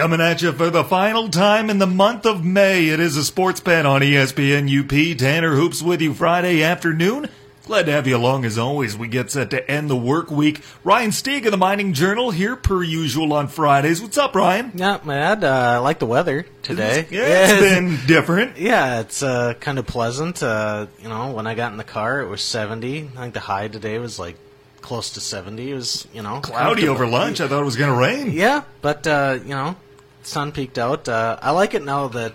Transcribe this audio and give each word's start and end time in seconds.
Coming 0.00 0.22
at 0.22 0.40
you 0.40 0.52
for 0.52 0.70
the 0.70 0.82
final 0.82 1.28
time 1.28 1.68
in 1.68 1.78
the 1.78 1.86
month 1.86 2.24
of 2.24 2.42
May. 2.42 2.88
It 2.88 3.00
is 3.00 3.18
a 3.18 3.22
sports 3.22 3.60
pen 3.60 3.84
on 3.84 4.00
ESPN 4.00 4.64
UP. 4.66 5.18
Tanner 5.18 5.54
Hoops 5.54 5.82
with 5.82 6.00
you 6.00 6.14
Friday 6.14 6.62
afternoon. 6.62 7.28
Glad 7.66 7.84
to 7.84 7.92
have 7.92 8.06
you 8.06 8.16
along 8.16 8.46
as 8.46 8.56
always. 8.56 8.96
We 8.96 9.08
get 9.08 9.30
set 9.30 9.50
to 9.50 9.70
end 9.70 9.90
the 9.90 9.96
work 9.96 10.30
week. 10.30 10.62
Ryan 10.84 11.10
Stieg 11.10 11.44
of 11.44 11.50
the 11.50 11.58
Mining 11.58 11.92
Journal 11.92 12.30
here 12.30 12.56
per 12.56 12.82
usual 12.82 13.34
on 13.34 13.48
Fridays. 13.48 14.00
What's 14.00 14.16
up, 14.16 14.34
Ryan? 14.34 14.72
Not 14.72 15.04
mad. 15.04 15.44
Uh, 15.44 15.72
I 15.74 15.76
like 15.76 15.98
the 15.98 16.06
weather 16.06 16.46
today. 16.62 17.06
Yeah, 17.10 17.50
it's 17.50 17.60
been 17.60 17.98
different. 18.06 18.56
Yeah, 18.56 19.00
it's 19.00 19.22
uh, 19.22 19.52
kind 19.60 19.78
of 19.78 19.86
pleasant. 19.86 20.42
Uh, 20.42 20.86
you 21.02 21.10
know, 21.10 21.32
when 21.32 21.46
I 21.46 21.54
got 21.54 21.72
in 21.72 21.76
the 21.76 21.84
car, 21.84 22.22
it 22.22 22.28
was 22.28 22.40
70. 22.40 23.10
I 23.18 23.20
think 23.20 23.34
the 23.34 23.40
high 23.40 23.68
today 23.68 23.98
was 23.98 24.18
like 24.18 24.36
close 24.80 25.10
to 25.10 25.20
70. 25.20 25.70
It 25.70 25.74
was, 25.74 26.08
you 26.14 26.22
know, 26.22 26.40
Cloudy 26.40 26.88
over 26.88 27.06
lunch. 27.06 27.42
I 27.42 27.48
thought 27.48 27.60
it 27.60 27.66
was 27.66 27.76
going 27.76 27.92
to 27.92 27.98
rain. 27.98 28.32
Yeah, 28.32 28.62
but 28.80 29.06
uh, 29.06 29.38
you 29.42 29.50
know, 29.50 29.76
sun 30.22 30.52
peeked 30.52 30.78
out. 30.78 31.08
Uh, 31.08 31.38
I 31.40 31.50
like 31.50 31.74
it 31.74 31.84
now 31.84 32.08
that 32.08 32.32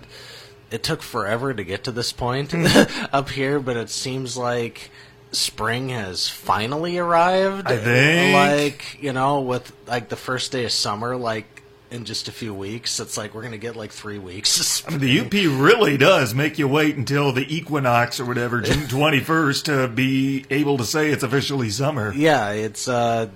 it 0.71 0.83
took 0.83 1.01
forever 1.01 1.53
to 1.53 1.63
get 1.63 1.83
to 1.85 1.91
this 1.91 2.11
point 2.11 2.49
Mm-hmm. 2.51 3.05
up 3.15 3.29
here, 3.29 3.59
but 3.59 3.77
it 3.77 3.89
seems 3.89 4.35
like 4.37 4.89
spring 5.31 5.89
has 5.89 6.27
finally 6.29 6.97
arrived. 6.97 7.67
I 7.67 7.77
think. 7.77 8.33
like 8.33 8.97
you 9.01 9.13
know, 9.13 9.41
with 9.41 9.71
like 9.87 10.09
the 10.09 10.15
first 10.15 10.51
day 10.51 10.65
of 10.65 10.71
summer, 10.71 11.15
like 11.15 11.45
in 11.91 12.03
just 12.03 12.27
a 12.27 12.31
few 12.31 12.53
weeks, 12.53 12.99
it's 12.99 13.15
like 13.17 13.35
we're 13.35 13.43
gonna 13.43 13.57
get 13.57 13.75
like 13.75 13.91
three 13.91 14.17
weeks. 14.17 14.79
Of 14.81 14.87
I 14.95 14.97
mean, 14.97 15.29
the. 15.29 15.45
UP 15.47 15.59
really 15.61 15.97
does 15.97 16.33
make 16.33 16.57
you 16.57 16.67
wait 16.67 16.95
until 16.97 17.31
the 17.31 17.45
equinox 17.55 18.19
or 18.19 18.25
whatever, 18.25 18.59
June 18.61 18.79
21st, 18.87 19.63
to 19.65 19.87
be 19.87 20.45
able 20.49 20.77
to 20.79 20.83
say 20.85 21.11
it's 21.11 21.23
officially 21.23 21.69
summer. 21.69 22.11
Yeah, 22.13 22.49
it's 22.51 22.87
uh 22.87 23.29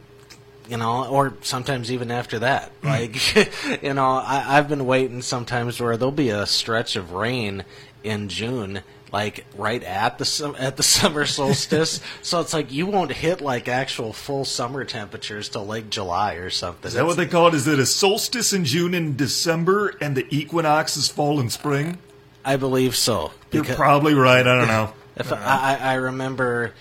you 0.70 0.78
know, 0.78 1.08
or 1.08 1.34
sometimes 1.42 1.92
even 1.92 2.12
after 2.12 2.40
that. 2.40 2.72
Hmm. 2.82 2.88
Like 2.88 3.82
you 3.84 3.94
know, 3.94 4.06
I, 4.06 4.58
I've 4.58 4.70
been 4.70 4.86
waiting 4.86 5.22
sometimes 5.22 5.80
where 5.80 5.98
there'll 5.98 6.12
be 6.12 6.30
a 6.30 6.46
stretch 6.46 6.96
of 6.96 7.12
rain 7.12 7.66
in 8.04 8.30
June, 8.30 8.82
like 9.12 9.46
right 9.56 9.84
at 9.84 10.18
the 10.18 10.56
at 10.58 10.78
the 10.78 10.84
summer 10.98 11.26
solstice. 11.26 12.02
so 12.22 12.40
it's 12.40 12.54
like 12.54 12.72
you 12.72 12.86
won't 12.86 13.12
hit 13.12 13.42
like 13.42 13.68
actual 13.68 14.14
full 14.14 14.46
summer 14.46 14.86
temperatures 14.86 15.50
till 15.50 15.66
like 15.66 15.90
July 15.90 16.36
or 16.36 16.50
something. 16.50 16.88
Is 16.88 16.94
that 16.94 17.06
what 17.06 17.18
they 17.18 17.26
call 17.26 17.48
it? 17.48 17.56
Is 17.56 17.68
it 17.68 17.80
a 17.80 17.86
solstice 17.86 18.54
in 18.54 18.66
June 18.66 18.94
and 18.94 19.18
December, 19.18 19.96
and 20.00 20.16
the 20.16 20.28
equinox 20.30 20.96
is 20.98 21.10
fall 21.10 21.40
and 21.40 21.52
spring? 21.52 21.98
I 22.46 22.56
believe 22.56 22.96
so. 22.96 23.32
You're 23.52 23.64
probably 23.64 24.14
right. 24.14 24.46
I 24.46 24.56
don't 24.56 24.68
know. 24.68 24.94
If 25.18 25.34
I, 25.34 25.38
I, 25.38 25.76
I 25.76 25.94
remember 25.96 26.74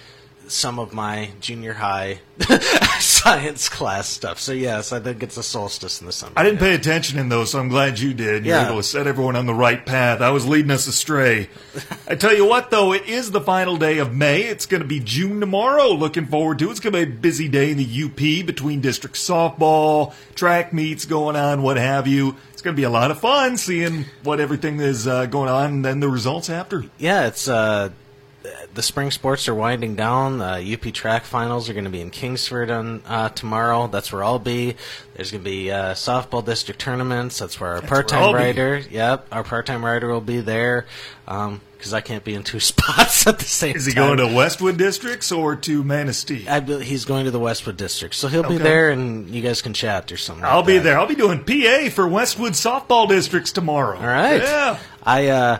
some 0.48 0.78
of 0.78 0.92
my 0.92 1.30
junior 1.40 1.74
high 1.74 2.20
science 3.00 3.68
class 3.68 4.08
stuff. 4.08 4.38
So 4.38 4.52
yes, 4.52 4.92
I 4.92 5.00
think 5.00 5.22
it's 5.22 5.36
a 5.36 5.42
solstice 5.42 6.00
in 6.00 6.06
the 6.06 6.12
summer. 6.12 6.32
I 6.36 6.42
didn't 6.44 6.58
pay 6.58 6.74
attention 6.74 7.18
in 7.18 7.28
those, 7.28 7.50
so 7.50 7.58
I'm 7.60 7.68
glad 7.68 7.98
you 7.98 8.14
did. 8.14 8.44
You're 8.46 8.56
Yeah. 8.56 8.66
able 8.66 8.76
to 8.78 8.82
set 8.82 9.06
everyone 9.06 9.36
on 9.36 9.46
the 9.46 9.54
right 9.54 9.84
path. 9.84 10.20
I 10.20 10.30
was 10.30 10.46
leading 10.46 10.70
us 10.70 10.86
astray. 10.86 11.48
I 12.08 12.14
tell 12.14 12.34
you 12.34 12.46
what, 12.46 12.70
though, 12.70 12.92
it 12.92 13.06
is 13.06 13.30
the 13.30 13.40
final 13.40 13.76
day 13.76 13.98
of 13.98 14.14
May. 14.14 14.42
It's 14.42 14.66
going 14.66 14.82
to 14.82 14.88
be 14.88 15.00
June 15.00 15.40
tomorrow. 15.40 15.88
Looking 15.88 16.26
forward 16.26 16.58
to 16.60 16.68
it. 16.68 16.70
It's 16.72 16.80
going 16.80 16.92
to 16.92 17.06
be 17.06 17.12
a 17.12 17.16
busy 17.16 17.48
day 17.48 17.70
in 17.70 17.76
the 17.78 18.04
UP 18.04 18.46
between 18.46 18.80
district 18.80 19.16
softball, 19.16 20.14
track 20.34 20.72
meets 20.72 21.04
going 21.04 21.36
on, 21.36 21.62
what 21.62 21.76
have 21.76 22.06
you. 22.06 22.36
It's 22.52 22.62
going 22.62 22.74
to 22.74 22.80
be 22.80 22.84
a 22.84 22.90
lot 22.90 23.10
of 23.10 23.20
fun 23.20 23.56
seeing 23.56 24.06
what 24.24 24.40
everything 24.40 24.80
is 24.80 25.06
uh, 25.06 25.26
going 25.26 25.48
on 25.48 25.66
and 25.70 25.84
then 25.84 26.00
the 26.00 26.08
results 26.08 26.50
after. 26.50 26.84
Yeah, 26.98 27.26
it's 27.28 27.46
uh, 27.48 27.90
the 28.74 28.82
spring 28.82 29.10
sports 29.10 29.48
are 29.48 29.54
winding 29.54 29.96
down. 29.96 30.38
The 30.38 30.74
UP 30.74 30.92
track 30.94 31.24
finals 31.24 31.68
are 31.68 31.72
going 31.72 31.84
to 31.84 31.90
be 31.90 32.00
in 32.00 32.10
Kingsford 32.10 32.70
on 32.70 33.02
uh, 33.06 33.28
tomorrow. 33.30 33.88
That's 33.88 34.12
where 34.12 34.22
I'll 34.22 34.38
be. 34.38 34.76
There's 35.14 35.30
going 35.30 35.42
to 35.42 35.50
be 35.50 35.70
uh, 35.70 35.94
softball 35.94 36.44
district 36.44 36.80
tournaments. 36.80 37.38
That's 37.38 37.58
where 37.58 37.74
our 37.74 37.82
part-time 37.82 38.34
be. 38.34 38.94
Yep, 38.94 39.26
our 39.32 39.42
part-time 39.42 39.84
rider 39.84 40.08
will 40.08 40.20
be 40.20 40.40
there 40.40 40.86
because 41.26 41.92
I 41.92 42.00
can't 42.00 42.24
be 42.24 42.34
in 42.34 42.42
two 42.42 42.60
spots 42.60 43.26
at 43.26 43.38
the 43.38 43.44
same 43.44 43.72
time. 43.72 43.78
Is 43.78 43.86
he 43.86 43.94
going 43.94 44.18
to 44.18 44.32
Westwood 44.32 44.78
districts 44.78 45.32
or 45.32 45.56
to 45.56 45.82
Manistee? 45.82 46.48
I, 46.48 46.60
he's 46.60 47.04
going 47.04 47.24
to 47.24 47.30
the 47.30 47.40
Westwood 47.40 47.76
district, 47.76 48.14
so 48.14 48.28
he'll 48.28 48.48
be 48.48 48.58
there, 48.58 48.90
and 48.90 49.28
you 49.28 49.42
guys 49.42 49.62
can 49.62 49.74
chat 49.74 50.10
or 50.12 50.16
something. 50.16 50.44
I'll 50.44 50.58
like 50.58 50.66
be 50.66 50.74
that. 50.78 50.84
there. 50.84 50.98
I'll 50.98 51.06
be 51.06 51.14
doing 51.14 51.44
PA 51.44 51.90
for 51.90 52.06
Westwood 52.06 52.52
softball 52.52 53.08
districts 53.08 53.52
tomorrow. 53.52 53.98
All 53.98 54.06
right. 54.06 54.42
Yeah. 54.42 54.78
I 55.02 55.28
uh, 55.28 55.58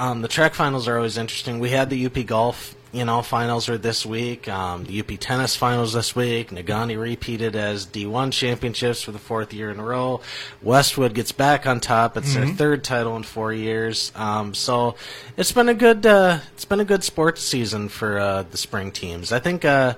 um, 0.00 0.22
the 0.22 0.28
track 0.28 0.54
finals 0.54 0.88
are 0.88 0.96
always 0.96 1.18
interesting. 1.18 1.58
We 1.58 1.68
had 1.68 1.90
the 1.90 2.06
UP 2.06 2.24
golf, 2.24 2.74
you 2.90 3.04
know, 3.04 3.20
finals 3.20 3.68
are 3.68 3.76
this 3.76 4.06
week. 4.06 4.48
Um, 4.48 4.84
the 4.84 4.98
UP 4.98 5.10
tennis 5.20 5.56
finals 5.56 5.92
this 5.92 6.16
week. 6.16 6.48
Negaunee 6.48 6.98
repeated 6.98 7.54
as 7.54 7.86
D1 7.86 8.32
championships 8.32 9.02
for 9.02 9.12
the 9.12 9.18
fourth 9.18 9.52
year 9.52 9.70
in 9.70 9.78
a 9.78 9.84
row. 9.84 10.22
Westwood 10.62 11.12
gets 11.12 11.32
back 11.32 11.66
on 11.66 11.80
top. 11.80 12.16
It's 12.16 12.32
their 12.32 12.46
third 12.46 12.82
title 12.82 13.14
in 13.16 13.24
four 13.24 13.52
years. 13.52 14.10
Um, 14.14 14.54
so 14.54 14.94
it's 15.36 15.52
been 15.52 15.68
a 15.68 15.74
good 15.74 16.06
uh, 16.06 16.38
it's 16.54 16.64
been 16.64 16.80
a 16.80 16.86
good 16.86 17.04
sports 17.04 17.42
season 17.42 17.90
for 17.90 18.18
uh, 18.18 18.44
the 18.44 18.56
spring 18.56 18.92
teams. 18.92 19.32
I 19.32 19.38
think 19.38 19.66
uh, 19.66 19.96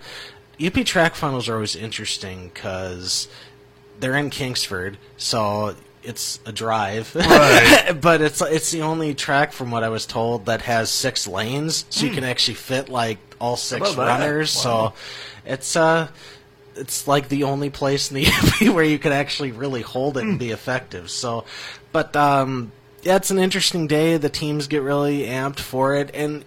UP 0.61 0.75
track 0.85 1.15
finals 1.15 1.49
are 1.49 1.55
always 1.55 1.77
interesting 1.77 2.51
because 2.53 3.29
they're 4.01 4.17
in 4.17 4.31
Kingsford, 4.31 4.99
so 5.17 5.77
it's 6.03 6.41
a 6.47 6.53
drive. 6.53 7.15
Right. 7.15 7.93
but 8.01 8.21
it's 8.21 8.41
it's 8.43 8.71
the 8.71 8.83
only 8.83 9.15
track 9.15 9.53
from 9.53 9.71
what 9.71 9.85
I 9.85 9.89
was 9.89 10.07
told 10.07 10.47
that 10.47 10.63
has 10.63 10.91
six 10.91 11.27
lanes, 11.27 11.85
so 11.91 12.07
you 12.07 12.13
can 12.13 12.25
actually 12.25 12.55
fit 12.55 12.89
like 12.89 13.19
all 13.41 13.57
six 13.57 13.95
Hmm. 13.95 14.01
runners. 14.01 14.55
Wow. 14.57 14.63
So 14.63 14.95
it's 15.47 15.77
uh 15.77 16.09
it's 16.75 17.07
like 17.07 17.29
the 17.29 17.45
only 17.45 17.69
place 17.71 18.11
in 18.11 18.17
the 18.17 18.27
UP 18.69 18.75
where 18.75 18.85
you 18.85 18.99
can 18.99 19.13
actually 19.13 19.53
really 19.53 19.83
hold 19.83 20.17
it 20.17 20.23
and 20.23 20.33
Hmm. 20.33 20.39
be 20.39 20.51
effective. 20.51 21.11
So, 21.11 21.45
but 21.93 22.17
um, 22.17 22.73
yeah, 23.03 23.17
it's 23.17 23.31
an 23.31 23.39
interesting 23.39 23.87
day. 23.87 24.17
The 24.17 24.31
teams 24.31 24.67
get 24.69 24.81
really 24.83 25.25
amped 25.25 25.61
for 25.61 25.95
it, 25.95 26.11
and 26.15 26.45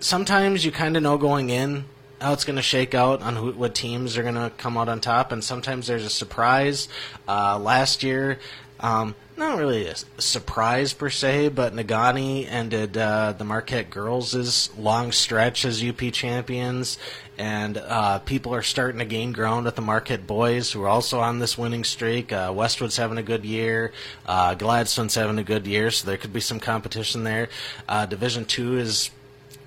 sometimes 0.00 0.64
you 0.64 0.72
kind 0.72 0.96
of 0.96 1.02
know 1.02 1.16
going 1.18 1.50
in 1.50 1.84
how 2.20 2.32
it's 2.32 2.44
going 2.44 2.56
to 2.56 2.62
shake 2.62 2.94
out 2.94 3.22
on 3.22 3.36
who, 3.36 3.52
what 3.52 3.74
teams 3.74 4.16
are 4.16 4.22
going 4.22 4.34
to 4.34 4.50
come 4.56 4.76
out 4.76 4.88
on 4.88 5.00
top, 5.00 5.32
and 5.32 5.42
sometimes 5.42 5.86
there's 5.86 6.04
a 6.04 6.10
surprise. 6.10 6.88
Uh, 7.28 7.58
last 7.58 8.02
year, 8.02 8.38
um, 8.80 9.14
not 9.36 9.58
really 9.58 9.86
a 9.86 9.94
surprise 10.18 10.92
per 10.92 11.10
se, 11.10 11.48
but 11.48 11.74
Negaunee 11.74 12.50
ended 12.50 12.96
uh, 12.96 13.32
the 13.32 13.44
Marquette 13.44 13.90
girls' 13.90 14.70
long 14.78 15.12
stretch 15.12 15.64
as 15.64 15.82
UP 15.82 15.98
champions, 16.12 16.98
and 17.36 17.76
uh, 17.76 18.18
people 18.20 18.54
are 18.54 18.62
starting 18.62 18.98
to 18.98 19.04
gain 19.04 19.32
ground 19.32 19.66
with 19.66 19.76
the 19.76 19.82
Marquette 19.82 20.26
boys, 20.26 20.72
who 20.72 20.82
are 20.82 20.88
also 20.88 21.20
on 21.20 21.38
this 21.38 21.58
winning 21.58 21.84
streak. 21.84 22.32
Uh, 22.32 22.52
Westwood's 22.54 22.96
having 22.96 23.18
a 23.18 23.22
good 23.22 23.44
year, 23.44 23.92
uh, 24.24 24.54
Gladstone's 24.54 25.14
having 25.14 25.38
a 25.38 25.44
good 25.44 25.66
year, 25.66 25.90
so 25.90 26.06
there 26.06 26.16
could 26.16 26.32
be 26.32 26.40
some 26.40 26.60
competition 26.60 27.24
there. 27.24 27.48
Uh, 27.88 28.06
Division 28.06 28.46
two 28.46 28.78
is 28.78 29.10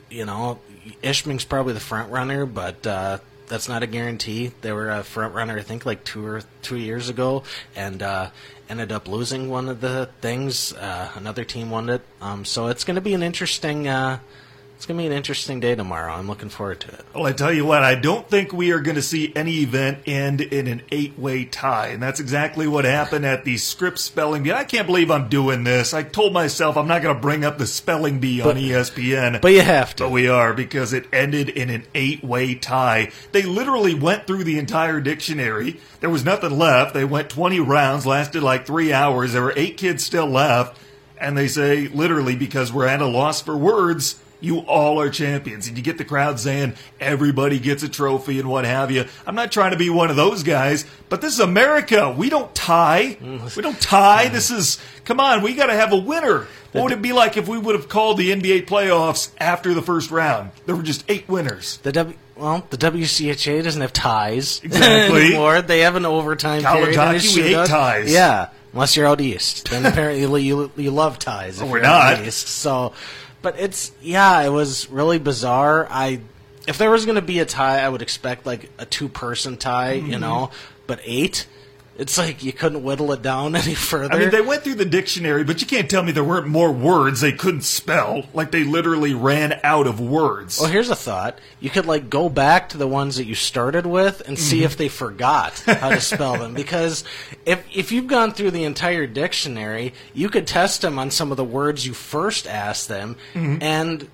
you 0.10 0.26
know, 0.26 0.60
Ishpeming's 1.02 1.46
probably 1.46 1.74
the 1.74 1.80
front 1.80 2.12
runner, 2.12 2.46
but 2.46 2.86
uh, 2.86 3.20
that's 3.48 3.68
not 3.68 3.84
a 3.84 3.88
guarantee. 3.88 4.52
They 4.62 4.72
were 4.72 4.90
a 4.90 5.04
front 5.04 5.34
runner, 5.34 5.58
I 5.58 5.62
think, 5.62 5.86
like 5.86 6.04
two 6.04 6.26
or 6.26 6.42
two 6.62 6.78
years 6.78 7.10
ago, 7.10 7.44
and 7.76 8.02
uh, 8.02 8.30
ended 8.70 8.92
up 8.92 9.08
losing 9.08 9.50
one 9.50 9.70
of 9.70 9.82
the 9.82 10.10
things. 10.22 10.74
Uh, 10.74 11.12
another 11.16 11.44
team 11.44 11.70
won 11.70 11.90
it, 11.90 12.02
um, 12.22 12.46
so 12.46 12.68
it's 12.68 12.84
going 12.84 12.96
to 12.96 13.02
be 13.02 13.14
an 13.14 13.24
interesting. 13.24 13.88
Uh, 13.88 14.20
it's 14.80 14.86
going 14.86 14.98
to 14.98 15.02
be 15.02 15.08
an 15.08 15.12
interesting 15.12 15.60
day 15.60 15.76
tomorrow. 15.76 16.14
I'm 16.14 16.30
looking 16.30 16.48
forward 16.48 16.80
to 16.80 16.88
it. 16.88 17.04
Well, 17.14 17.26
I 17.26 17.34
tell 17.34 17.52
you 17.52 17.66
what, 17.66 17.84
I 17.84 17.96
don't 17.96 18.26
think 18.30 18.54
we 18.54 18.72
are 18.72 18.80
going 18.80 18.96
to 18.96 19.02
see 19.02 19.34
any 19.36 19.56
event 19.56 19.98
end 20.06 20.40
in 20.40 20.68
an 20.68 20.84
eight 20.90 21.20
way 21.20 21.44
tie. 21.44 21.88
And 21.88 22.02
that's 22.02 22.22
exactly 22.22 22.66
what 22.66 22.86
happened 22.86 23.26
at 23.26 23.44
the 23.44 23.58
Scripps 23.58 24.00
spelling 24.00 24.42
bee. 24.42 24.54
I 24.54 24.64
can't 24.64 24.88
believe 24.88 25.12
I'm 25.12 25.28
doing 25.28 25.66
this. 25.66 25.94
I 25.94 26.04
told 26.04 26.32
myself 26.32 26.78
I'm 26.78 26.88
not 26.88 27.02
going 27.02 27.14
to 27.14 27.22
bring 27.22 27.44
up 27.44 27.58
the 27.58 27.68
spelling 27.68 28.22
bee 28.22 28.40
on 28.40 28.58
E 28.58 28.70
ESPN. 28.70 29.42
But 29.42 29.52
you 29.52 29.64
have 29.64 29.98
to. 29.98 30.06
But 30.06 30.12
we 30.12 30.30
are 30.30 30.54
because 30.54 30.94
it 30.94 31.08
ended 31.12 31.50
in 31.50 31.70
an 31.70 31.84
eight 31.94 32.24
way 32.24 32.56
tie. 32.56 33.12
They 33.34 33.42
literally 33.42 33.96
went 33.96 34.28
through 34.28 34.46
the 34.46 34.60
entire 34.60 35.02
dictionary. 35.02 35.82
There 36.00 36.10
was 36.10 36.24
nothing 36.24 36.58
left. 36.58 36.94
They 36.94 37.04
went 37.04 37.30
20 37.30 37.60
rounds, 37.60 38.06
lasted 38.06 38.44
like 38.44 38.66
three 38.66 38.94
hours. 38.94 39.34
There 39.34 39.44
were 39.44 39.54
eight 39.58 39.76
kids 39.76 40.06
still 40.06 40.28
left. 40.28 40.80
And 41.20 41.38
they 41.38 41.50
say, 41.50 41.90
literally, 41.90 42.38
because 42.38 42.72
we're 42.72 42.88
at 42.88 43.02
a 43.02 43.06
loss 43.06 43.42
for 43.42 43.58
words, 43.58 44.22
you 44.42 44.60
all 44.60 45.00
are 45.02 45.10
champions. 45.10 45.68
And 45.68 45.78
you 45.78 45.84
get 45.84 45.98
the 45.98 46.06
crowd 46.06 46.40
saying 46.40 46.74
everybody 47.00 47.60
gets 47.60 47.84
a 47.84 47.90
trophy 47.90 48.40
and 48.40 48.50
what 48.50 48.66
have 48.66 48.90
you. 48.92 49.06
I'm 49.28 49.36
not 49.36 49.52
trying 49.52 49.72
to 49.72 49.78
be 49.78 49.90
one 49.90 50.10
of 50.10 50.16
those 50.16 50.44
guys, 50.44 50.86
but 51.10 51.22
this 51.22 51.34
is 51.34 51.40
America. 51.40 52.14
We 52.18 52.30
don't 52.30 52.54
tie. 52.56 53.18
We 53.56 53.62
don't 53.62 53.80
tie. 53.82 54.30
This 54.30 54.50
is, 54.52 54.80
come 55.06 55.20
on, 55.20 55.42
we 55.42 55.56
got 55.56 55.68
to 55.68 55.74
have 55.74 55.92
a 55.94 55.98
winner. 55.98 56.48
What 56.72 56.84
would 56.84 56.92
it 56.94 57.02
be 57.02 57.14
like 57.14 57.36
if 57.36 57.48
we 57.48 57.58
would 57.58 57.74
have 57.76 57.90
called 57.90 58.18
the 58.18 58.30
NBA 58.30 58.68
playoffs 58.68 59.32
after 59.40 59.74
the 59.74 59.82
first 59.82 60.12
round? 60.12 60.52
There 60.68 60.76
were 60.76 60.84
just 60.84 61.04
eight 61.10 61.28
winners. 61.28 61.78
The 61.78 61.92
W. 61.92 62.16
Well, 62.36 62.66
the 62.70 62.78
WCHA 62.78 63.64
doesn't 63.64 63.82
have 63.82 63.92
ties 63.92 64.62
Exactly. 64.64 65.26
anymore. 65.26 65.62
They 65.62 65.80
have 65.82 65.96
an 65.98 66.06
overtime 66.06 66.62
College 66.62 66.96
period. 66.96 66.96
hockey, 66.98 67.42
we 67.42 67.54
hate 67.54 67.68
ties. 67.68 68.14
Yeah, 68.14 68.50
unless 68.72 68.96
you're 68.96 69.08
out 69.08 69.20
east. 69.20 69.70
Then 69.70 69.86
apparently 69.86 70.44
you 70.44 70.72
you 70.78 70.92
love 70.92 71.20
ties. 71.20 71.60
if 71.60 71.68
we're 71.68 71.82
not. 71.82 72.26
East. 72.26 72.48
So, 72.48 72.94
but 73.42 73.60
it's 73.60 73.92
yeah, 74.02 74.42
it 74.42 74.50
was 74.50 74.90
really 74.90 75.20
bizarre. 75.20 75.88
I 75.90 76.22
if 76.68 76.78
there 76.78 76.92
was 76.92 77.06
going 77.06 77.16
to 77.16 77.22
be 77.22 77.40
a 77.40 77.46
tie, 77.46 77.80
I 77.80 77.90
would 77.90 78.02
expect 78.02 78.46
like 78.46 78.70
a 78.78 78.86
two 78.86 79.10
person 79.10 79.58
tie, 79.58 79.98
Mm-hmm. 80.00 80.12
you 80.12 80.20
know, 80.20 80.52
but 80.88 81.00
eight. 81.04 81.48
It's 82.00 82.18
like 82.18 82.44
you 82.44 82.54
couldn't 82.54 82.82
whittle 82.82 83.12
it 83.12 83.22
down 83.22 83.56
any 83.58 83.76
further. 83.76 84.14
I 84.14 84.20
mean, 84.20 84.30
they 84.32 84.42
went 84.42 84.64
through 84.64 84.76
the 84.76 84.86
dictionary, 84.86 85.44
but 85.44 85.62
you 85.62 85.68
can't 85.68 85.90
tell 85.90 86.02
me 86.02 86.12
there 86.12 86.24
weren't 86.24 86.48
more 86.48 86.72
words 86.72 87.22
they 87.22 87.34
couldn't 87.34 87.62
spell. 87.64 88.24
Like 88.34 88.52
they 88.52 88.64
literally 88.64 89.14
ran 89.14 89.60
out 89.64 89.86
of 89.86 90.00
words. 90.00 90.60
well, 90.60 90.70
here's 90.70 90.90
a 90.90 90.96
thought: 90.96 91.38
you 91.60 91.70
could 91.70 91.86
like 91.86 92.10
go 92.10 92.30
back 92.30 92.70
to 92.70 92.78
the 92.78 92.88
ones 92.88 93.18
that 93.18 93.26
you 93.26 93.36
started 93.36 93.86
with 93.86 94.22
and 94.28 94.40
see 94.40 94.64
if 94.64 94.78
they 94.78 94.88
forgot 94.88 95.60
how 95.60 95.90
to 95.90 96.02
spell 96.02 96.38
them. 96.38 96.54
Because 96.60 97.04
if 97.46 97.64
if 97.74 97.92
you've 97.92 98.08
gone 98.08 98.32
through 98.32 98.52
the 98.52 98.64
entire 98.64 99.06
dictionary, 99.08 99.94
you 100.14 100.30
could 100.30 100.48
test 100.48 100.82
them 100.82 100.98
on 100.98 101.12
some 101.12 101.32
of 101.32 101.38
the 101.38 101.44
words 101.44 101.86
you 101.86 101.94
first 101.94 102.48
asked 102.48 102.88
them, 102.88 103.16
and 103.34 104.10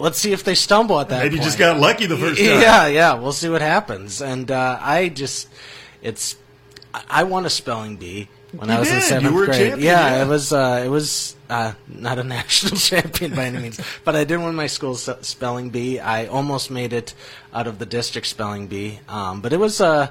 let's 0.00 0.18
see 0.18 0.32
if 0.32 0.44
they 0.44 0.54
stumble 0.54 1.00
at 1.00 1.08
that. 1.10 1.22
Maybe 1.22 1.36
point. 1.36 1.44
just 1.44 1.58
got 1.58 1.78
lucky 1.78 2.06
the 2.06 2.16
first 2.16 2.38
time. 2.40 2.46
Yeah, 2.60 2.86
yeah. 2.86 3.14
We'll 3.14 3.32
see 3.32 3.48
what 3.48 3.62
happens. 3.62 4.20
And 4.22 4.50
uh, 4.50 4.78
I 4.80 5.08
just, 5.08 5.48
it's, 6.02 6.36
I- 7.08 7.24
won 7.24 7.46
a 7.46 7.50
spelling 7.50 7.96
bee 7.96 8.28
when 8.52 8.68
You 8.68 8.76
I 8.76 8.78
was 8.80 8.88
in 8.88 8.94
did. 8.94 9.02
You 9.02 9.08
seventh 9.08 9.34
grade. 9.34 9.58
champion, 9.58 9.80
yeah, 9.80 10.16
yeah. 10.16 10.24
it 10.24 10.28
was, 10.28 10.52
uh, 10.52 10.82
it 10.84 10.88
was 10.88 11.36
uh, 11.50 11.72
not 11.86 12.18
a 12.18 12.24
national 12.38 12.76
champion 12.76 13.34
by 13.34 13.44
any 13.46 13.58
means, 13.58 13.80
but 14.04 14.16
I 14.16 14.24
did 14.24 14.38
win 14.38 14.54
my 14.54 14.66
school's 14.68 15.08
spelling 15.26 15.70
bee. 15.70 15.98
I 16.00 16.26
almost 16.26 16.70
made 16.70 16.92
it 16.92 17.14
out 17.52 17.66
of 17.66 17.78
the 17.78 17.86
district 17.86 18.26
spelling 18.26 18.66
bee, 18.68 19.00
um, 19.08 19.40
but 19.40 19.52
it 19.52 19.58
was 19.60 19.80
uh, 19.80 20.08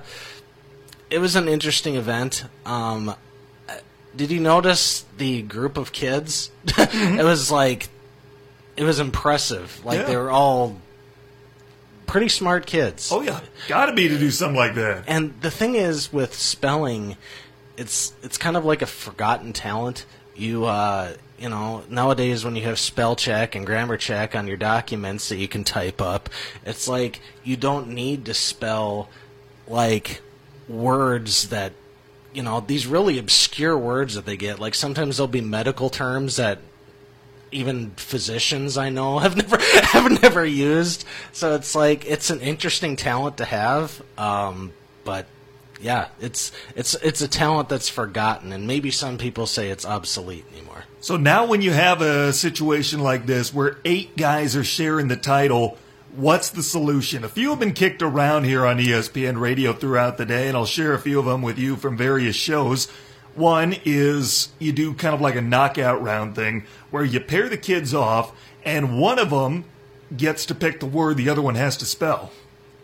it 1.09 1.19
was 1.19 1.35
an 1.35 1.47
interesting 1.47 1.95
event. 1.95 2.43
Um, 2.65 3.15
did 4.15 4.31
you 4.31 4.39
notice 4.39 5.05
the 5.17 5.41
group 5.43 5.77
of 5.77 5.91
kids? 5.91 6.49
it 6.77 7.23
was 7.23 7.51
like, 7.51 7.87
it 8.75 8.83
was 8.83 8.99
impressive. 8.99 9.83
Like 9.85 9.99
Yeah. 9.99 10.05
they 10.05 10.17
were 10.17 10.31
all 10.31 10.75
pretty 12.07 12.29
smart 12.29 12.65
kids. 12.65 13.11
Oh 13.11 13.21
yeah, 13.21 13.41
gotta 13.67 13.93
be 13.93 14.07
to 14.07 14.17
do 14.17 14.31
something 14.31 14.55
like 14.55 14.73
that. 14.75 15.03
And 15.07 15.39
the 15.41 15.51
thing 15.51 15.75
is 15.75 16.11
with 16.11 16.33
spelling, 16.33 17.17
it's 17.77 18.13
it's 18.23 18.37
kind 18.37 18.57
of 18.57 18.65
like 18.65 18.81
a 18.81 18.87
forgotten 18.87 19.53
talent. 19.53 20.05
You 20.35 20.65
uh, 20.65 21.13
you 21.37 21.49
know, 21.49 21.83
nowadays 21.89 22.43
when 22.43 22.55
you 22.55 22.63
have 22.63 22.79
spell 22.79 23.15
check 23.15 23.53
and 23.53 23.65
grammar 23.65 23.97
check 23.97 24.35
on 24.35 24.47
your 24.47 24.57
documents 24.57 25.29
that 25.29 25.37
you 25.37 25.47
can 25.47 25.63
type 25.63 26.01
up, 26.01 26.29
it's 26.65 26.87
like 26.87 27.21
you 27.43 27.55
don't 27.57 27.89
need 27.89 28.25
to 28.25 28.33
spell 28.33 29.09
like 29.67 30.21
words 30.67 31.49
that 31.49 31.73
you 32.33 32.43
know, 32.43 32.59
these 32.59 32.85
really 32.85 33.17
obscure 33.17 33.75
words 33.75 34.13
that 34.13 34.25
they 34.27 34.37
get. 34.37 34.59
Like 34.59 34.75
sometimes 34.75 35.17
there'll 35.17 35.27
be 35.27 35.41
medical 35.41 35.89
terms 35.89 36.35
that 36.35 36.59
even 37.51 37.91
physicians 37.91 38.77
I 38.77 38.89
know 38.89 39.19
have 39.19 39.35
never 39.35 39.57
have 39.83 40.21
never 40.21 40.45
used. 40.45 41.05
So 41.31 41.55
it's 41.55 41.75
like 41.75 42.05
it's 42.05 42.29
an 42.29 42.41
interesting 42.41 42.95
talent 42.95 43.37
to 43.37 43.45
have. 43.45 44.01
Um, 44.17 44.73
but 45.03 45.25
yeah, 45.81 46.07
it's 46.19 46.51
it's 46.75 46.95
it's 46.95 47.21
a 47.21 47.27
talent 47.27 47.69
that's 47.69 47.89
forgotten, 47.89 48.51
and 48.51 48.67
maybe 48.67 48.91
some 48.91 49.17
people 49.17 49.45
say 49.45 49.69
it's 49.69 49.85
obsolete 49.85 50.45
anymore. 50.53 50.83
So 51.01 51.17
now, 51.17 51.45
when 51.45 51.61
you 51.61 51.71
have 51.71 52.01
a 52.01 52.33
situation 52.33 52.99
like 52.99 53.25
this 53.25 53.53
where 53.53 53.77
eight 53.85 54.17
guys 54.17 54.55
are 54.55 54.63
sharing 54.63 55.07
the 55.07 55.15
title, 55.15 55.77
what's 56.15 56.49
the 56.49 56.63
solution? 56.63 57.23
A 57.23 57.29
few 57.29 57.51
have 57.51 57.59
been 57.59 57.73
kicked 57.73 58.01
around 58.01 58.45
here 58.45 58.65
on 58.65 58.77
ESPN 58.77 59.39
radio 59.39 59.71
throughout 59.71 60.17
the 60.17 60.25
day, 60.25 60.47
and 60.47 60.57
I'll 60.57 60.65
share 60.65 60.93
a 60.93 60.99
few 60.99 61.19
of 61.19 61.25
them 61.25 61.41
with 61.41 61.59
you 61.59 61.75
from 61.75 61.95
various 61.95 62.35
shows. 62.35 62.87
One 63.37 63.75
is 63.85 64.49
you 64.59 64.71
do 64.73 64.93
kind 64.93 65.13
of 65.15 65.21
like 65.21 65.35
a 65.35 65.41
knockout 65.41 66.01
round 66.01 66.35
thing 66.35 66.65
where 66.91 67.03
you 67.05 67.19
pair 67.19 67.47
the 67.47 67.57
kids 67.57 67.93
off, 67.93 68.31
and 68.65 68.99
one 68.99 69.19
of 69.19 69.29
them 69.29 69.65
gets 70.15 70.45
to 70.47 70.55
pick 70.55 70.79
the 70.79 70.85
word 70.85 71.17
the 71.17 71.29
other 71.29 71.41
one 71.41 71.55
has 71.55 71.77
to 71.77 71.85
spell. 71.85 72.31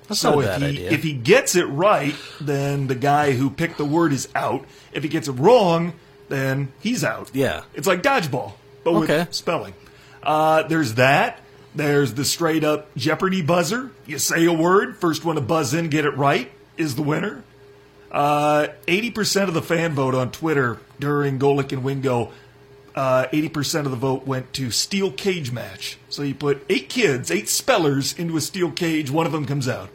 That's 0.07 0.19
So 0.19 0.39
not 0.39 0.45
a 0.45 0.53
if 0.53 0.59
he 0.61 0.65
idea. 0.67 0.91
if 0.91 1.03
he 1.03 1.13
gets 1.13 1.55
it 1.55 1.63
right, 1.65 2.15
then 2.39 2.87
the 2.87 2.95
guy 2.95 3.31
who 3.31 3.49
picked 3.49 3.77
the 3.77 3.85
word 3.85 4.13
is 4.13 4.27
out. 4.35 4.65
If 4.91 5.01
he 5.03 5.09
gets 5.09 5.27
it 5.27 5.33
wrong, 5.33 5.93
then 6.29 6.71
he's 6.81 7.03
out. 7.03 7.31
Yeah. 7.33 7.63
It's 7.73 7.87
like 7.87 8.03
dodgeball, 8.03 8.53
but 8.83 8.91
Okay. 8.95 9.19
with 9.19 9.33
spelling. 9.33 9.73
Uh, 10.21 10.63
there's 10.63 10.93
that. 10.95 11.39
There's 11.75 12.13
the 12.13 12.25
straight 12.25 12.63
up 12.63 12.93
Jeopardy 12.95 13.41
buzzer. 13.41 13.89
You 14.05 14.19
say 14.19 14.45
a 14.45 14.53
word, 14.53 14.97
first 14.97 15.25
one 15.25 15.35
to 15.35 15.41
buzz 15.41 15.73
in, 15.73 15.89
get 15.89 16.05
it 16.05 16.15
right, 16.15 16.51
is 16.77 16.95
the 16.95 17.01
winner. 17.01 17.43
Uh, 18.13 18.67
80% 18.85 19.47
of 19.47 19.53
the 19.55 19.61
fan 19.61 19.93
vote 19.95 20.13
on 20.13 20.31
Twitter 20.31 20.79
during 20.99 21.39
Golic 21.39 21.71
and 21.71 21.83
Wingo, 21.83 22.31
uh, 22.95 23.25
80% 23.33 23.85
of 23.85 23.91
the 23.91 23.97
vote 23.97 24.27
went 24.27 24.53
to 24.53 24.69
steel 24.69 25.11
cage 25.11 25.51
match. 25.51 25.97
So 26.09 26.21
you 26.21 26.35
put 26.35 26.63
eight 26.69 26.89
kids, 26.89 27.31
eight 27.31 27.49
spellers 27.49 28.13
into 28.13 28.37
a 28.37 28.41
steel 28.41 28.69
cage, 28.71 29.09
one 29.09 29.25
of 29.25 29.31
them 29.31 29.45
comes 29.47 29.67
out. 29.67 29.89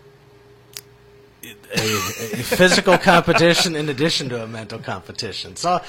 a, 1.44 1.52
a 1.76 2.42
physical 2.42 2.98
competition 2.98 3.76
in 3.76 3.88
addition 3.88 4.28
to 4.30 4.42
a 4.42 4.46
mental 4.48 4.78
competition. 4.80 5.54
So 5.54 5.80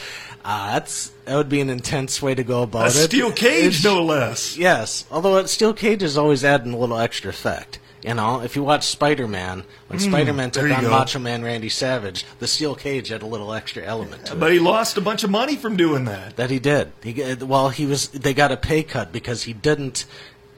uh, 0.46 0.74
that's 0.74 1.12
that 1.26 1.36
would 1.36 1.50
be 1.50 1.62
an 1.62 1.70
intense 1.70 2.22
way 2.22 2.36
to 2.36 2.44
go 2.44 2.62
about 2.64 2.84
A 2.84 2.88
it. 2.90 2.92
steel 2.92 3.32
cage, 3.32 3.66
It's- 3.80 3.84
no 3.84 4.04
less. 4.04 4.56
Yes, 4.56 5.06
although 5.10 5.38
a 5.38 5.48
steel 5.48 5.74
cage 5.74 6.04
is 6.04 6.18
always 6.18 6.44
adding 6.46 6.74
a 6.74 6.78
little 6.78 6.98
extra 7.00 7.30
effect. 7.32 7.80
You 8.04 8.14
know, 8.14 8.42
if 8.42 8.56
you 8.56 8.64
watch 8.64 8.86
Spider 8.86 9.28
Man, 9.28 9.64
when 9.88 10.00
mm. 10.00 10.04
Spider 10.04 10.34
Man 10.34 10.52
took 10.52 10.72
on 10.72 10.84
go. 10.84 10.90
Macho 10.90 11.20
Man 11.20 11.44
Randy 11.44 11.70
Savage, 11.70 12.26
the 12.40 12.48
steel 12.48 12.76
cage 12.76 13.10
had 13.10 13.22
a 13.22 13.26
little 13.26 13.54
extra 13.54 13.84
element 13.84 14.28
to 14.28 14.34
it. 14.34 14.40
But 14.40 14.52
he 14.54 14.60
lost 14.60 14.98
a 14.98 15.02
bunch 15.02 15.24
of 15.24 15.30
money 15.30 15.56
from 15.56 15.76
doing 15.76 16.06
that. 16.06 16.38
That 16.38 16.50
he 16.50 16.60
did. 16.60 16.92
He 17.04 17.36
well, 17.36 17.70
he 17.70 17.86
was. 17.86 18.10
They 18.10 18.34
got 18.34 18.52
a 18.52 18.58
pay 18.58 18.84
cut 18.84 19.12
because 19.12 19.44
he 19.44 19.54
didn't 19.54 20.06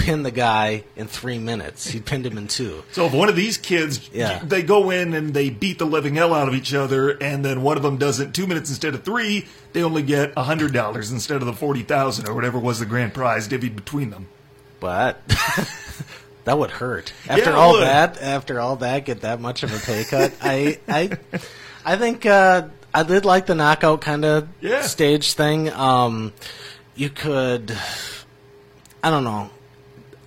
pin 0.01 0.23
the 0.23 0.31
guy 0.31 0.83
in 0.95 1.07
three 1.07 1.37
minutes. 1.37 1.87
He 1.87 1.99
pinned 1.99 2.25
him 2.25 2.37
in 2.37 2.47
two. 2.47 2.83
So 2.91 3.05
if 3.05 3.13
one 3.13 3.29
of 3.29 3.35
these 3.35 3.57
kids, 3.57 4.09
Yeah. 4.11 4.39
they 4.43 4.63
go 4.63 4.89
in 4.89 5.13
and 5.13 5.33
they 5.33 5.49
beat 5.49 5.79
the 5.79 5.85
living 5.85 6.15
hell 6.15 6.33
out 6.33 6.47
of 6.47 6.53
each 6.53 6.73
other, 6.73 7.11
and 7.21 7.45
then 7.45 7.61
one 7.61 7.77
of 7.77 7.83
them 7.83 7.97
does 7.97 8.19
it 8.19 8.33
two 8.33 8.47
minutes 8.47 8.69
instead 8.69 8.93
of 8.95 9.03
three, 9.03 9.47
they 9.73 9.83
only 9.83 10.01
get 10.01 10.33
a 10.35 10.43
hundred 10.43 10.73
dollars 10.73 11.11
instead 11.11 11.37
of 11.37 11.45
the 11.45 11.53
forty 11.53 11.83
thousand 11.83 12.27
or 12.27 12.33
whatever 12.33 12.59
was 12.59 12.79
the 12.79 12.85
grand 12.85 13.13
prize 13.13 13.47
divvied 13.47 13.75
between 13.75 14.09
them. 14.09 14.27
But 14.79 15.21
that 16.45 16.57
would 16.57 16.71
hurt. 16.71 17.13
After 17.29 17.49
it 17.49 17.55
all 17.55 17.73
would. 17.73 17.83
that, 17.83 18.21
after 18.21 18.59
all 18.59 18.75
that, 18.77 19.05
get 19.05 19.21
that 19.21 19.39
much 19.39 19.63
of 19.63 19.73
a 19.73 19.79
pay 19.79 20.03
cut. 20.03 20.33
I, 20.41 20.79
I, 20.87 21.11
I 21.85 21.95
think 21.97 22.25
uh, 22.25 22.67
I 22.93 23.03
did 23.03 23.25
like 23.25 23.45
the 23.45 23.55
knockout 23.55 24.01
kind 24.01 24.25
of 24.25 24.47
Yeah. 24.59 24.81
stage 24.81 25.33
thing. 25.33 25.69
Um, 25.71 26.33
you 26.95 27.09
could, 27.09 27.75
I 29.03 29.09
don't 29.09 29.23
know. 29.23 29.49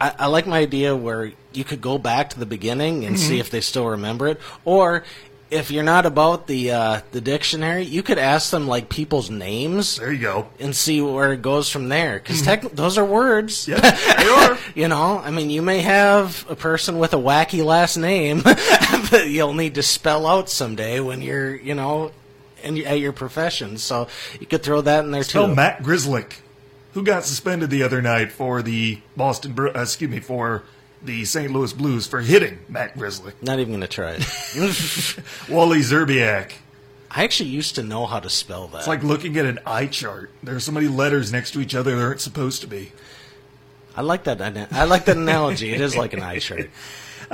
I, 0.01 0.15
I 0.21 0.27
like 0.27 0.47
my 0.47 0.59
idea 0.59 0.95
where 0.97 1.33
you 1.53 1.65
could 1.65 1.81
go 1.81 1.99
back 1.99 2.31
to 2.31 2.39
the 2.39 2.47
beginning 2.47 3.05
and 3.05 3.17
Mm-hmm. 3.17 3.29
see 3.29 3.39
if 3.41 3.51
they 3.51 3.61
still 3.61 3.87
remember 3.87 4.29
it, 4.29 4.41
or 4.65 5.05
if 5.55 5.71
you're 5.71 5.85
not 5.85 6.05
about 6.05 6.47
the 6.49 6.73
uh, 6.73 7.01
the 7.13 7.21
dictionary, 7.21 7.85
you 7.85 8.03
could 8.03 8.19
ask 8.19 8.51
them 8.51 8.67
like 8.67 8.89
people's 8.89 9.31
names 9.31 9.97
There 9.99 10.13
you 10.13 10.21
go. 10.21 10.49
and 10.59 10.75
see 10.75 11.01
where 11.01 11.33
it 11.33 11.43
goes 11.43 11.71
from 11.71 11.89
there. 11.89 12.19
Because 12.19 12.43
those 12.73 12.99
are 12.99 13.05
words. 13.05 13.69
Yeah, 13.69 13.81
they 14.19 14.29
are. 14.29 14.59
You 14.75 14.89
know, 14.89 15.19
I 15.19 15.31
mean, 15.31 15.51
you 15.51 15.63
may 15.63 15.81
have 15.81 16.45
a 16.51 16.57
person 16.57 16.99
with 16.99 17.15
a 17.15 17.19
wacky 17.19 17.65
last 17.65 17.97
name 17.97 18.39
that 18.43 19.29
you'll 19.29 19.55
need 19.55 19.77
to 19.77 19.83
spell 19.83 20.27
out 20.27 20.51
someday 20.51 20.99
when 21.01 21.23
you're, 21.23 21.55
you 21.55 21.75
know, 21.75 22.11
in, 22.63 22.85
at 22.85 22.99
your 22.99 23.13
profession. 23.13 23.79
So 23.79 24.09
you 24.41 24.47
could 24.47 24.63
throw 24.63 24.81
that 24.81 25.05
in 25.05 25.13
there 25.13 25.23
Tell 25.23 25.47
too. 25.47 25.55
Matt 25.55 25.83
Grislick, 25.83 26.35
who 26.95 27.05
got 27.05 27.25
suspended 27.25 27.71
the 27.71 27.85
other 27.85 28.03
night 28.03 28.33
for 28.33 28.61
the 28.63 29.01
Boston, 29.17 29.55
uh, 29.59 29.81
excuse 29.81 30.11
me, 30.11 30.21
for 30.21 30.65
the 31.05 31.25
St. 31.25 31.53
Louis 31.53 31.73
Blues 31.73 32.07
for 32.07 32.21
hitting 32.21 32.59
Matt 32.69 32.97
Grizzly. 32.97 33.33
Not 33.43 33.59
even 33.59 33.73
going 33.73 33.81
to 33.83 33.89
try 33.89 34.17
it. 34.19 35.19
Wally 35.49 35.81
Szczerbiak. 35.81 36.53
I 37.11 37.23
actually 37.23 37.51
used 37.51 37.77
to 37.77 37.83
know 37.83 38.07
how 38.07 38.19
to 38.19 38.29
spell 38.29 38.67
that. 38.69 38.79
It's 38.79 38.89
like 38.89 39.05
looking 39.05 39.37
at 39.37 39.47
an 39.47 39.61
eye 39.65 39.87
chart. 39.87 40.33
There's 40.43 40.65
so 40.65 40.73
many 40.73 40.89
letters 40.89 41.31
next 41.33 41.53
to 41.53 41.61
each 41.61 41.75
other 41.75 41.95
that 41.95 42.03
aren't 42.03 42.21
supposed 42.21 42.63
to 42.63 42.67
be. 42.67 42.93
I 43.97 44.03
like 44.03 44.25
that. 44.25 44.41
I 44.73 44.85
like 44.85 45.05
that 45.05 45.17
analogy. 45.17 45.73
It 45.73 45.81
is 45.81 45.97
like 45.97 46.13
an 46.13 46.23
eye 46.23 46.41
chart. 46.41 46.71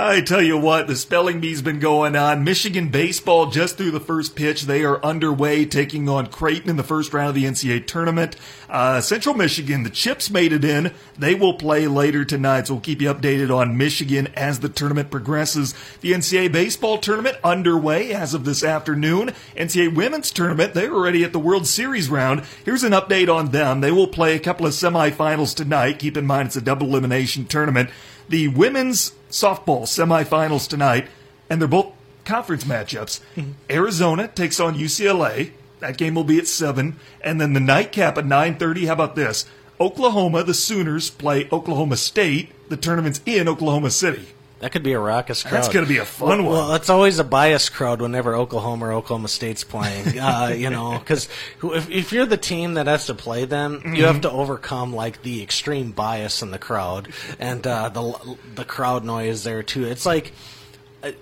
I 0.02 0.22
tell 0.22 0.40
you 0.40 0.56
what, 0.56 0.86
the 0.86 0.96
spelling 0.96 1.40
bee's 1.40 1.60
been 1.60 1.78
going 1.78 2.16
on. 2.16 2.42
Michigan 2.42 2.88
baseball 2.88 3.50
just 3.50 3.76
threw 3.76 3.90
the 3.90 4.00
first 4.00 4.34
pitch. 4.34 4.62
They 4.62 4.82
are 4.82 5.04
underway, 5.04 5.66
taking 5.66 6.08
on 6.08 6.28
Creighton 6.28 6.70
in 6.70 6.78
the 6.78 6.82
first 6.82 7.12
round 7.12 7.28
of 7.28 7.34
the 7.34 7.44
NCAA 7.44 7.86
tournament. 7.86 8.34
Uh, 8.70 9.02
Central 9.02 9.34
Michigan, 9.34 9.82
the 9.82 9.90
Chips 9.90 10.30
made 10.30 10.54
it 10.54 10.64
in. 10.64 10.94
They 11.18 11.34
will 11.34 11.52
play 11.52 11.86
later 11.86 12.24
tonight, 12.24 12.66
so 12.66 12.74
we'll 12.74 12.80
keep 12.80 13.02
you 13.02 13.12
updated 13.12 13.54
on 13.54 13.76
Michigan 13.76 14.28
as 14.28 14.60
the 14.60 14.70
tournament 14.70 15.10
progresses. 15.10 15.74
The 16.00 16.12
NCAA 16.12 16.50
baseball 16.50 16.96
tournament 16.96 17.36
underway 17.44 18.14
as 18.14 18.32
of 18.32 18.46
this 18.46 18.64
afternoon. 18.64 19.34
NCAA 19.54 19.94
women's 19.94 20.30
tournament, 20.30 20.72
they're 20.72 20.94
already 20.94 21.24
at 21.24 21.34
the 21.34 21.38
World 21.38 21.66
Series 21.66 22.08
round. 22.08 22.44
Here's 22.64 22.84
an 22.84 22.92
update 22.92 23.28
on 23.28 23.50
them. 23.50 23.82
They 23.82 23.92
will 23.92 24.08
play 24.08 24.34
a 24.34 24.40
couple 24.40 24.64
of 24.64 24.72
semifinals 24.72 25.54
tonight. 25.54 25.98
Keep 25.98 26.16
in 26.16 26.26
mind 26.26 26.46
it's 26.46 26.56
a 26.56 26.62
double 26.62 26.86
elimination 26.86 27.44
tournament. 27.44 27.90
The 28.30 28.46
women's 28.46 29.10
softball 29.28 29.82
semifinals 29.82 30.68
tonight, 30.68 31.08
and 31.50 31.60
they're 31.60 31.66
both 31.66 31.92
conference 32.24 32.62
matchups. 32.62 33.20
Mm-hmm. 33.34 33.50
Arizona 33.68 34.28
takes 34.28 34.60
on 34.60 34.78
UCLA. 34.78 35.50
That 35.80 35.96
game 35.96 36.14
will 36.14 36.22
be 36.22 36.38
at 36.38 36.46
seven, 36.46 36.94
and 37.22 37.40
then 37.40 37.54
the 37.54 37.60
nightcap 37.60 38.16
at 38.16 38.24
nine 38.24 38.56
thirty. 38.56 38.86
How 38.86 38.92
about 38.92 39.16
this? 39.16 39.46
Oklahoma, 39.80 40.44
the 40.44 40.54
Sooners 40.54 41.10
play 41.10 41.48
Oklahoma 41.50 41.96
State. 41.96 42.52
The 42.68 42.76
tournament's 42.76 43.20
in 43.26 43.48
Oklahoma 43.48 43.90
City. 43.90 44.28
That 44.60 44.72
could 44.72 44.82
be 44.82 44.92
a 44.92 44.98
raucous 44.98 45.42
crowd. 45.42 45.52
That's 45.52 45.68
going 45.68 45.84
to 45.84 45.88
be 45.88 45.98
a 45.98 46.04
fun 46.04 46.28
well, 46.28 46.36
one. 46.38 46.68
Well, 46.68 46.74
it's 46.74 46.90
always 46.90 47.18
a 47.18 47.24
biased 47.24 47.72
crowd 47.72 48.00
whenever 48.02 48.34
Oklahoma 48.34 48.86
or 48.86 48.92
Oklahoma 48.92 49.28
State's 49.28 49.64
playing. 49.64 50.18
uh, 50.20 50.54
you 50.54 50.68
know, 50.70 50.98
because 50.98 51.28
if, 51.62 51.90
if 51.90 52.12
you're 52.12 52.26
the 52.26 52.36
team 52.36 52.74
that 52.74 52.86
has 52.86 53.06
to 53.06 53.14
play 53.14 53.46
them, 53.46 53.78
Mm-hmm. 53.80 53.94
you 53.94 54.04
have 54.04 54.20
to 54.22 54.30
overcome 54.30 54.94
like 54.94 55.22
the 55.22 55.42
extreme 55.42 55.92
bias 55.92 56.42
in 56.42 56.50
the 56.50 56.58
crowd 56.58 57.08
and 57.38 57.66
uh, 57.66 57.88
the 57.88 58.36
the 58.54 58.64
crowd 58.64 59.04
noise 59.04 59.44
there 59.44 59.62
too. 59.62 59.84
It's 59.84 60.04
like. 60.06 60.32
uh, 61.02 61.12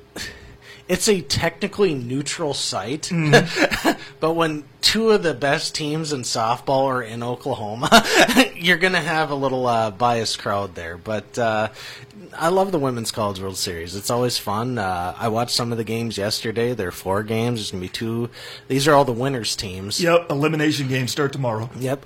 It's 0.88 1.08
a 1.08 1.20
technically 1.20 1.94
neutral 1.94 2.54
site, 2.54 3.02
Mm-hmm. 3.12 4.00
but 4.20 4.32
when 4.34 4.64
two 4.80 5.10
of 5.10 5.22
the 5.22 5.34
best 5.34 5.74
teams 5.74 6.12
in 6.12 6.22
softball 6.22 6.86
are 6.86 7.02
in 7.02 7.22
Oklahoma, 7.22 7.90
you're 8.54 8.78
going 8.78 8.94
to 8.94 9.00
have 9.00 9.30
a 9.30 9.34
little 9.34 9.66
uh, 9.66 9.90
biased 9.90 10.38
crowd 10.38 10.74
there. 10.74 10.96
But 10.96 11.38
uh, 11.38 11.68
I 12.36 12.48
love 12.48 12.72
the 12.72 12.78
Women's 12.78 13.10
College 13.10 13.40
World 13.40 13.56
Series. 13.58 13.96
It's 13.96 14.10
always 14.10 14.38
fun. 14.38 14.78
Uh, 14.78 15.14
I 15.18 15.28
watched 15.28 15.54
some 15.54 15.72
of 15.72 15.78
the 15.78 15.84
games 15.84 16.16
yesterday. 16.16 16.72
There 16.74 16.88
are 16.88 16.92
four 16.92 17.22
games. 17.22 17.58
There's 17.60 17.70
going 17.70 17.82
to 17.82 17.88
be 17.88 17.92
two. 17.92 18.30
These 18.68 18.88
are 18.88 18.94
all 18.94 19.04
the 19.04 19.12
winners' 19.12 19.56
teams. 19.56 20.00
Yep, 20.00 20.30
elimination 20.30 20.88
games 20.88 21.10
start 21.10 21.32
tomorrow. 21.32 21.68
Yep. 21.78 22.04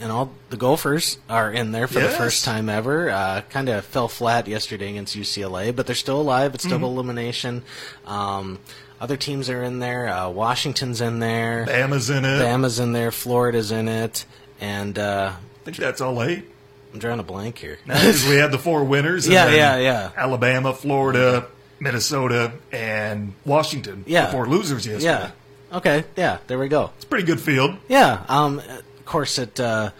And 0.00 0.10
all 0.10 0.32
the 0.50 0.56
Gophers 0.56 1.18
are 1.30 1.52
in 1.52 1.70
there 1.72 1.86
for 1.86 2.00
Yes. 2.00 2.12
the 2.12 2.18
first 2.18 2.44
time 2.44 2.68
ever. 2.68 3.10
Uh, 3.10 3.42
kind 3.50 3.68
of 3.68 3.84
fell 3.84 4.08
flat 4.08 4.48
yesterday 4.48 4.90
against 4.90 5.16
UCLA, 5.16 5.74
but 5.74 5.86
they're 5.86 5.94
still 5.94 6.20
alive. 6.20 6.54
It's 6.54 6.64
Mm-hmm. 6.64 6.72
double 6.74 6.90
elimination. 6.90 7.62
Um, 8.06 8.58
other 9.00 9.16
teams 9.16 9.48
are 9.50 9.62
in 9.62 9.78
there. 9.78 10.08
Uh, 10.08 10.30
Washington's 10.30 11.00
in 11.00 11.20
there. 11.20 11.64
Bama's 11.66 12.10
in 12.10 12.24
it. 12.24 12.40
Bama's 12.42 12.78
in 12.80 12.92
there. 12.92 13.12
Florida's 13.12 13.70
in 13.70 13.86
it. 13.88 14.24
And 14.60 14.98
uh, 14.98 15.32
I 15.34 15.64
think 15.64 15.76
that's 15.76 16.00
all 16.00 16.22
eight. 16.22 16.44
I'm 16.92 16.98
drawing 16.98 17.20
a 17.20 17.24
blank 17.24 17.58
here. 17.58 17.78
Because 17.86 18.26
we 18.28 18.36
had 18.36 18.50
the 18.52 18.58
four 18.58 18.84
winners. 18.84 19.26
and 19.26 19.34
Yeah, 19.34 19.50
yeah, 19.50 19.76
yeah. 19.78 20.10
Alabama, 20.16 20.72
Florida, 20.72 21.46
Minnesota, 21.80 22.52
and 22.72 23.34
Washington. 23.44 24.04
Yeah. 24.06 24.26
The 24.26 24.32
four 24.32 24.46
losers 24.48 24.86
yesterday. 24.86 25.04
yeah. 25.06 25.30
Okay. 25.76 26.04
Yeah. 26.16 26.38
There 26.46 26.58
we 26.58 26.68
go. 26.68 26.90
It's 26.96 27.04
a 27.04 27.08
pretty 27.08 27.26
good 27.26 27.40
field. 27.40 27.76
Yeah. 27.88 28.24
Um, 28.28 28.62
of 29.04 29.10
course, 29.10 29.38
it 29.38 29.60
uh, 29.60 29.90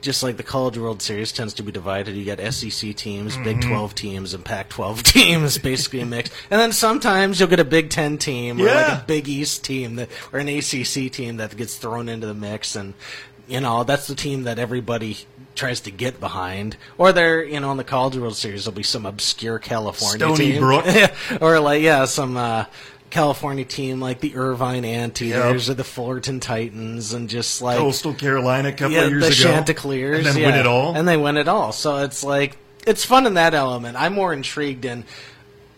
just 0.00 0.22
like 0.22 0.38
the 0.38 0.42
College 0.42 0.78
World 0.78 1.02
Series 1.02 1.30
tends 1.30 1.52
to 1.54 1.62
be 1.62 1.70
divided. 1.72 2.14
You 2.14 2.24
got 2.24 2.40
SEC 2.54 2.96
teams, 2.96 3.36
Big 3.36 3.58
Mm-hmm. 3.58 3.68
Twelve 3.68 3.94
teams, 3.94 4.32
and 4.32 4.42
Pac 4.42 4.70
twelve 4.70 5.02
teams, 5.02 5.58
basically 5.58 6.00
a 6.00 6.06
mix. 6.06 6.30
And 6.50 6.58
then 6.58 6.72
sometimes 6.72 7.38
you'll 7.38 7.50
get 7.50 7.60
a 7.60 7.64
Big 7.64 7.90
Ten 7.90 8.16
team 8.16 8.58
or 8.58 8.64
like 8.64 9.02
a 9.02 9.04
Big 9.06 9.28
East 9.28 9.62
team 9.62 9.96
that, 9.96 10.08
or 10.32 10.38
an 10.38 10.48
ACC 10.48 11.12
team 11.12 11.36
that 11.36 11.54
gets 11.54 11.76
thrown 11.76 12.08
into 12.08 12.26
the 12.26 12.32
mix, 12.32 12.76
and 12.76 12.94
you 13.46 13.60
know 13.60 13.84
that's 13.84 14.06
the 14.06 14.14
team 14.14 14.44
that 14.44 14.58
everybody 14.58 15.18
tries 15.54 15.80
to 15.80 15.90
get 15.90 16.18
behind. 16.18 16.78
Or 16.96 17.12
they're 17.12 17.44
you 17.44 17.60
know 17.60 17.70
in 17.72 17.76
the 17.76 17.84
College 17.84 18.16
World 18.16 18.36
Series 18.36 18.64
there'll 18.64 18.74
be 18.74 18.82
some 18.82 19.04
obscure 19.04 19.58
California 19.58 20.18
Stony 20.18 20.52
team, 20.52 20.60
Brook. 20.60 20.86
or 21.42 21.60
like 21.60 21.82
yeah 21.82 22.06
some. 22.06 22.38
Uh, 22.38 22.64
California 23.10 23.64
team 23.64 24.00
like 24.00 24.20
the 24.20 24.36
Irvine 24.36 24.84
Anteaters 24.84 25.68
Yep. 25.68 25.72
or 25.72 25.76
the 25.76 25.84
Fullerton 25.84 26.40
Titans, 26.40 27.12
and 27.12 27.28
just 27.28 27.62
like 27.62 27.78
Coastal 27.78 28.14
Carolina 28.14 28.68
a 28.70 28.72
couple 28.72 28.92
yeah, 28.92 29.02
of 29.04 29.10
years 29.10 29.22
the 29.22 29.28
ago. 29.48 29.54
Chanticleers, 29.54 30.18
And 30.18 30.26
then 30.26 30.36
yeah. 30.42 30.50
win 30.50 30.58
it 30.60 30.66
all. 30.66 30.96
and 30.96 31.06
they 31.08 31.16
win 31.16 31.36
it 31.36 31.48
all. 31.48 31.72
So 31.72 31.98
it's 31.98 32.22
like 32.24 32.56
it's 32.86 33.04
fun 33.04 33.26
in 33.26 33.34
that 33.34 33.54
element. 33.54 33.96
I'm 34.00 34.12
more 34.14 34.32
intrigued 34.32 34.84
in 34.84 35.04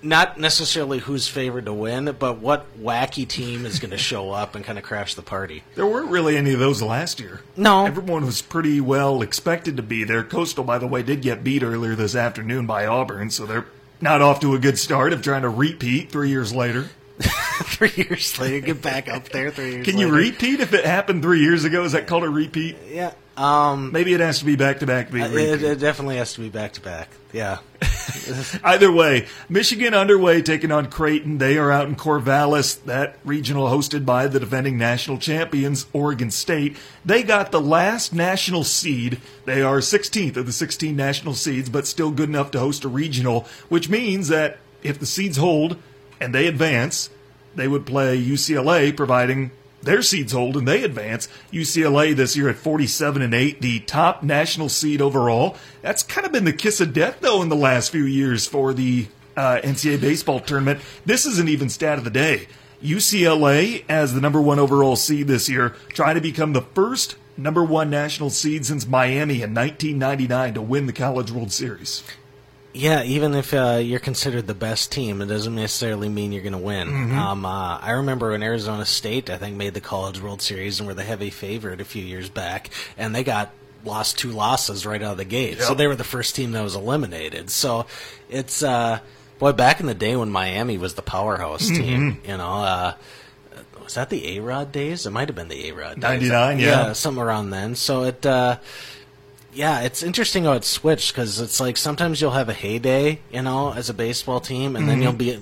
not 0.01 0.39
necessarily 0.39 0.99
who's 1.01 1.27
favored 1.27 1.65
to 1.65 1.73
win, 1.73 2.15
but 2.21 2.39
what 2.39 2.67
wacky 2.81 3.27
team 3.27 3.67
is 3.67 3.81
going 3.81 3.91
to 3.91 3.99
show 3.99 4.31
up 4.43 4.55
and 4.55 4.65
kind 4.65 4.79
of 4.79 4.85
crash 4.85 5.15
the 5.15 5.23
party. 5.23 5.65
there 5.75 5.87
weren't 5.87 6.09
really 6.11 6.37
any 6.37 6.53
of 6.53 6.61
those 6.61 6.81
last 6.81 7.19
year. 7.19 7.41
No. 7.57 7.85
Everyone 7.85 8.25
was 8.25 8.41
pretty 8.41 8.81
well 8.81 9.23
expected 9.23 9.77
to 9.77 9.83
be 9.83 10.05
there. 10.05 10.23
Coastal, 10.23 10.63
by 10.65 10.79
the 10.79 10.87
way, 10.87 11.03
did 11.03 11.21
get 11.21 11.43
beat 11.43 11.63
earlier 11.65 11.97
this 11.97 12.15
afternoon 12.15 12.65
by 12.67 12.87
Auburn, 12.87 13.31
so 13.31 13.45
they're 13.45 13.67
not 14.01 14.23
off 14.23 14.39
to 14.41 14.55
a 14.55 14.59
good 14.61 14.79
start 14.79 15.13
of 15.13 15.21
trying 15.21 15.43
to 15.43 15.49
repeat 15.49 16.13
three 16.13 16.29
years 16.29 16.55
later. 16.55 16.91
three 17.65 17.93
years 17.97 18.38
later, 18.38 18.67
get 18.67 18.83
back 18.83 19.09
up 19.09 19.29
there. 19.31 19.50
Three 19.50 19.73
years. 19.73 19.87
Can 19.87 19.99
you 19.99 20.07
later. 20.07 20.31
repeat 20.31 20.61
if 20.61 20.73
it 20.73 20.85
happened 20.85 21.23
three 21.23 21.41
years 21.41 21.65
ago? 21.65 21.85
Is 21.85 21.93
that 21.93 22.07
called 22.07 22.25
a 22.25 22.31
repeat? 22.31 22.77
Yeah. 22.88 23.12
Um. 23.37 23.93
Maybe 23.93 24.15
it 24.15 24.21
has 24.21 24.41
to 24.41 24.45
be 24.45 24.57
back 24.57 24.81
to 24.81 24.87
back 24.87 25.12
It, 25.12 25.62
it 25.62 25.79
definitely 25.79 26.17
has 26.17 26.35
to 26.35 26.41
be 26.41 26.49
back 26.49 26.75
to 26.75 26.81
back. 26.81 27.09
Yeah. 27.33 27.59
Either 28.65 28.91
way, 28.91 29.27
Michigan 29.49 29.95
underway 29.95 30.43
taking 30.43 30.73
on 30.73 30.91
Creighton. 30.91 31.38
They 31.38 31.59
are 31.59 31.71
out 31.71 31.88
in 31.88 31.95
Corvallis, 31.95 32.83
that 32.85 33.17
regional 33.25 33.69
hosted 33.69 34.05
by 34.05 34.27
the 34.27 34.41
defending 34.41 34.79
national 34.79 35.19
champions, 35.19 35.87
Oregon 35.93 36.31
State. 36.31 36.77
They 37.05 37.23
got 37.23 37.53
the 37.53 37.61
last 37.61 38.12
national 38.12 38.65
seed. 38.65 39.21
They 39.45 39.62
are 39.62 39.79
16th 39.79 40.37
of 40.37 40.47
the 40.47 40.53
16 40.53 40.97
national 40.97 41.35
seeds, 41.35 41.69
but 41.69 41.87
still 41.87 42.11
good 42.11 42.29
enough 42.29 42.50
to 42.53 42.59
host 42.59 42.85
a 42.85 42.88
regional, 42.88 43.47
which 43.69 43.88
means 43.88 44.29
that 44.29 44.59
if 44.83 44.99
the 44.99 45.07
seeds 45.07 45.37
hold 45.37 45.77
and 46.21 46.35
they 46.35 46.47
advance, 46.47 47.11
they 47.59 47.69
would 47.69 47.85
play 47.85 48.19
UCLA, 48.19 48.97
providing 48.97 49.50
their 49.83 50.00
seeds 50.03 50.33
hold 50.33 50.57
and 50.57 50.67
they 50.67 50.83
advance. 50.83 51.29
UCLA 51.53 52.15
this 52.15 52.37
year 52.37 52.49
at 52.49 52.57
47 52.57 53.21
and 53.21 53.35
8, 53.35 53.61
the 53.61 53.81
top 53.81 54.23
national 54.23 54.69
seed 54.69 55.03
overall. 55.03 55.57
That's 55.83 56.03
kind 56.03 56.27
of 56.27 56.33
been 56.33 56.45
the 56.45 56.53
kiss 56.53 56.81
of 56.81 56.93
death 56.93 57.19
though 57.21 57.43
in 57.43 57.49
the 57.49 57.57
last 57.57 57.91
few 57.91 58.05
years 58.05 58.47
for 58.47 58.73
the 58.73 59.09
uh, 59.37 59.61
NCAA 59.62 60.00
baseball 60.00 60.41
tournament. 60.41 60.81
This 61.05 61.27
is 61.27 61.38
an 61.38 61.49
even 61.49 61.69
stat 61.69 61.99
of 61.99 62.05
the 62.05 62.11
day. 62.11 62.49
UCLA 62.83 63.85
as 63.88 64.15
the 64.15 64.21
number 64.21 64.41
one 64.41 64.59
overall 64.59 64.97
seed 64.97 65.27
this 65.27 65.49
year, 65.49 65.75
trying 65.88 66.15
to 66.15 66.21
become 66.21 66.53
the 66.53 66.62
first 66.62 67.17
number 67.37 67.65
one 67.65 67.91
national 67.91 68.31
seed 68.31 68.67
since 68.67 68.87
Miami 68.87 69.43
in 69.43 69.55
1999 69.55 70.55
to 70.55 70.62
win 70.62 70.87
the 70.87 70.93
College 70.93 71.31
World 71.31 71.53
Series. 71.53 72.03
Yeah, 72.79 73.03
even 73.03 73.35
if 73.35 73.53
uh, 73.53 73.81
you're 73.83 73.99
considered 73.99 74.47
the 74.47 74.55
best 74.55 74.93
team, 74.93 75.21
it 75.21 75.27
doesn't 75.27 75.57
necessarily 75.57 76.09
mean 76.09 76.31
you're 76.31 76.45
going 76.45 76.53
to 76.53 76.59
win. 76.59 76.87
Mm-hmm. 76.87 77.19
Um, 77.19 77.45
uh, 77.45 77.77
I 77.79 77.91
remember 77.91 78.31
when 78.31 78.43
Arizona 78.45 78.87
State, 78.87 79.31
I 79.31 79.37
think, 79.37 79.57
made 79.57 79.75
the 79.75 79.81
College 79.81 80.23
World 80.23 80.41
Series 80.41 80.79
and 80.79 80.87
were 80.87 80.95
the 80.95 81.03
heavy 81.03 81.31
favorite 81.31 81.81
a 81.81 81.85
few 81.85 82.05
years 82.05 82.29
back, 82.29 82.71
and 82.97 83.13
they 83.13 83.25
got 83.25 83.51
lost 83.85 84.17
two 84.19 84.31
losses 84.31 84.87
right 84.87 85.03
out 85.03 85.13
of 85.13 85.19
the 85.19 85.25
gate. 85.25 85.61
So 85.61 85.75
they 85.75 85.89
were 85.89 85.97
the 85.97 86.05
first 86.05 86.37
team 86.37 86.53
that 86.53 86.63
was 86.63 86.77
eliminated. 86.77 87.51
So 87.51 87.87
it's 88.31 88.63
uh, 88.63 89.01
boy, 89.41 89.53
back 89.53 89.81
in 89.81 89.87
the 89.87 89.95
day 89.95 90.15
when 90.15 90.31
Miami 90.31 90.79
was 90.79 90.95
the 90.95 91.03
powerhouse 91.03 91.69
Mm-hmm. 91.69 91.83
team, 91.83 92.21
you 92.29 92.37
know. 92.37 92.53
Uh, 92.53 92.95
was 93.83 93.95
that 93.95 94.09
the 94.11 94.37
A 94.37 94.41
Rod 94.41 94.71
days? 94.71 95.05
It 95.05 95.11
might 95.11 95.29
have 95.29 95.35
been 95.35 95.49
the 95.49 95.69
A 95.69 95.73
Rod. 95.73 95.99
99, 95.99 96.61
yeah. 96.61 96.93
something 96.93 97.23
around 97.23 97.51
then. 97.51 97.75
So 97.75 98.05
it, 98.05 98.25
uh, 98.25 98.59
yeah, 99.52 99.81
it's 99.81 100.02
interesting 100.02 100.45
how 100.45 100.52
it 100.52 100.64
switched 100.64 101.12
because 101.12 101.40
it's 101.40 101.61
like 101.61 101.76
sometimes 101.76 102.21
you'll 102.21 102.33
have 102.33 102.49
a 102.49 102.55
heyday, 102.55 103.21
you 103.33 103.43
know, 103.43 103.73
as 103.73 103.88
a 103.88 103.95
baseball 103.95 104.40
team, 104.40 104.76
and 104.76 104.88
then 104.88 105.02
you'll 105.02 105.12
be 105.12 105.38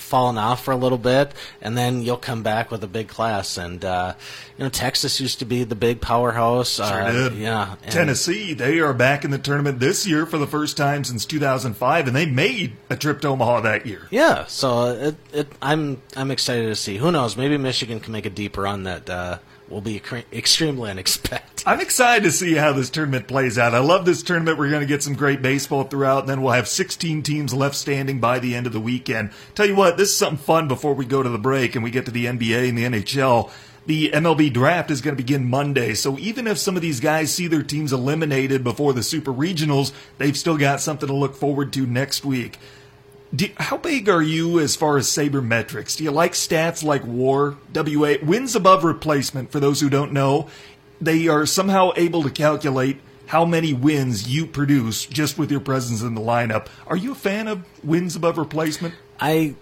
falling 0.00 0.38
off 0.38 0.64
for 0.64 0.72
a 0.72 0.76
little 0.76 0.98
bit, 0.98 1.32
and 1.60 1.76
then 1.76 2.02
you'll 2.02 2.16
come 2.16 2.42
back 2.42 2.70
with 2.70 2.82
a 2.82 2.86
big 2.86 3.08
class. 3.08 3.56
And 3.56 3.84
uh, 3.84 4.14
you 4.56 4.64
know, 4.64 4.70
Texas 4.70 5.20
used 5.20 5.38
to 5.40 5.44
be 5.44 5.64
the 5.64 5.74
big 5.74 6.00
powerhouse. 6.00 6.76
Sure 6.76 6.84
uh, 6.84 7.12
did. 7.12 7.34
Yeah, 7.34 7.76
and- 7.82 7.92
Tennessee, 7.92 8.54
they 8.54 8.80
are 8.80 8.92
back 8.92 9.24
in 9.24 9.30
the 9.30 9.38
tournament 9.38 9.78
this 9.78 10.06
year 10.06 10.26
for 10.26 10.38
the 10.38 10.46
first 10.46 10.76
time 10.76 11.04
since 11.04 11.24
2005, 11.24 12.06
and 12.06 12.16
they 12.16 12.26
made 12.26 12.72
a 12.88 12.96
trip 12.96 13.20
to 13.20 13.28
Omaha 13.28 13.60
that 13.60 13.86
year. 13.86 14.08
Yeah, 14.10 14.46
so 14.46 14.86
it, 14.90 15.16
it, 15.32 15.52
I'm 15.62 16.02
I'm 16.16 16.30
excited 16.30 16.66
to 16.66 16.76
see. 16.76 16.96
Who 16.96 17.12
knows? 17.12 17.36
Maybe 17.36 17.56
Michigan 17.58 18.00
can 18.00 18.12
make 18.12 18.26
a 18.26 18.30
deep 18.30 18.56
run 18.56 18.84
that 18.84 19.08
uh, 19.08 19.38
will 19.70 19.80
be 19.80 20.02
extremely 20.32 20.90
unexpected. 20.90 21.66
I'm 21.66 21.80
excited 21.80 22.24
to 22.24 22.32
see 22.32 22.54
how 22.54 22.72
this 22.72 22.90
tournament 22.90 23.28
plays 23.28 23.58
out. 23.58 23.74
I 23.74 23.78
love 23.78 24.04
this 24.04 24.22
tournament. 24.22 24.58
We're 24.58 24.70
going 24.70 24.80
to 24.80 24.86
get 24.86 25.02
some 25.02 25.14
great 25.14 25.42
baseball 25.42 25.84
throughout, 25.84 26.20
and 26.20 26.28
then 26.28 26.42
we'll 26.42 26.52
have 26.52 26.68
16 26.68 27.22
teams 27.22 27.54
left 27.54 27.74
standing 27.74 28.18
by 28.18 28.38
the 28.38 28.54
end 28.54 28.66
of 28.66 28.72
the 28.72 28.80
weekend. 28.80 29.30
Tell 29.54 29.66
you 29.66 29.76
what, 29.76 29.96
this 29.96 30.08
is 30.08 30.16
something 30.16 30.38
fun 30.38 30.68
before 30.68 30.94
we 30.94 31.04
go 31.04 31.22
to 31.22 31.28
the 31.28 31.38
break 31.38 31.74
and 31.74 31.84
we 31.84 31.90
get 31.90 32.06
to 32.06 32.10
the 32.10 32.26
NBA 32.26 32.68
and 32.68 32.78
the 32.78 32.84
NHL. 32.84 33.50
The 33.86 34.10
MLB 34.10 34.52
draft 34.52 34.90
is 34.90 35.00
going 35.00 35.16
to 35.16 35.22
begin 35.22 35.48
Monday, 35.48 35.94
so 35.94 36.18
even 36.18 36.46
if 36.46 36.58
some 36.58 36.76
of 36.76 36.82
these 36.82 37.00
guys 37.00 37.32
see 37.32 37.46
their 37.46 37.62
teams 37.62 37.92
eliminated 37.92 38.62
before 38.62 38.92
the 38.92 39.02
Super 39.02 39.32
Regionals, 39.32 39.92
they've 40.18 40.36
still 40.36 40.58
got 40.58 40.80
something 40.80 41.08
to 41.08 41.14
look 41.14 41.34
forward 41.34 41.72
to 41.72 41.86
next 41.86 42.24
week. 42.24 42.58
Do, 43.34 43.46
how 43.58 43.76
big 43.76 44.08
are 44.08 44.22
you 44.22 44.58
as 44.58 44.74
far 44.74 44.96
as 44.96 45.06
sabermetrics? 45.06 45.96
Do 45.96 46.04
you 46.04 46.10
like 46.10 46.32
stats 46.32 46.82
like 46.82 47.04
WAR, 47.04 47.56
WA, 47.74 48.14
wins 48.22 48.56
above 48.56 48.82
replacement? 48.82 49.52
For 49.52 49.60
those 49.60 49.80
who 49.80 49.88
don't 49.88 50.12
know, 50.12 50.48
they 51.00 51.28
are 51.28 51.46
somehow 51.46 51.92
able 51.96 52.24
to 52.24 52.30
calculate 52.30 53.00
how 53.26 53.44
many 53.44 53.72
wins 53.72 54.28
you 54.28 54.46
produce 54.46 55.06
just 55.06 55.38
with 55.38 55.50
your 55.52 55.60
presence 55.60 56.02
in 56.02 56.16
the 56.16 56.20
lineup. 56.20 56.66
Are 56.88 56.96
you 56.96 57.12
a 57.12 57.14
fan 57.14 57.46
of 57.46 57.64
wins 57.84 58.16
above 58.16 58.36
replacement? 58.36 58.94
I 59.20 59.54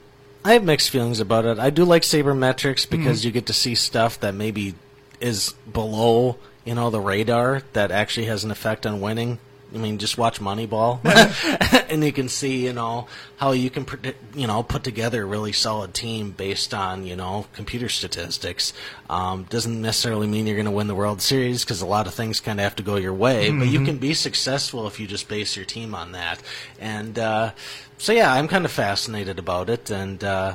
I 0.45 0.55
have 0.55 0.65
mixed 0.65 0.89
feelings 0.89 1.21
about 1.21 1.45
it. 1.45 1.59
I 1.59 1.69
do 1.69 1.85
like 1.85 2.03
sabermetrics 2.03 2.87
Mm-hmm. 2.87 2.97
because 2.97 3.25
you 3.27 3.31
get 3.31 3.45
to 3.47 3.53
see 3.53 3.75
stuff 3.75 4.19
that 4.21 4.35
maybe 4.35 4.75
is 5.21 5.53
below, 5.71 6.39
you 6.65 6.75
know, 6.75 6.89
the 6.89 7.01
radar 7.01 7.63
that 7.75 7.91
actually 7.91 8.27
has 8.27 8.45
an 8.45 8.51
effect 8.51 8.87
on 8.87 9.03
winning. 9.03 9.39
I 9.75 9.79
mean, 9.79 9.99
just 9.99 10.17
watch 10.17 10.41
Moneyball, 10.41 11.01
and 11.91 12.03
you 12.03 12.13
can 12.13 12.29
see, 12.29 12.65
you 12.65 12.73
know, 12.73 13.07
how 13.37 13.53
you 13.53 13.71
can, 13.71 13.87
you 14.35 14.47
know, 14.47 14.63
put 14.63 14.83
together 14.85 15.23
a 15.23 15.27
really 15.27 15.53
solid 15.53 15.95
team 15.95 16.31
based 16.31 16.73
on, 16.73 17.07
you 17.07 17.17
know, 17.17 17.47
computer 17.53 17.89
statistics. 17.89 18.73
Um, 19.11 19.45
doesn't 19.45 19.81
necessarily 19.81 20.27
mean 20.27 20.47
you're 20.47 20.57
going 20.57 20.67
to 20.67 20.71
win 20.71 20.87
the 20.87 20.95
World 20.95 21.21
Series 21.21 21.65
because 21.65 21.83
a 21.83 21.87
lot 21.87 22.07
of 22.07 22.15
things 22.15 22.41
kind 22.41 22.59
of 22.59 22.65
have 22.65 22.77
to 22.77 22.83
go 22.83 22.97
your 22.97 23.15
way, 23.15 23.49
mm-hmm. 23.49 23.59
but 23.59 23.69
you 23.69 23.85
can 23.85 23.99
be 23.99 24.15
successful 24.15 24.87
if 24.87 24.99
you 24.99 25.07
just 25.07 25.29
base 25.29 25.57
your 25.57 25.67
team 25.67 25.95
on 25.95 26.13
that. 26.13 26.43
And 26.81 27.19
uh, 27.19 27.53
so, 27.99 28.13
yeah, 28.13 28.33
I'm 28.33 28.49
kind 28.49 28.65
of 28.65 28.71
fascinated 28.71 29.39
about 29.39 29.69
it, 29.69 29.91
and 29.91 30.23
uh, 30.25 30.55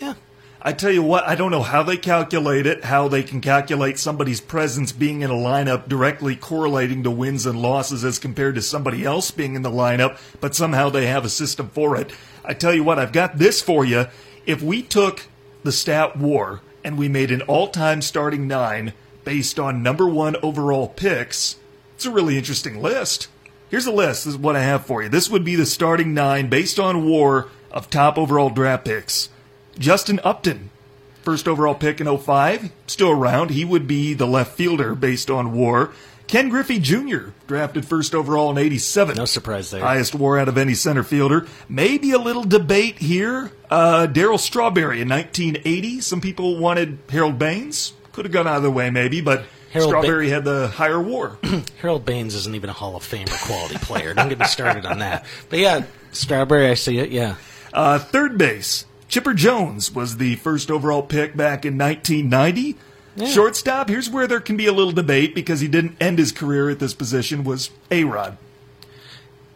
yeah, 0.00 0.14
I 0.62 0.74
tell 0.74 0.90
you 0.90 1.02
what, 1.02 1.26
I 1.26 1.36
don't 1.36 1.50
know 1.50 1.62
how 1.62 1.82
they 1.82 1.96
calculate 1.96 2.66
it, 2.66 2.84
how 2.84 3.08
they 3.08 3.22
can 3.22 3.40
calculate 3.40 3.98
somebody's 3.98 4.42
presence 4.42 4.92
being 4.92 5.22
in 5.22 5.30
a 5.30 5.34
lineup 5.34 5.88
directly 5.88 6.36
correlating 6.36 7.02
to 7.04 7.10
wins 7.10 7.46
and 7.46 7.62
losses 7.62 8.04
as 8.04 8.18
compared 8.18 8.56
to 8.56 8.62
somebody 8.62 9.02
else 9.02 9.30
being 9.30 9.54
in 9.54 9.62
the 9.62 9.70
lineup, 9.70 10.20
but 10.38 10.54
somehow 10.54 10.90
they 10.90 11.06
have 11.06 11.24
a 11.24 11.30
system 11.30 11.70
for 11.70 11.96
it. 11.96 12.12
I 12.44 12.52
tell 12.52 12.74
you 12.74 12.84
what, 12.84 12.98
I've 12.98 13.12
got 13.12 13.38
this 13.38 13.62
for 13.62 13.86
you. 13.86 14.08
If 14.44 14.60
we 14.60 14.82
took 14.82 15.22
the 15.62 15.72
stat 15.72 16.18
war 16.18 16.60
and 16.84 16.98
we 16.98 17.08
made 17.08 17.30
an 17.30 17.40
all 17.42 17.68
time 17.68 18.02
starting 18.02 18.46
nine 18.46 18.92
based 19.24 19.58
on 19.58 19.82
number 19.82 20.06
one 20.06 20.36
overall 20.42 20.88
picks, 20.88 21.56
it's 21.94 22.04
a 22.04 22.10
really 22.10 22.36
interesting 22.36 22.82
list. 22.82 23.28
Here's 23.70 23.86
a 23.86 23.92
list. 23.92 24.26
This 24.26 24.34
is 24.34 24.38
what 24.38 24.56
I 24.56 24.62
have 24.62 24.84
for 24.84 25.02
you. 25.02 25.08
This 25.08 25.30
would 25.30 25.44
be 25.44 25.56
the 25.56 25.64
starting 25.64 26.12
nine 26.12 26.50
based 26.50 26.78
on 26.78 27.06
war 27.06 27.48
of 27.70 27.88
top 27.88 28.18
overall 28.18 28.50
draft 28.50 28.84
picks. 28.84 29.30
Justin 29.80 30.20
Upton, 30.22 30.70
first 31.22 31.48
overall 31.48 31.74
pick 31.74 32.00
in 32.00 32.18
05, 32.18 32.70
still 32.86 33.10
around. 33.10 33.50
He 33.50 33.64
would 33.64 33.88
be 33.88 34.14
the 34.14 34.26
left 34.26 34.52
fielder 34.56 34.94
based 34.94 35.30
on 35.30 35.52
war. 35.52 35.90
Ken 36.28 36.48
Griffey 36.48 36.78
Jr., 36.78 37.30
drafted 37.48 37.84
first 37.84 38.14
overall 38.14 38.52
in 38.52 38.58
87. 38.58 39.16
No 39.16 39.24
surprise 39.24 39.72
there. 39.72 39.80
Highest 39.80 40.14
war 40.14 40.38
out 40.38 40.46
of 40.46 40.56
any 40.56 40.74
center 40.74 41.02
fielder. 41.02 41.48
Maybe 41.68 42.12
a 42.12 42.18
little 42.18 42.44
debate 42.44 42.98
here. 42.98 43.50
Uh, 43.68 44.06
Darryl 44.08 44.38
Strawberry 44.38 45.00
in 45.00 45.08
1980. 45.08 46.00
Some 46.02 46.20
people 46.20 46.56
wanted 46.58 46.98
Harold 47.08 47.36
Baines. 47.36 47.94
Could 48.12 48.26
have 48.26 48.32
gone 48.32 48.46
either 48.46 48.70
way, 48.70 48.90
maybe, 48.90 49.20
but 49.20 49.44
Harold 49.72 49.90
Strawberry 49.90 50.26
ba- 50.28 50.34
had 50.34 50.44
the 50.44 50.68
higher 50.68 51.00
war. 51.00 51.38
Harold 51.80 52.04
Baines 52.04 52.34
isn't 52.36 52.54
even 52.54 52.70
a 52.70 52.74
Hall 52.74 52.94
of 52.94 53.02
Famer 53.02 53.36
quality 53.46 53.78
player. 53.78 54.14
Don't 54.14 54.28
get 54.28 54.38
me 54.38 54.44
started 54.46 54.86
on 54.86 55.00
that. 55.00 55.24
But 55.48 55.58
yeah, 55.58 55.84
Strawberry, 56.12 56.68
I 56.68 56.74
see 56.74 56.98
it, 56.98 57.10
yeah. 57.10 57.36
Uh, 57.72 57.98
third 57.98 58.36
base, 58.38 58.84
Chipper 59.10 59.34
Jones 59.34 59.92
was 59.92 60.16
the 60.18 60.36
first 60.36 60.70
overall 60.70 61.02
pick 61.02 61.36
back 61.36 61.66
in 61.66 61.76
1990. 61.76 62.76
Yeah. 63.16 63.26
Shortstop, 63.26 63.88
here's 63.88 64.08
where 64.08 64.28
there 64.28 64.40
can 64.40 64.56
be 64.56 64.66
a 64.66 64.72
little 64.72 64.92
debate 64.92 65.34
because 65.34 65.58
he 65.60 65.66
didn't 65.66 65.96
end 66.00 66.18
his 66.18 66.30
career 66.30 66.70
at 66.70 66.78
this 66.78 66.94
position, 66.94 67.42
was 67.42 67.70
A 67.90 68.04
Rod. 68.04 68.38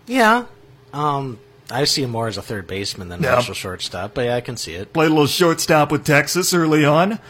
Yeah. 0.07 0.47
Um, 0.93 1.39
I 1.71 1.85
see 1.85 2.03
him 2.03 2.11
more 2.11 2.27
as 2.27 2.37
a 2.37 2.43
third 2.43 2.67
baseman 2.67 3.09
than 3.09 3.23
yep. 3.23 3.39
actual 3.39 3.55
shortstop, 3.55 4.13
but 4.13 4.27
yeah, 4.27 4.35
I 4.35 4.41
can 4.41 4.57
see 4.57 4.75
it. 4.75 4.93
Played 4.93 5.07
a 5.07 5.11
little 5.11 5.27
shortstop 5.29 5.93
with 5.93 6.05
Texas 6.05 6.53
early 6.53 6.85
on. 6.85 7.21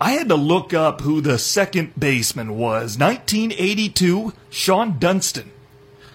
I 0.00 0.12
had 0.12 0.28
to 0.28 0.36
look 0.36 0.72
up 0.72 1.00
who 1.00 1.20
the 1.20 1.38
second 1.38 1.98
baseman 1.98 2.56
was. 2.56 2.96
1982, 2.96 4.32
Shawon 4.52 5.00
Dunston. 5.00 5.50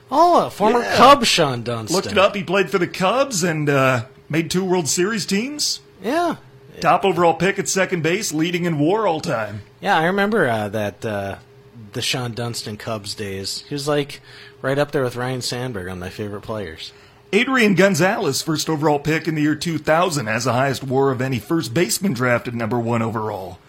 Oh, 0.10 0.50
former 0.50 0.80
yeah. 0.80 0.96
Cub 0.96 1.24
Shawon 1.24 1.66
Dunston. 1.66 1.94
Looked 1.94 2.12
it 2.12 2.18
up. 2.18 2.36
He 2.36 2.44
played 2.44 2.70
for 2.70 2.78
the 2.78 2.88
Cubs 2.88 3.44
and 3.44 3.70
uh, 3.70 4.06
Made 4.30 4.52
two 4.52 4.64
World 4.64 4.88
Series 4.88 5.26
teams. 5.26 5.80
Yeah. 6.02 6.36
Top 6.80 7.06
overall 7.06 7.34
pick 7.34 7.58
at 7.58 7.68
second 7.68 8.04
base, 8.04 8.32
leading 8.32 8.66
in 8.66 8.78
WAR 8.78 9.08
all 9.08 9.20
time. 9.20 9.62
Yeah, 9.82 9.98
I 9.98 10.06
remember 10.06 10.48
uh, 10.48 10.70
that 10.70 11.04
uh, 11.04 11.38
the 11.94 12.02
Shawon 12.02 12.36
Dunston 12.36 12.78
Cubs 12.78 13.16
days. 13.16 13.64
He 13.68 13.74
was 13.74 13.88
like 13.88 14.22
right 14.62 14.78
up 14.78 14.92
there 14.92 15.04
with 15.04 15.16
Ryne 15.16 15.42
Sandberg 15.42 15.88
on 15.88 16.00
my 16.00 16.10
favorite 16.10 16.42
players. 16.42 16.94
Adrian 17.34 17.74
Gonzalez, 17.76 18.42
first 18.42 18.70
overall 18.70 19.00
pick 19.00 19.28
in 19.28 19.36
the 19.36 19.42
year 19.42 19.56
2000, 19.56 20.28
has 20.28 20.46
the 20.46 20.54
highest 20.54 20.84
WAR 20.84 21.12
of 21.12 21.22
any 21.22 21.40
first 21.40 21.74
baseman 21.74 22.14
drafted 22.14 22.54
number 22.54 22.80
one 22.80 23.02
overall 23.02 23.60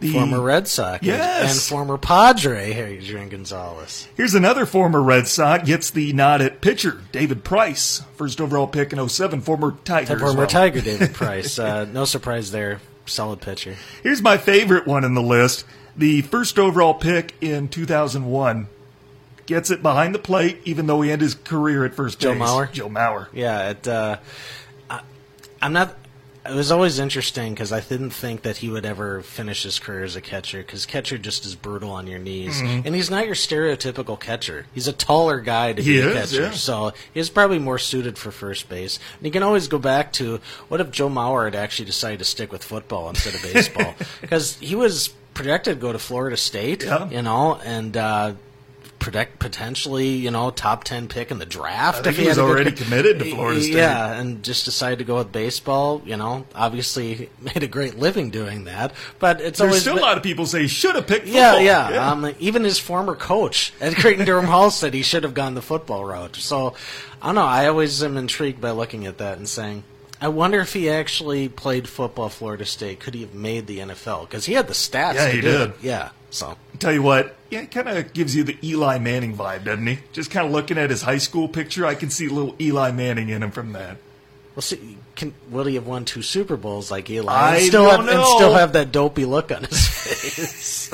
the 0.00 0.12
former 0.12 0.40
Red 0.40 0.68
Sox 0.68 1.02
yes. 1.02 1.52
and 1.52 1.60
former 1.60 1.98
Padre 1.98 2.72
Adrian 2.72 3.28
Gonzalez. 3.28 4.08
Here's 4.16 4.34
another 4.34 4.66
former 4.66 5.02
Red 5.02 5.26
Sox 5.26 5.66
gets 5.66 5.90
the 5.90 6.12
nod 6.12 6.40
at 6.40 6.60
pitcher 6.60 7.02
David 7.12 7.44
Price, 7.44 8.02
first 8.14 8.40
overall 8.40 8.66
pick 8.66 8.92
in 8.92 9.08
07, 9.08 9.40
former 9.40 9.76
Tiger. 9.84 10.18
Former 10.18 10.38
well. 10.38 10.46
Tiger 10.46 10.80
David 10.80 11.14
Price. 11.14 11.58
Uh, 11.58 11.84
no 11.86 12.04
surprise 12.04 12.50
there. 12.50 12.80
Solid 13.06 13.40
pitcher. 13.40 13.76
Here's 14.02 14.22
my 14.22 14.36
favorite 14.36 14.86
one 14.86 15.04
in 15.04 15.14
the 15.14 15.22
list. 15.22 15.64
The 15.96 16.22
first 16.22 16.58
overall 16.58 16.94
pick 16.94 17.34
in 17.40 17.68
2001 17.68 18.68
gets 19.46 19.70
it 19.70 19.82
behind 19.82 20.14
the 20.14 20.18
plate, 20.18 20.60
even 20.64 20.86
though 20.86 21.00
he 21.00 21.10
ended 21.10 21.22
his 21.22 21.34
career 21.34 21.84
at 21.84 21.94
first 21.94 22.20
Joe 22.20 22.34
Mauer. 22.34 22.70
Joe 22.70 22.88
Mauer. 22.88 23.28
Yeah, 23.32 23.70
it, 23.70 23.88
uh, 23.88 24.18
I, 24.90 25.00
I'm 25.60 25.72
not 25.72 25.96
it 26.48 26.54
was 26.54 26.72
always 26.72 26.98
interesting 26.98 27.54
because 27.54 27.72
I 27.72 27.80
didn't 27.80 28.10
think 28.10 28.42
that 28.42 28.58
he 28.58 28.68
would 28.68 28.86
ever 28.86 29.22
finish 29.22 29.62
his 29.62 29.78
career 29.78 30.04
as 30.04 30.16
a 30.16 30.20
catcher 30.20 30.58
because 30.58 30.86
catcher 30.86 31.18
just 31.18 31.44
is 31.44 31.54
brutal 31.54 31.90
on 31.90 32.06
your 32.06 32.18
knees, 32.18 32.60
mm-hmm. 32.60 32.86
and 32.86 32.94
he's 32.94 33.10
not 33.10 33.26
your 33.26 33.34
stereotypical 33.34 34.18
catcher. 34.18 34.66
He's 34.74 34.88
a 34.88 34.92
taller 34.92 35.40
guy 35.40 35.72
to 35.72 35.82
he 35.82 35.92
be 35.92 36.00
a 36.00 36.12
catcher, 36.12 36.42
yeah. 36.42 36.50
so 36.52 36.92
he's 37.12 37.30
probably 37.30 37.58
more 37.58 37.78
suited 37.78 38.18
for 38.18 38.30
first 38.30 38.68
base. 38.68 38.98
And 39.18 39.26
you 39.26 39.32
can 39.32 39.42
always 39.42 39.68
go 39.68 39.78
back 39.78 40.12
to 40.14 40.40
what 40.68 40.80
if 40.80 40.90
Joe 40.90 41.08
Mauer 41.08 41.44
had 41.44 41.54
actually 41.54 41.86
decided 41.86 42.18
to 42.20 42.24
stick 42.24 42.52
with 42.52 42.64
football 42.64 43.08
instead 43.08 43.34
of 43.34 43.42
baseball 43.42 43.94
because 44.20 44.56
he 44.58 44.74
was 44.74 45.08
projected 45.34 45.76
to 45.76 45.80
go 45.80 45.92
to 45.92 45.98
Florida 45.98 46.36
State, 46.36 46.84
yeah. 46.84 47.08
you 47.10 47.22
know, 47.22 47.60
and 47.64 47.96
uh, 47.96 48.32
predict 49.10 49.38
potentially, 49.38 50.08
you 50.08 50.30
know, 50.30 50.50
top 50.50 50.84
ten 50.84 51.08
pick 51.08 51.30
in 51.30 51.38
the 51.38 51.46
draft. 51.46 52.06
I 52.06 52.10
if 52.10 52.16
he, 52.18 52.24
he 52.24 52.28
was 52.28 52.38
already 52.38 52.72
good, 52.72 52.78
committed 52.84 53.18
to 53.20 53.24
Florida 53.24 53.62
State. 53.62 53.74
Yeah, 53.74 54.12
and 54.12 54.42
just 54.42 54.66
decided 54.66 54.98
to 54.98 55.04
go 55.06 55.16
with 55.16 55.32
baseball. 55.32 56.02
You 56.04 56.18
know, 56.18 56.44
obviously 56.54 57.30
made 57.40 57.62
a 57.62 57.66
great 57.66 57.96
living 57.98 58.28
doing 58.28 58.64
that. 58.64 58.92
But 59.18 59.40
it's 59.40 59.60
There's 59.60 59.70
always 59.70 59.80
still 59.80 59.94
been, 59.94 60.02
a 60.02 60.06
lot 60.06 60.18
of 60.18 60.22
people 60.22 60.44
say 60.44 60.60
he 60.60 60.68
should 60.68 60.94
have 60.94 61.06
picked. 61.06 61.24
Football. 61.24 61.60
Yeah, 61.60 61.88
yeah. 61.88 61.90
yeah. 61.90 62.12
Um, 62.12 62.34
even 62.38 62.64
his 62.64 62.78
former 62.78 63.14
coach 63.14 63.72
at 63.80 63.96
Cretin-Derham 63.96 64.44
Hall 64.44 64.70
said 64.70 64.92
he 64.92 65.02
should 65.02 65.22
have 65.22 65.32
gone 65.32 65.54
the 65.54 65.62
football 65.62 66.04
route. 66.04 66.36
So 66.36 66.74
I 67.22 67.26
don't 67.26 67.36
know. 67.36 67.46
I 67.46 67.66
always 67.68 68.02
am 68.02 68.18
intrigued 68.18 68.60
by 68.60 68.72
looking 68.72 69.06
at 69.06 69.16
that 69.18 69.38
and 69.38 69.48
saying. 69.48 69.84
I 70.20 70.28
wonder 70.28 70.60
if 70.60 70.72
he 70.72 70.90
actually 70.90 71.48
played 71.48 71.88
football 71.88 72.28
Florida 72.28 72.64
State. 72.64 73.00
Could 73.00 73.14
he 73.14 73.20
have 73.20 73.34
made 73.34 73.66
the 73.66 73.78
NFL? 73.78 74.22
Because 74.22 74.46
he 74.46 74.54
had 74.54 74.66
the 74.66 74.74
stats. 74.74 75.14
Yeah, 75.14 75.28
he 75.28 75.40
did. 75.40 75.72
Yeah. 75.80 76.10
So 76.30 76.56
tell 76.78 76.92
you 76.92 77.02
what, 77.02 77.36
yeah, 77.50 77.60
it 77.60 77.70
kind 77.70 77.88
of 77.88 78.12
gives 78.12 78.36
you 78.36 78.44
the 78.44 78.58
Eli 78.62 78.98
Manning 78.98 79.36
vibe, 79.36 79.64
doesn't 79.64 79.86
he? 79.86 79.98
Just 80.12 80.30
kind 80.30 80.46
of 80.46 80.52
looking 80.52 80.76
at 80.76 80.90
his 80.90 81.02
high 81.02 81.18
school 81.18 81.48
picture, 81.48 81.86
I 81.86 81.94
can 81.94 82.10
see 82.10 82.26
a 82.26 82.30
little 82.30 82.54
Eli 82.60 82.90
Manning 82.90 83.28
in 83.28 83.42
him 83.42 83.50
from 83.50 83.72
that. 83.72 83.96
Well, 84.54 84.62
see, 84.62 84.98
can, 85.14 85.34
will 85.50 85.64
he 85.64 85.76
have 85.76 85.86
won 85.86 86.04
two 86.04 86.20
Super 86.20 86.56
Bowls 86.56 86.90
like 86.90 87.08
Eli? 87.08 87.32
I 87.32 87.56
and 87.56 87.64
still 87.64 87.84
don't 87.84 88.00
have, 88.00 88.06
know. 88.06 88.20
And 88.20 88.36
still 88.36 88.54
have 88.54 88.72
that 88.72 88.92
dopey 88.92 89.24
look 89.24 89.52
on 89.52 89.64
his 89.64 89.88
face. 89.88 90.92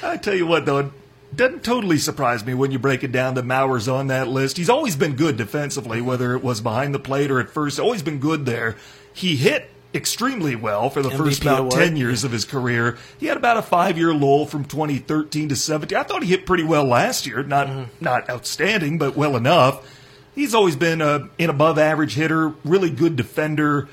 I 0.02 0.16
tell 0.18 0.34
you 0.34 0.46
what, 0.46 0.66
though, 0.66 0.78
it 0.78 0.86
doesn't 1.34 1.64
totally 1.64 1.98
surprise 1.98 2.44
me 2.44 2.54
when 2.54 2.70
you 2.70 2.78
break 2.78 3.02
it 3.02 3.12
down 3.12 3.34
that 3.34 3.44
Mauer's 3.44 3.88
on 3.88 4.06
that 4.08 4.28
list. 4.28 4.56
He's 4.56 4.70
always 4.70 4.96
been 4.96 5.16
good 5.16 5.36
defensively, 5.36 6.00
whether 6.00 6.34
it 6.34 6.42
was 6.42 6.60
behind 6.60 6.94
the 6.94 6.98
plate 6.98 7.30
or 7.30 7.40
at 7.40 7.50
first. 7.50 7.80
Always 7.80 8.02
been 8.02 8.18
good 8.18 8.46
there. 8.46 8.76
He 9.12 9.36
hit 9.36 9.70
extremely 9.94 10.54
well 10.54 10.90
for 10.90 11.02
the 11.02 11.08
MVP 11.08 11.16
first 11.16 11.42
about 11.42 11.60
award. 11.60 11.74
10 11.74 11.96
years 11.96 12.22
of 12.22 12.32
his 12.32 12.44
career. 12.44 12.98
He 13.18 13.26
had 13.26 13.36
about 13.36 13.56
a 13.56 13.62
five 13.62 13.96
year 13.96 14.14
lull 14.14 14.46
from 14.46 14.64
2013 14.64 15.48
to 15.48 15.56
17. 15.56 15.96
I 15.96 16.02
thought 16.02 16.22
he 16.22 16.28
hit 16.28 16.46
pretty 16.46 16.64
well 16.64 16.84
last 16.84 17.26
year. 17.26 17.42
Not, 17.42 17.66
mm-hmm. 17.66 18.04
not 18.04 18.28
outstanding, 18.30 18.98
but 18.98 19.16
well 19.16 19.36
enough. 19.36 19.92
He's 20.34 20.54
always 20.54 20.76
been 20.76 21.00
a, 21.00 21.30
an 21.38 21.48
above 21.48 21.78
average 21.78 22.14
hitter, 22.14 22.50
really 22.62 22.90
good 22.90 23.16
defender, 23.16 23.88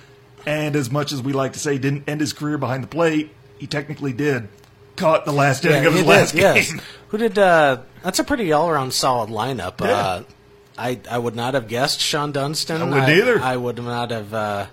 and 0.45 0.75
as 0.75 0.91
much 0.91 1.13
as 1.13 1.21
we 1.21 1.31
like 1.31 1.53
to 1.53 1.59
say, 1.59 1.77
didn't 1.77 2.03
end 2.07 2.19
his 2.19 2.33
career 2.33 2.57
behind 2.57 2.83
the 2.83 2.87
plate, 2.87 3.31
he 3.57 3.65
technically 3.65 4.11
did. 4.11 4.49
Caught 4.95 5.25
the 5.25 5.31
last 5.31 5.65
inning 5.65 5.83
yeah, 5.83 5.89
of 5.89 5.95
his 5.95 6.05
last 6.05 6.35
did, 6.35 6.41
game. 6.41 6.81
Who 7.09 7.17
did? 7.17 7.37
Uh, 7.37 7.81
that's 8.03 8.19
a 8.19 8.23
pretty 8.23 8.51
all 8.51 8.69
around 8.69 8.93
solid 8.93 9.29
lineup. 9.29 9.81
Yeah. 9.81 9.87
Uh, 9.87 10.23
I 10.77 10.99
I 11.09 11.17
would 11.17 11.35
not 11.35 11.53
have 11.53 11.67
guessed 11.67 11.99
Shawon 11.99 12.33
Dunston. 12.33 12.81
I 12.81 12.85
would 12.85 13.09
either. 13.09 13.39
I 13.39 13.57
would 13.57 13.77
not 13.77 14.11
have. 14.11 14.33
Uh, 14.33 14.65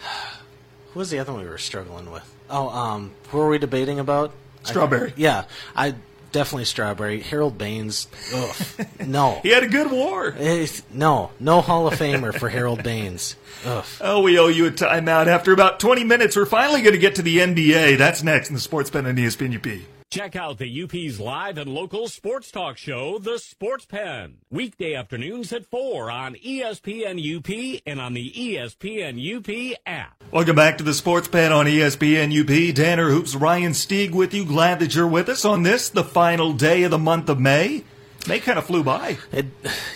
who 0.92 0.98
was 0.98 1.10
the 1.10 1.18
other 1.18 1.32
one 1.32 1.42
we 1.42 1.48
were 1.48 1.58
struggling 1.58 2.10
with? 2.10 2.32
Oh, 2.50 2.68
um, 2.68 3.12
who 3.28 3.38
were 3.38 3.48
we 3.48 3.58
debating 3.58 3.98
about? 3.98 4.32
Strawberry. 4.62 5.10
I, 5.10 5.14
yeah, 5.16 5.44
I 5.74 5.94
definitely 6.36 6.66
strawberry. 6.66 7.22
Harold 7.22 7.56
Baines. 7.56 8.08
Ugh, 8.34 8.86
no. 9.06 9.40
he 9.42 9.48
had 9.48 9.62
a 9.62 9.68
good 9.68 9.90
war. 9.90 10.34
It's, 10.38 10.82
no, 10.92 11.30
no 11.40 11.62
Hall 11.62 11.86
of 11.86 11.94
Famer 11.94 12.38
for 12.38 12.50
Harold 12.50 12.82
Baines. 12.82 13.36
Ugh. 13.64 13.84
Oh, 14.02 14.20
we 14.20 14.38
owe 14.38 14.48
you 14.48 14.66
a 14.66 14.70
timeout. 14.70 15.28
After 15.28 15.52
about 15.54 15.80
20 15.80 16.04
minutes, 16.04 16.36
we're 16.36 16.44
finally 16.44 16.82
going 16.82 16.92
to 16.92 16.98
get 16.98 17.14
to 17.14 17.22
the 17.22 17.38
NBA. 17.38 17.96
That's 17.96 18.22
next 18.22 18.50
in 18.50 18.54
the 18.54 18.60
Sports 18.60 18.90
Pen 18.90 19.06
and 19.06 19.18
ESPN 19.18 19.56
UP. 19.56 19.82
Check 20.08 20.36
out 20.36 20.58
the 20.58 20.82
UP's 20.84 21.18
live 21.18 21.58
and 21.58 21.68
local 21.74 22.06
sports 22.08 22.52
talk 22.52 22.78
show, 22.78 23.18
The 23.18 23.38
Sports 23.40 23.86
Pen. 23.86 24.36
Weekday 24.50 24.94
afternoons 24.94 25.52
at 25.52 25.66
4 25.66 26.10
on 26.12 26.36
ESPN 26.36 27.18
UP 27.36 27.82
and 27.84 28.00
on 28.00 28.14
the 28.14 28.30
ESPN 28.30 29.18
UP 29.18 29.76
app. 29.84 30.22
Welcome 30.30 30.54
back 30.54 30.78
to 30.78 30.84
the 30.84 30.94
Sports 30.94 31.26
Pen 31.26 31.52
on 31.52 31.66
ESPN 31.66 32.30
UP. 32.40 32.74
Tanner 32.76 33.10
Hoops, 33.10 33.34
Ryan 33.34 33.72
Stieg 33.72 34.12
with 34.12 34.32
you. 34.32 34.44
Glad 34.44 34.78
that 34.78 34.94
you're 34.94 35.08
with 35.08 35.28
us 35.28 35.44
on 35.44 35.64
this, 35.64 35.88
the 35.88 36.04
final 36.04 36.52
day 36.52 36.84
of 36.84 36.92
the 36.92 36.98
month 36.98 37.28
of 37.28 37.40
May. 37.40 37.82
May 38.28 38.38
kind 38.38 38.58
of 38.60 38.64
flew 38.64 38.84
by. 38.84 39.18
It, 39.32 39.46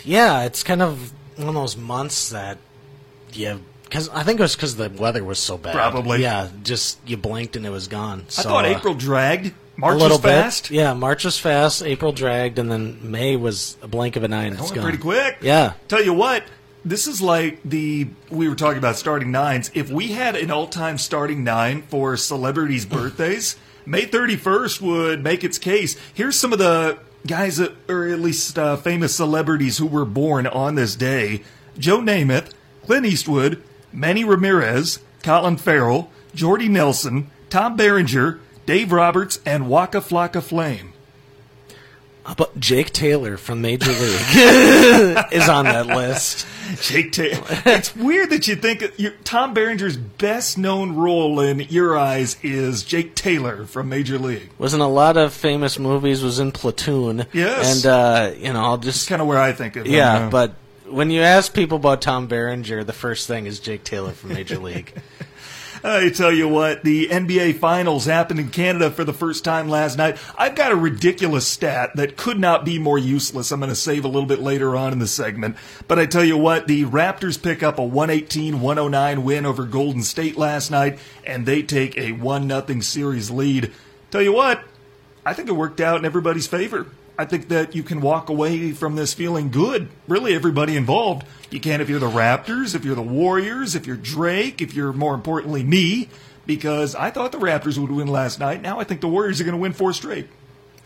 yeah, 0.04 0.42
it's 0.42 0.64
kind 0.64 0.82
of 0.82 1.12
one 1.36 1.48
of 1.48 1.54
those 1.54 1.76
months 1.76 2.30
that 2.30 2.58
you 3.32 3.62
because 3.84 4.08
I 4.08 4.22
think 4.24 4.38
it 4.38 4.42
was 4.42 4.54
because 4.56 4.76
the 4.76 4.88
weather 4.90 5.24
was 5.24 5.38
so 5.38 5.56
bad. 5.56 5.72
Probably. 5.74 6.20
yeah. 6.22 6.48
Just 6.64 6.98
you 7.08 7.16
blinked 7.16 7.54
and 7.56 7.64
it 7.64 7.70
was 7.70 7.86
gone. 7.88 8.20
I 8.26 8.30
So, 8.30 8.42
thought 8.42 8.64
uh, 8.64 8.68
April 8.76 8.94
dragged. 8.94 9.54
March 9.80 9.94
a 9.94 9.98
little 9.98 10.18
was 10.18 10.24
fast. 10.24 10.68
bit. 10.68 10.76
Yeah, 10.76 10.94
March 10.94 11.24
was 11.24 11.38
fast. 11.38 11.82
April 11.82 12.12
dragged, 12.12 12.58
and 12.58 12.70
then 12.70 12.98
May 13.10 13.36
was 13.36 13.76
a 13.82 13.88
blink 13.88 14.16
of 14.16 14.22
an 14.24 14.32
eye 14.32 14.44
and 14.44 14.56
That 14.56 14.62
it's 14.62 14.70
gone. 14.70 14.82
pretty 14.82 14.98
quick. 14.98 15.38
Yeah. 15.40 15.72
Tell 15.88 16.02
you 16.02 16.12
what, 16.12 16.44
this 16.84 17.06
is 17.06 17.20
like 17.20 17.60
the 17.64 18.08
we 18.30 18.48
were 18.48 18.54
talking 18.54 18.78
about 18.78 18.96
starting 18.96 19.30
nines. 19.30 19.70
If 19.74 19.90
we 19.90 20.08
had 20.12 20.36
an 20.36 20.50
all-time 20.50 20.98
starting 20.98 21.42
nine 21.44 21.82
for 21.82 22.16
celebrities' 22.16 22.86
birthdays, 22.96 23.56
May 23.86 24.06
31st 24.06 24.80
would 24.82 25.24
make 25.24 25.42
its 25.44 25.58
case. 25.58 25.96
Here's 26.14 26.38
some 26.38 26.52
of 26.52 26.58
the 26.58 26.98
guys 27.26 27.56
that, 27.58 27.72
or 27.90 28.06
at 28.08 28.20
least 28.20 28.58
uh, 28.58 28.76
famous 28.76 29.14
celebrities 29.14 29.78
who 29.78 29.86
were 29.86 30.04
born 30.04 30.46
on 30.46 30.74
this 30.74 30.94
day: 30.96 31.42
Joe 31.78 31.98
Namath, 31.98 32.52
Clint 32.86 33.06
Eastwood, 33.06 33.62
Manny 33.92 34.24
Ramirez, 34.24 35.00
Colin 35.22 35.56
Farrell, 35.56 36.10
Jordy 36.34 36.68
Nelson, 36.68 37.30
Tom 37.50 37.76
Berenger, 37.76 38.40
Dave 38.70 38.92
Roberts, 38.92 39.40
and 39.44 39.68
Waka 39.68 39.98
Flocka 39.98 40.40
Flame. 40.40 40.92
How 42.22 42.34
about 42.34 42.60
Jake 42.60 42.92
Taylor 42.92 43.36
from 43.36 43.60
Major 43.62 43.90
League 43.90 43.98
is 45.32 45.48
on 45.48 45.64
that 45.64 45.88
list. 45.88 46.46
Jake 46.80 47.10
Taylor. 47.10 47.42
it's 47.66 47.96
weird 47.96 48.30
that 48.30 48.46
you 48.46 48.54
think 48.54 48.84
your, 48.96 49.10
Tom 49.24 49.54
Berenger's 49.54 49.96
best 49.96 50.56
known 50.56 50.94
role 50.94 51.40
in 51.40 51.58
your 51.58 51.98
eyes 51.98 52.36
is 52.44 52.84
Jake 52.84 53.16
Taylor 53.16 53.66
from 53.66 53.88
Major 53.88 54.20
League. 54.20 54.50
Was 54.56 54.72
in 54.72 54.80
a 54.80 54.88
lot 54.88 55.16
of 55.16 55.32
famous 55.32 55.76
movies. 55.76 56.22
Was 56.22 56.38
in 56.38 56.52
Platoon. 56.52 57.26
Yes. 57.32 57.84
And 57.84 57.86
uh, 57.86 58.32
you 58.38 58.52
know, 58.52 58.60
I'll 58.60 58.78
just 58.78 59.08
kind 59.08 59.20
of 59.20 59.26
where 59.26 59.40
I 59.40 59.50
think 59.50 59.74
of 59.74 59.84
him. 59.84 59.92
yeah. 59.92 60.28
But 60.30 60.54
when 60.86 61.10
you 61.10 61.22
ask 61.22 61.52
people 61.52 61.78
about 61.78 62.02
Tom 62.02 62.28
Berenger, 62.28 62.84
the 62.84 62.92
first 62.92 63.26
thing 63.26 63.46
is 63.46 63.58
Jake 63.58 63.82
Taylor 63.82 64.12
from 64.12 64.32
Major 64.32 64.58
League. 64.58 64.94
I 65.82 66.10
tell 66.10 66.32
you 66.32 66.46
what, 66.46 66.84
the 66.84 67.08
NBA 67.08 67.58
Finals 67.58 68.04
happened 68.04 68.38
in 68.38 68.50
Canada 68.50 68.90
for 68.90 69.02
the 69.02 69.14
first 69.14 69.44
time 69.44 69.68
last 69.68 69.96
night. 69.96 70.18
I've 70.36 70.54
got 70.54 70.72
a 70.72 70.76
ridiculous 70.76 71.46
stat 71.46 71.92
that 71.94 72.18
could 72.18 72.38
not 72.38 72.66
be 72.66 72.78
more 72.78 72.98
useless. 72.98 73.50
I'm 73.50 73.60
going 73.60 73.70
to 73.70 73.76
save 73.76 74.04
a 74.04 74.08
little 74.08 74.26
bit 74.26 74.40
later 74.40 74.76
on 74.76 74.92
in 74.92 74.98
the 74.98 75.06
segment. 75.06 75.56
But 75.88 75.98
I 75.98 76.04
tell 76.04 76.24
you 76.24 76.36
what, 76.36 76.66
the 76.66 76.84
Raptors 76.84 77.42
pick 77.42 77.62
up 77.62 77.78
a 77.78 77.84
118 77.84 78.60
109 78.60 79.24
win 79.24 79.46
over 79.46 79.64
Golden 79.64 80.02
State 80.02 80.36
last 80.36 80.70
night, 80.70 80.98
and 81.24 81.46
they 81.46 81.62
take 81.62 81.96
a 81.96 82.12
1 82.12 82.48
0 82.48 82.80
series 82.80 83.30
lead. 83.30 83.72
Tell 84.10 84.22
you 84.22 84.34
what, 84.34 84.62
I 85.24 85.32
think 85.32 85.48
it 85.48 85.52
worked 85.52 85.80
out 85.80 85.98
in 85.98 86.04
everybody's 86.04 86.46
favor. 86.46 86.86
I 87.20 87.26
think 87.26 87.48
that 87.48 87.74
you 87.74 87.82
can 87.82 88.00
walk 88.00 88.30
away 88.30 88.72
from 88.72 88.96
this 88.96 89.12
feeling 89.12 89.50
good. 89.50 89.90
Really, 90.08 90.34
everybody 90.34 90.74
involved. 90.74 91.26
You 91.50 91.60
can 91.60 91.82
if 91.82 91.90
you're 91.90 92.00
the 92.00 92.08
Raptors, 92.08 92.74
if 92.74 92.82
you're 92.82 92.94
the 92.94 93.02
Warriors, 93.02 93.74
if 93.74 93.86
you're 93.86 93.96
Drake, 93.96 94.62
if 94.62 94.72
you're 94.72 94.94
more 94.94 95.14
importantly 95.14 95.62
me, 95.62 96.08
because 96.46 96.94
I 96.94 97.10
thought 97.10 97.30
the 97.30 97.38
Raptors 97.38 97.76
would 97.76 97.90
win 97.90 98.08
last 98.08 98.40
night. 98.40 98.62
Now 98.62 98.80
I 98.80 98.84
think 98.84 99.02
the 99.02 99.08
Warriors 99.08 99.38
are 99.38 99.44
going 99.44 99.54
to 99.54 99.60
win 99.60 99.74
four 99.74 99.92
straight. 99.92 100.28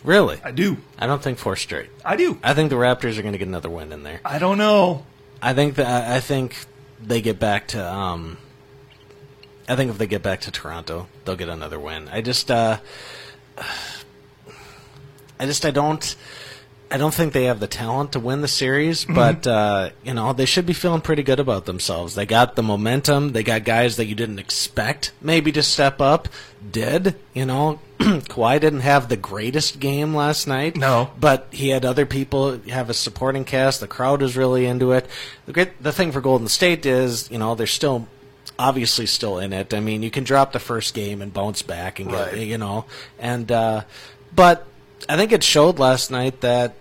Really? 0.02 0.40
I 0.42 0.50
do. 0.50 0.78
I 0.98 1.06
don't 1.06 1.22
think 1.22 1.38
four 1.38 1.54
straight. 1.54 1.90
I 2.04 2.16
do. 2.16 2.36
I 2.42 2.52
think 2.52 2.70
the 2.70 2.76
Raptors 2.76 3.16
are 3.16 3.22
going 3.22 3.30
to 3.30 3.38
get 3.38 3.46
another 3.46 3.70
win 3.70 3.92
in 3.92 4.02
there. 4.02 4.20
I 4.24 4.40
don't 4.40 4.58
know. 4.58 5.06
I 5.40 5.54
think 5.54 5.76
that 5.76 6.10
I 6.10 6.18
think 6.18 6.56
they 7.00 7.20
get 7.20 7.38
back 7.38 7.68
to. 7.68 7.88
Um, 7.88 8.38
I 9.68 9.76
think 9.76 9.92
if 9.92 9.98
they 9.98 10.08
get 10.08 10.24
back 10.24 10.40
to 10.40 10.50
Toronto, 10.50 11.06
they'll 11.24 11.36
get 11.36 11.48
another 11.48 11.78
win. 11.78 12.08
I 12.08 12.22
just, 12.22 12.50
uh, 12.50 12.78
I 15.38 15.46
just, 15.46 15.64
I 15.66 15.70
don't, 15.70 16.16
I 16.90 16.96
don't 16.96 17.12
think 17.14 17.32
they 17.32 17.44
have 17.44 17.58
the 17.60 17.66
talent 17.66 18.12
to 18.12 18.20
win 18.20 18.40
the 18.40 18.48
series. 18.48 19.04
But 19.04 19.46
uh, 19.46 19.90
you 20.04 20.14
know, 20.14 20.32
they 20.32 20.44
should 20.44 20.66
be 20.66 20.72
feeling 20.74 21.00
pretty 21.00 21.22
good 21.22 21.40
about 21.40 21.64
themselves. 21.64 22.14
They 22.14 22.26
got 22.26 22.54
the 22.56 22.62
momentum. 22.62 23.32
They 23.32 23.42
got 23.42 23.64
guys 23.64 23.96
that 23.96 24.06
you 24.06 24.14
didn't 24.14 24.38
expect 24.38 25.12
maybe 25.20 25.50
to 25.52 25.62
step 25.62 26.00
up. 26.00 26.28
Did 26.70 27.16
you 27.32 27.46
know? 27.46 27.80
Kawhi 27.98 28.60
didn't 28.60 28.80
have 28.80 29.08
the 29.08 29.16
greatest 29.16 29.80
game 29.80 30.14
last 30.14 30.46
night. 30.46 30.76
No. 30.76 31.10
But 31.18 31.46
he 31.52 31.70
had 31.70 31.84
other 31.84 32.04
people 32.06 32.58
have 32.68 32.90
a 32.90 32.94
supporting 32.94 33.44
cast. 33.44 33.80
The 33.80 33.86
crowd 33.88 34.20
was 34.20 34.36
really 34.36 34.66
into 34.66 34.92
it. 34.92 35.06
The 35.46 35.52
great, 35.52 35.82
the 35.82 35.92
thing 35.92 36.12
for 36.12 36.20
Golden 36.20 36.48
State 36.48 36.84
is, 36.86 37.30
you 37.30 37.38
know, 37.38 37.54
they're 37.54 37.66
still 37.66 38.06
obviously 38.58 39.06
still 39.06 39.38
in 39.38 39.52
it. 39.52 39.72
I 39.72 39.80
mean, 39.80 40.02
you 40.02 40.10
can 40.10 40.22
drop 40.24 40.52
the 40.52 40.58
first 40.60 40.92
game 40.94 41.22
and 41.22 41.32
bounce 41.32 41.62
back 41.62 41.98
and 41.98 42.10
get, 42.10 42.32
Right. 42.32 42.46
you 42.46 42.58
know, 42.58 42.84
and 43.18 43.50
uh, 43.50 43.82
but 44.34 44.66
I 45.08 45.16
think 45.16 45.32
it 45.32 45.42
showed 45.42 45.78
last 45.78 46.10
night 46.10 46.40
that 46.40 46.74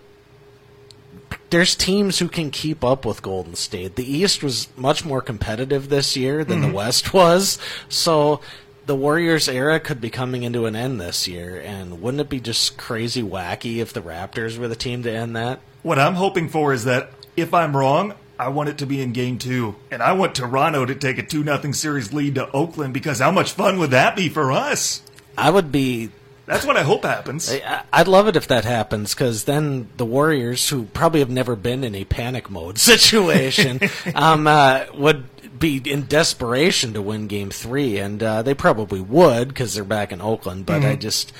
there's 1.50 1.74
teams 1.74 2.18
who 2.18 2.28
can 2.28 2.50
keep 2.50 2.82
up 2.82 3.04
with 3.04 3.22
Golden 3.22 3.54
State. 3.54 3.96
The 3.96 4.10
East 4.10 4.42
was 4.42 4.68
much 4.76 5.04
more 5.04 5.20
competitive 5.20 5.88
this 5.88 6.16
year 6.16 6.44
than 6.44 6.60
the 6.60 6.66
mm-hmm. 6.66 6.76
West 6.76 7.12
was, 7.14 7.58
so 7.88 8.40
the 8.86 8.96
Warriors 8.96 9.48
era 9.48 9.80
could 9.80 10.00
be 10.00 10.10
coming 10.10 10.42
into 10.42 10.66
an 10.66 10.76
end 10.76 11.00
this 11.00 11.28
year. 11.28 11.60
And 11.60 12.02
wouldn't 12.02 12.20
it 12.20 12.28
be 12.28 12.40
just 12.40 12.76
crazy 12.76 13.22
wacky 13.22 13.78
if 13.78 13.92
the 13.92 14.02
Raptors 14.02 14.58
were 14.58 14.68
the 14.68 14.76
team 14.76 15.02
to 15.04 15.10
end 15.10 15.36
that? 15.36 15.60
What 15.82 15.98
I'm 15.98 16.14
hoping 16.14 16.48
for 16.48 16.72
is 16.72 16.84
that 16.84 17.10
if 17.36 17.54
I'm 17.54 17.76
wrong, 17.76 18.14
I 18.38 18.48
want 18.48 18.68
it 18.68 18.78
to 18.78 18.86
be 18.86 19.00
in 19.00 19.12
game 19.12 19.38
two. 19.38 19.76
And 19.90 20.02
I 20.02 20.12
want 20.12 20.34
Toronto 20.34 20.84
to 20.84 20.94
take 20.94 21.18
a 21.18 21.22
2 21.22 21.44
0 21.44 21.72
series 21.72 22.12
lead 22.12 22.34
to 22.34 22.50
Oakland 22.50 22.94
because 22.94 23.20
how 23.20 23.30
much 23.30 23.52
fun 23.52 23.78
would 23.78 23.90
that 23.90 24.16
be 24.16 24.28
for 24.28 24.50
us? 24.50 25.02
I 25.36 25.50
would 25.50 25.70
be 25.70 26.10
That's 26.46 26.66
what 26.66 26.76
I 26.76 26.82
hope 26.82 27.04
happens. 27.04 27.50
I- 27.50 27.82
I'd 27.92 28.08
love 28.08 28.28
it 28.28 28.36
if 28.36 28.46
that 28.48 28.64
happens 28.64 29.14
because 29.14 29.44
then 29.44 29.88
the 29.96 30.04
Warriors, 30.04 30.68
who 30.68 30.84
probably 30.84 31.20
have 31.20 31.30
never 31.30 31.56
been 31.56 31.82
in 31.84 31.94
a 31.94 32.04
panic 32.04 32.50
mode 32.50 32.78
situation, 32.92 33.80
um, 34.14 34.46
uh, 34.46 34.84
would 34.94 35.24
be 35.58 35.76
in 35.78 36.04
desperation 36.06 36.92
to 36.94 37.00
win 37.02 37.28
Game 37.28 37.50
Three, 37.50 37.98
and 37.98 38.22
uh, 38.22 38.42
they 38.42 38.54
probably 38.54 39.00
would 39.00 39.48
because 39.48 39.74
they're 39.74 39.84
back 39.84 40.12
in 40.12 40.20
Oakland. 40.20 40.66
But 40.66 40.84
I 40.84 40.96
just, 40.96 41.32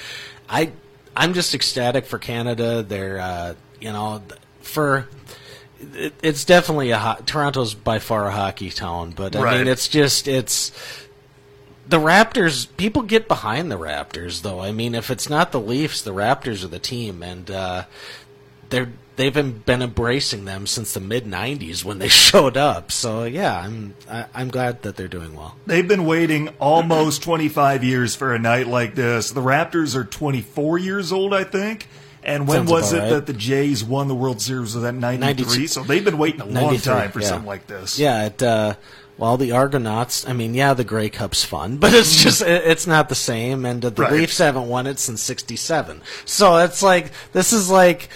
I, 0.49 0.71
I'm 1.17 1.35
just 1.35 1.55
ecstatic 1.55 2.07
for 2.07 2.19
Canada. 2.19 2.83
They're, 2.83 3.19
uh, 3.21 3.55
you 3.81 3.93
know, 3.93 4.23
for. 4.62 5.07
It, 5.95 6.14
it's 6.23 6.45
definitely 6.47 6.93
a 6.93 6.99
ho- 6.99 7.21
Toronto's 7.27 7.75
by 7.75 7.99
far 7.99 8.27
a 8.27 8.31
hockey 8.31 8.71
town, 8.71 9.11
but 9.11 9.37
I 9.37 9.43
Right. 9.43 9.59
mean 9.59 9.69
it's 9.69 9.87
just 9.88 10.27
it's 10.29 10.73
the 11.87 11.99
Raptors, 11.99 12.68
people 12.77 13.03
get 13.03 13.29
behind 13.29 13.70
the 13.70 13.79
Raptors, 13.79 14.42
though. 14.42 14.61
I 14.61 14.73
mean, 14.73 14.94
if 14.94 15.11
it's 15.11 15.29
not 15.29 15.53
the 15.53 15.61
Leafs, 15.61 16.03
the 16.03 16.14
Raptors 16.14 16.64
are 16.64 16.68
the 16.68 16.79
team, 16.79 17.23
and 17.23 17.51
uh, 17.51 17.85
they're 18.70 18.90
they've 19.16 19.33
been, 19.33 19.59
been 19.59 19.83
embracing 19.83 20.44
them 20.44 20.66
since 20.66 20.92
the 20.92 21.01
mid 21.01 21.25
'90s 21.25 21.85
when 21.85 21.99
they 21.99 22.09
showed 22.09 22.57
up. 22.57 22.90
So 22.90 23.25
yeah, 23.25 23.59
I'm 23.59 23.94
I, 24.11 24.27
I'm 24.35 24.49
glad 24.49 24.83
that 24.83 24.97
they're 24.97 25.09
doing 25.09 25.35
well. 25.35 25.57
They've 25.66 25.87
been 25.87 26.07
waiting 26.07 26.49
almost 26.59 27.23
25 27.23 27.85
years 27.85 28.16
for 28.16 28.35
a 28.35 28.38
night 28.38 28.66
like 28.66 28.94
this. 28.94 29.31
The 29.31 29.42
Raptors 29.42 29.94
are 29.94 30.05
24 30.05 30.79
years 30.79 31.12
old, 31.12 31.35
I 31.35 31.44
think. 31.44 31.88
And 32.23 32.49
when 32.49 32.61
Sounds 32.61 32.70
was 32.70 32.92
it 32.94 33.01
right. 33.01 33.11
that 33.11 33.27
the 33.27 33.35
Jays 33.35 33.85
won 33.85 34.09
the 34.09 34.14
World 34.14 34.40
Series? 34.40 34.75
Was 34.75 34.83
that 34.83 34.94
93? 34.94 35.66
So 35.66 35.83
they've 35.83 36.03
been 36.03 36.16
waiting 36.16 36.40
a 36.40 36.47
long 36.47 36.79
time 36.79 37.11
for 37.12 37.20
yeah. 37.20 37.29
something 37.29 37.47
like 37.47 37.66
this. 37.66 37.99
Yeah, 37.99 38.27
it. 38.27 38.42
Uh, 38.42 38.77
well, 39.18 39.37
the 39.37 39.53
Argonauts. 39.53 40.27
I 40.29 40.33
mean, 40.33 40.55
yeah, 40.55 40.74
the 40.74 40.85
Grey 40.85 41.09
Cup's 41.09 41.44
fun, 41.44 41.77
but 41.79 41.92
it's 41.94 42.16
just 42.22 42.42
it's 42.42 42.87
not 42.87 43.09
the 43.09 43.14
same. 43.14 43.64
And 43.64 43.85
uh, 43.85 43.90
the 43.90 44.03
Right. 44.03 44.12
Leafs 44.12 44.38
haven't 44.38 44.68
won 44.68 44.87
it 44.87 44.98
since 44.98 45.20
'67. 45.22 46.00
So 46.24 46.57
it's 46.59 46.83
like 46.83 47.12
this 47.33 47.53
is 47.53 47.70
like 47.70 48.09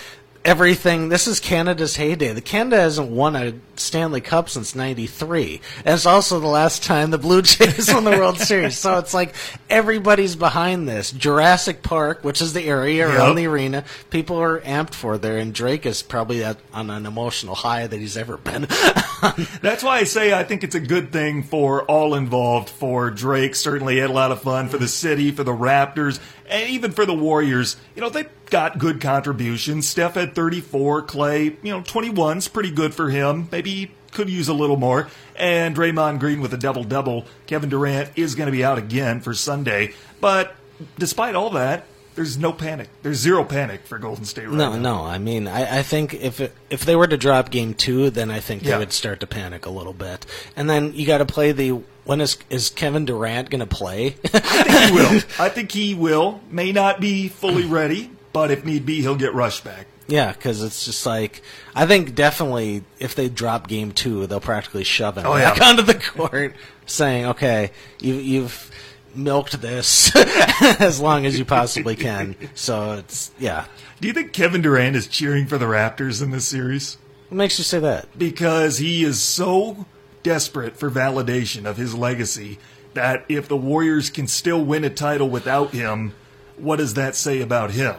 everything. 0.48 1.11
This 1.11 1.26
is 1.26 1.40
Canada's 1.40 1.96
heyday. 1.96 2.32
The 2.32 2.40
Canada 2.40 2.80
hasn't 2.80 3.11
won 3.11 3.37
a 3.37 3.52
Stanley 3.76 4.22
Cup 4.22 4.48
since 4.48 4.74
'93. 4.74 5.61
And 5.84 5.94
it's 5.94 6.06
also 6.06 6.40
the 6.40 6.46
last 6.46 6.82
time 6.82 7.11
the 7.11 7.18
Blue 7.18 7.42
Jays 7.42 7.92
won 7.92 8.04
the 8.04 8.12
World 8.12 8.38
Series. 8.38 8.78
So 8.78 8.96
it's 8.96 9.12
like 9.12 9.34
everybody's 9.68 10.37
behind 10.37 10.88
this. 10.88 11.11
Jurassic 11.11 11.82
Park, 11.82 12.24
which 12.24 12.40
is 12.40 12.54
the 12.54 12.64
area 12.64 13.06
around 13.06 13.37
the 13.37 13.46
arena, 13.46 13.84
people 14.08 14.38
are 14.38 14.61
amped 14.61 14.94
for 14.94 15.18
there, 15.18 15.37
and 15.37 15.52
Drake 15.52 15.84
is 15.84 16.02
probably 16.02 16.42
at, 16.42 16.56
on 16.72 16.88
an 16.88 17.04
emotional 17.04 17.54
high 17.54 17.87
that 17.87 18.00
he's 18.00 18.16
ever 18.16 18.38
been. 18.38 18.62
That's 19.61 19.82
why 19.82 19.98
I 19.98 20.04
say 20.04 20.32
I 20.32 20.44
think 20.44 20.64
it's 20.64 20.74
a 20.74 20.80
good 20.80 21.12
thing 21.12 21.42
for 21.42 21.82
all 21.82 22.14
involved. 22.14 22.70
For 22.70 23.11
Drake, 23.11 23.54
certainly 23.54 23.98
had 23.98 24.08
a 24.08 24.14
lot 24.14 24.32
of 24.32 24.40
fun. 24.40 24.70
For 24.70 24.78
the 24.78 24.88
city, 24.88 25.30
for 25.30 25.44
the 25.44 25.52
Raptors, 25.52 26.20
and 26.48 26.70
even 26.70 26.92
for 26.92 27.04
the 27.04 27.14
Warriors. 27.14 27.76
You 27.94 28.00
know, 28.00 28.08
they 28.08 28.24
got 28.50 28.78
good 28.78 29.00
contributions. 29.00 29.88
Steph 29.88 30.14
had 30.14 30.34
34, 30.34 31.02
Clay, 31.02 31.44
you 31.44 31.56
know, 31.72 31.80
21's 31.80 32.48
pretty 32.48 32.70
good 32.70 32.94
for 32.94 33.11
him. 33.11 33.48
Maybe 33.52 33.70
he 33.70 33.90
could 34.12 34.28
use 34.30 34.48
a 34.48 34.54
little 34.54 34.76
more. 34.76 35.08
And 35.37 35.76
Draymond 35.76 36.18
Green 36.20 36.40
with 36.40 36.52
a 36.54 36.56
double 36.58 36.84
double. 36.84 37.26
Kevin 37.46 37.68
Durant 37.70 38.11
is 38.16 38.34
going 38.34 38.46
to 38.46 38.52
be 38.52 38.64
out 38.64 38.78
again 38.78 39.20
for 39.20 39.34
Sunday. 39.34 39.94
But 40.20 40.54
despite 40.98 41.34
all 41.34 41.50
that, 41.50 41.84
there's 42.14 42.37
no 42.37 42.52
panic. 42.52 42.88
There's 43.02 43.18
zero 43.18 43.44
panic 43.44 43.82
for 43.87 43.96
Golden 43.98 44.24
State 44.24 44.48
right 44.48 44.56
No, 44.56 44.70
now. 44.72 44.78
no. 44.96 45.04
I 45.04 45.18
mean, 45.18 45.46
I, 45.46 45.78
I 45.78 45.82
think 45.84 46.14
if 46.14 46.40
it, 46.40 46.52
if 46.68 46.84
they 46.84 46.96
were 46.96 47.06
to 47.06 47.16
drop 47.16 47.50
game 47.50 47.74
two, 47.74 48.11
then 48.11 48.28
I 48.30 48.40
think 48.40 48.64
they 48.64 48.70
Yeah. 48.70 48.78
would 48.78 48.92
start 48.92 49.20
to 49.20 49.26
panic 49.28 49.66
a 49.66 49.70
little 49.70 49.92
bit. 49.92 50.26
And 50.56 50.68
then 50.68 50.94
you 50.94 51.06
got 51.06 51.18
to 51.18 51.26
play 51.26 51.52
the 51.52 51.80
when 52.04 52.20
is 52.20 52.37
is 52.50 52.70
Kevin 52.70 53.04
Durant 53.04 53.50
going 53.50 53.61
to 53.61 53.66
play? 53.66 54.16
I 54.34 54.38
think 54.40 54.88
he 54.88 54.92
will. 54.96 55.20
I 55.38 55.48
think 55.48 55.70
he 55.70 55.94
will. 55.94 56.40
May 56.50 56.72
not 56.72 56.98
be 57.00 57.28
fully 57.28 57.66
ready, 57.66 58.11
but 58.32 58.50
if 58.50 58.64
need 58.64 58.86
be, 58.86 59.00
he'll 59.02 59.16
get 59.16 59.34
rushed 59.34 59.64
back. 59.64 59.86
Yeah, 60.06 60.32
because 60.32 60.62
it's 60.62 60.84
just 60.86 61.04
like 61.04 61.42
I 61.74 61.84
think 61.86 62.14
definitely 62.14 62.82
if 62.98 63.14
they 63.14 63.28
drop 63.28 63.68
game 63.68 63.92
two, 63.92 64.26
they'll 64.26 64.40
practically 64.40 64.84
shove 64.84 65.18
him 65.18 65.26
Oh, 65.26 65.34
back 65.34 65.58
yeah. 65.58 65.64
onto 65.68 65.82
the 65.82 65.94
court, 65.94 66.54
saying, 66.86 67.26
"Okay, 67.26 67.72
you, 68.00 68.14
you've 68.14 68.70
milked 69.14 69.60
this 69.60 70.10
as 70.80 70.98
long 71.00 71.26
as 71.26 71.38
you 71.38 71.44
possibly 71.44 71.94
can." 71.94 72.36
So 72.54 72.92
it's 72.94 73.30
yeah. 73.38 73.66
Do 74.00 74.08
you 74.08 74.14
think 74.14 74.32
Kevin 74.32 74.62
Durant 74.62 74.96
is 74.96 75.08
cheering 75.08 75.46
for 75.46 75.58
the 75.58 75.66
Raptors 75.66 76.22
in 76.22 76.30
this 76.30 76.46
series? 76.46 76.96
What 77.28 77.36
makes 77.36 77.58
you 77.58 77.64
say 77.64 77.78
that? 77.80 78.18
Because 78.18 78.78
he 78.78 79.04
is 79.04 79.20
so 79.20 79.84
desperate 80.22 80.76
for 80.78 80.90
validation 80.90 81.66
of 81.66 81.76
his 81.76 81.94
legacy 81.94 82.58
that 82.94 83.26
if 83.28 83.46
the 83.48 83.56
Warriors 83.58 84.08
can 84.08 84.26
still 84.26 84.64
win 84.64 84.84
a 84.84 84.90
title 84.90 85.28
without 85.28 85.72
him, 85.72 86.14
what 86.56 86.76
does 86.76 86.94
that 86.94 87.14
say 87.14 87.42
about 87.42 87.72
him? 87.72 87.94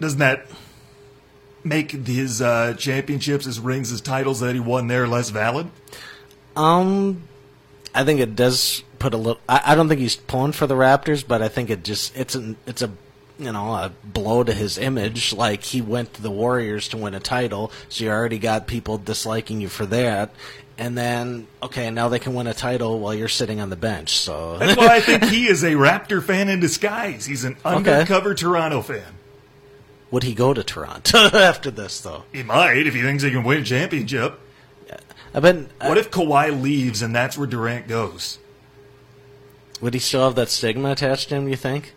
Doesn't 0.00 0.18
that 0.20 0.46
make 1.64 1.90
his 1.90 2.40
uh, 2.40 2.74
championships, 2.74 3.44
his 3.44 3.60
rings, 3.60 3.90
his 3.90 4.00
titles 4.00 4.40
that 4.40 4.54
he 4.54 4.60
won 4.60 4.88
there 4.88 5.06
less 5.06 5.30
valid? 5.30 5.68
Um, 6.56 7.22
I 7.94 8.04
think 8.04 8.20
it 8.20 8.36
does 8.36 8.82
put 8.98 9.14
a 9.14 9.16
little. 9.16 9.40
I, 9.48 9.62
I 9.66 9.74
don't 9.74 9.88
think 9.88 10.00
he's 10.00 10.16
pulling 10.16 10.52
for 10.52 10.66
the 10.66 10.74
Raptors, 10.74 11.26
but 11.26 11.42
I 11.42 11.48
think 11.48 11.70
it 11.70 11.84
just 11.84 12.16
it's 12.16 12.34
an 12.34 12.56
it's 12.66 12.82
a 12.82 12.90
you 13.38 13.52
know 13.52 13.74
a 13.74 13.92
blow 14.04 14.42
to 14.44 14.52
his 14.52 14.78
image. 14.78 15.32
Like 15.32 15.62
he 15.62 15.80
went 15.80 16.14
to 16.14 16.22
the 16.22 16.30
Warriors 16.30 16.88
to 16.88 16.96
win 16.96 17.14
a 17.14 17.20
title, 17.20 17.72
so 17.88 18.04
you 18.04 18.10
already 18.10 18.38
got 18.38 18.66
people 18.66 18.98
disliking 18.98 19.60
you 19.60 19.68
for 19.68 19.86
that. 19.86 20.32
And 20.76 20.96
then 20.96 21.48
okay, 21.62 21.90
now 21.90 22.08
they 22.08 22.18
can 22.18 22.34
win 22.34 22.46
a 22.46 22.54
title 22.54 23.00
while 23.00 23.14
you're 23.14 23.28
sitting 23.28 23.60
on 23.60 23.70
the 23.70 23.76
bench. 23.76 24.16
So 24.16 24.58
That's 24.58 24.76
why 24.76 24.96
I 24.96 25.00
think 25.00 25.24
he 25.30 25.48
is 25.48 25.64
a 25.64 25.72
Raptor 25.72 26.22
fan 26.22 26.48
in 26.48 26.60
disguise. 26.60 27.26
He's 27.26 27.44
an 27.44 27.56
undercover 27.64 28.34
Toronto 28.34 28.82
fan. 28.82 29.17
Would 30.10 30.22
he 30.22 30.34
go 30.34 30.54
to 30.54 30.62
Toronto 30.62 31.18
after 31.38 31.70
this 31.70 32.00
though? 32.00 32.24
He 32.32 32.42
might 32.42 32.86
if 32.86 32.94
he 32.94 33.02
thinks 33.02 33.22
he 33.22 33.30
can 33.30 33.44
win 33.44 33.62
a 33.62 33.64
championship. 33.64 34.40
I 35.34 35.40
bet. 35.40 35.68
What 35.82 35.98
if 35.98 36.10
Kawhi 36.10 36.60
leaves 36.60 37.02
and 37.02 37.14
that's 37.14 37.36
where 37.36 37.46
Durant 37.46 37.86
goes? 37.86 38.38
would 39.80 39.94
he 39.94 40.00
still 40.00 40.24
have 40.24 40.34
that 40.34 40.48
stigma 40.48 40.90
attached 40.92 41.28
to 41.28 41.36
him? 41.36 41.48
You 41.48 41.56
think? 41.56 41.94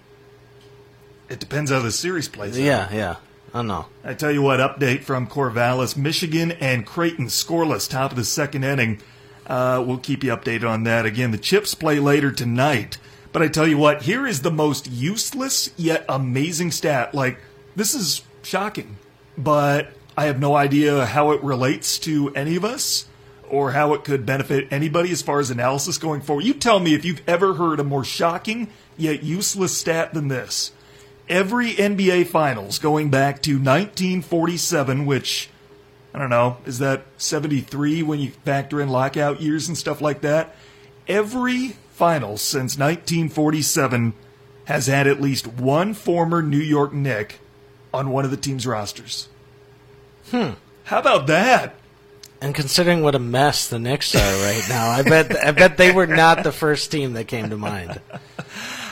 It 1.30 1.40
depends 1.40 1.72
how 1.72 1.80
the 1.80 1.92
series 1.92 2.28
plays 2.28 2.58
out. 2.58 2.64
Yeah, 2.64 2.94
yeah. 2.94 3.16
I 3.54 3.60
don't 3.60 3.68
know. 3.68 3.88
I 4.04 4.14
tell 4.14 4.32
you 4.32 4.42
what, 4.42 4.60
update 4.60 5.04
from 5.04 5.28
Corvallis, 5.28 5.98
Michigan 5.98 6.52
and 6.54 6.86
Creighton 6.86 7.26
scoreless, 7.26 7.90
top 7.90 8.12
of 8.12 8.18
the 8.18 8.24
second 8.24 8.64
inning. 8.64 9.02
Uh, 9.48 9.84
we'll 9.86 9.98
keep 9.98 10.24
you 10.24 10.32
updated 10.32 10.70
on 10.70 10.84
that. 10.84 11.06
Again, 11.06 11.32
the 11.32 11.38
Chips 11.38 11.74
play 11.74 12.00
later 12.00 12.32
tonight. 12.32 12.98
But 13.34 13.42
I 13.42 13.48
tell 13.48 13.68
you 13.68 13.78
what, 13.78 14.04
here 14.04 14.28
is 14.28 14.42
the 14.42 14.52
most 14.52 14.90
useless 14.90 15.72
yet 15.78 16.06
amazing 16.08 16.72
stat. 16.72 17.14
Like, 17.14 17.40
this 17.76 17.94
is 17.94 18.24
shocking, 18.44 18.98
but 19.38 19.92
I 20.18 20.26
have 20.26 20.40
no 20.40 20.56
idea 20.56 21.06
how 21.06 21.32
it 21.32 21.44
relates 21.44 21.98
to 22.00 22.34
any 22.36 22.56
of 22.56 22.66
us 22.66 23.06
or 23.50 23.72
how 23.72 23.94
it 23.94 24.04
could 24.04 24.26
benefit 24.26 24.68
anybody 24.72 25.12
as 25.12 25.22
far 25.22 25.40
as 25.40 25.52
analysis 25.52 25.98
going 25.98 26.22
forward. 26.22 26.46
You 26.46 26.54
tell 26.54 26.80
me 26.80 26.94
if 26.94 27.04
you've 27.04 27.22
ever 27.28 27.56
heard 27.56 27.80
a 27.80 27.84
more 27.84 28.04
shocking 28.04 28.70
yet 28.98 29.24
useless 29.24 29.78
stat 29.78 30.14
than 30.14 30.28
this 30.28 30.72
every 31.32 31.72
NBA 31.72 32.28
Finals 32.28 32.78
going 32.78 33.10
back 33.10 33.42
to 33.44 33.54
1947, 33.54 35.06
which 35.06 35.50
I 36.14 36.20
don't 36.20 36.30
know, 36.30 36.58
is 36.66 36.80
that 36.80 37.06
73 37.18 38.04
when 38.04 38.20
you 38.20 38.32
factor 38.32 38.82
in 38.82 38.90
lockout 38.90 39.42
years 39.42 39.68
and 39.68 39.78
stuff 39.78 40.02
like 40.02 40.22
that? 40.22 40.54
Every 41.08 41.70
Finals 41.94 42.42
since 42.42 42.78
1947 42.78 44.14
has 44.66 44.88
had 44.88 45.08
at 45.08 45.22
least 45.22 45.48
one 45.48 45.94
former 45.94 46.42
New 46.42 46.58
York 46.58 46.94
Knick 46.94 47.40
on 47.94 48.10
one 48.10 48.26
of 48.26 48.32
the 48.32 48.38
team's 48.38 48.66
rosters. 48.66 49.28
Hmm. 50.30 50.52
How 50.86 51.00
about 51.00 51.28
that? 51.28 51.76
And 52.42 52.56
considering 52.56 53.04
what 53.04 53.14
a 53.14 53.20
mess 53.20 53.68
the 53.68 53.78
Knicks 53.78 54.16
are 54.16 54.44
right 54.44 54.64
now, 54.68 54.90
I 54.90 55.04
bet 55.04 55.36
I 55.46 55.52
bet 55.52 55.78
they 55.78 55.92
were 55.92 56.08
not 56.08 56.44
the 56.44 56.52
first 56.52 56.92
team 56.92 57.14
that 57.14 57.28
came 57.28 57.50
to 57.50 57.58
mind. 57.58 58.02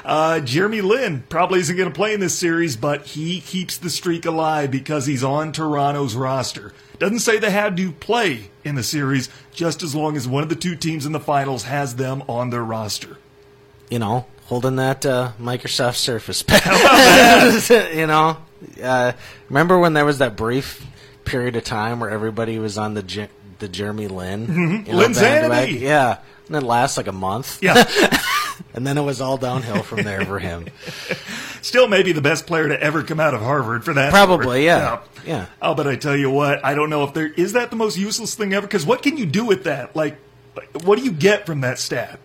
Uh, 0.05 0.39
Jeremy 0.39 0.81
Lin 0.81 1.23
probably 1.29 1.59
isn't 1.59 1.75
going 1.75 1.89
to 1.89 1.95
play 1.95 2.15
in 2.15 2.19
this 2.19 2.35
series, 2.35 2.75
but 2.75 3.05
he 3.05 3.41
keeps 3.41 3.77
the 3.77 3.91
streak 3.91 4.25
alive 4.25 4.71
because 4.71 5.05
he's 5.05 5.23
on 5.23 5.51
Toronto's 5.51 6.15
roster. 6.15 6.73
Doesn't 6.97 7.19
say 7.19 7.37
they 7.37 7.51
had 7.51 7.77
to 7.77 7.91
play 7.91 8.49
in 8.63 8.73
the 8.73 8.81
series, 8.81 9.29
just 9.53 9.83
as 9.83 9.93
long 9.93 10.17
as 10.17 10.27
one 10.27 10.41
of 10.41 10.49
the 10.49 10.55
two 10.55 10.75
teams 10.75 11.05
in 11.05 11.11
the 11.11 11.19
finals 11.19 11.65
has 11.65 11.97
them 11.97 12.23
on 12.27 12.49
their 12.49 12.63
roster. 12.63 13.17
You 13.91 13.99
know, 13.99 14.25
holding 14.49 14.77
that 14.77 15.05
uh, 15.05 15.31
Microsoft 15.39 15.95
Surface 15.97 16.41
Pack. 16.47 16.65
you 17.95 18.07
know, 18.07 18.37
uh, 18.83 19.11
remember 19.47 19.77
when 19.77 19.93
there 19.93 20.05
was 20.05 20.17
that 20.17 20.35
brief 20.35 20.85
period 21.23 21.55
of 21.55 21.63
time 21.63 21.99
where 21.99 22.09
everybody 22.09 22.57
was 22.57 22.77
on 22.77 22.95
the 22.95 23.29
the 23.59 23.67
Jeremy 23.67 24.07
Lin, 24.07 24.83
you 24.87 24.93
know, 24.93 24.99
Linsanity. 24.99 25.19
bandwagon? 25.21 25.81
Yeah, 25.81 26.17
and 26.47 26.55
it 26.55 26.63
lasts 26.63 26.97
like 26.97 27.07
a 27.07 27.11
month. 27.11 27.61
Yeah, 27.61 27.83
and 28.73 28.87
then 28.87 28.97
it 28.97 29.03
was 29.03 29.21
all 29.21 29.37
downhill 29.37 29.83
from 29.83 30.01
there 30.01 30.25
for 30.25 30.39
him. 30.39 30.67
still 31.61 31.87
maybe 31.87 32.11
the 32.11 32.21
best 32.21 32.47
player 32.47 32.67
to 32.69 32.81
ever 32.81 33.03
come 33.03 33.19
out 33.19 33.35
of 33.35 33.41
Harvard 33.41 33.85
for 33.85 33.93
that. 33.93 34.11
Probably, 34.11 34.65
sport. 34.67 35.03
yeah, 35.25 35.25
yeah. 35.25 35.45
Oh, 35.61 35.75
but 35.75 35.87
I 35.87 35.95
tell 35.95 36.15
you 36.17 36.31
what, 36.31 36.65
I 36.65 36.73
don't 36.73 36.89
know 36.89 37.03
if 37.03 37.13
there 37.13 37.27
is 37.27 37.53
that 37.53 37.69
the 37.69 37.75
most 37.75 37.97
useless 37.99 38.33
thing 38.33 38.53
ever. 38.53 38.65
Because 38.65 38.85
what 38.85 39.03
can 39.03 39.15
you 39.15 39.27
do 39.27 39.45
with 39.45 39.65
that? 39.65 39.95
Like, 39.95 40.17
what 40.83 40.97
do 40.97 41.05
you 41.05 41.11
get 41.11 41.45
from 41.45 41.61
that 41.61 41.77
stat? 41.77 42.19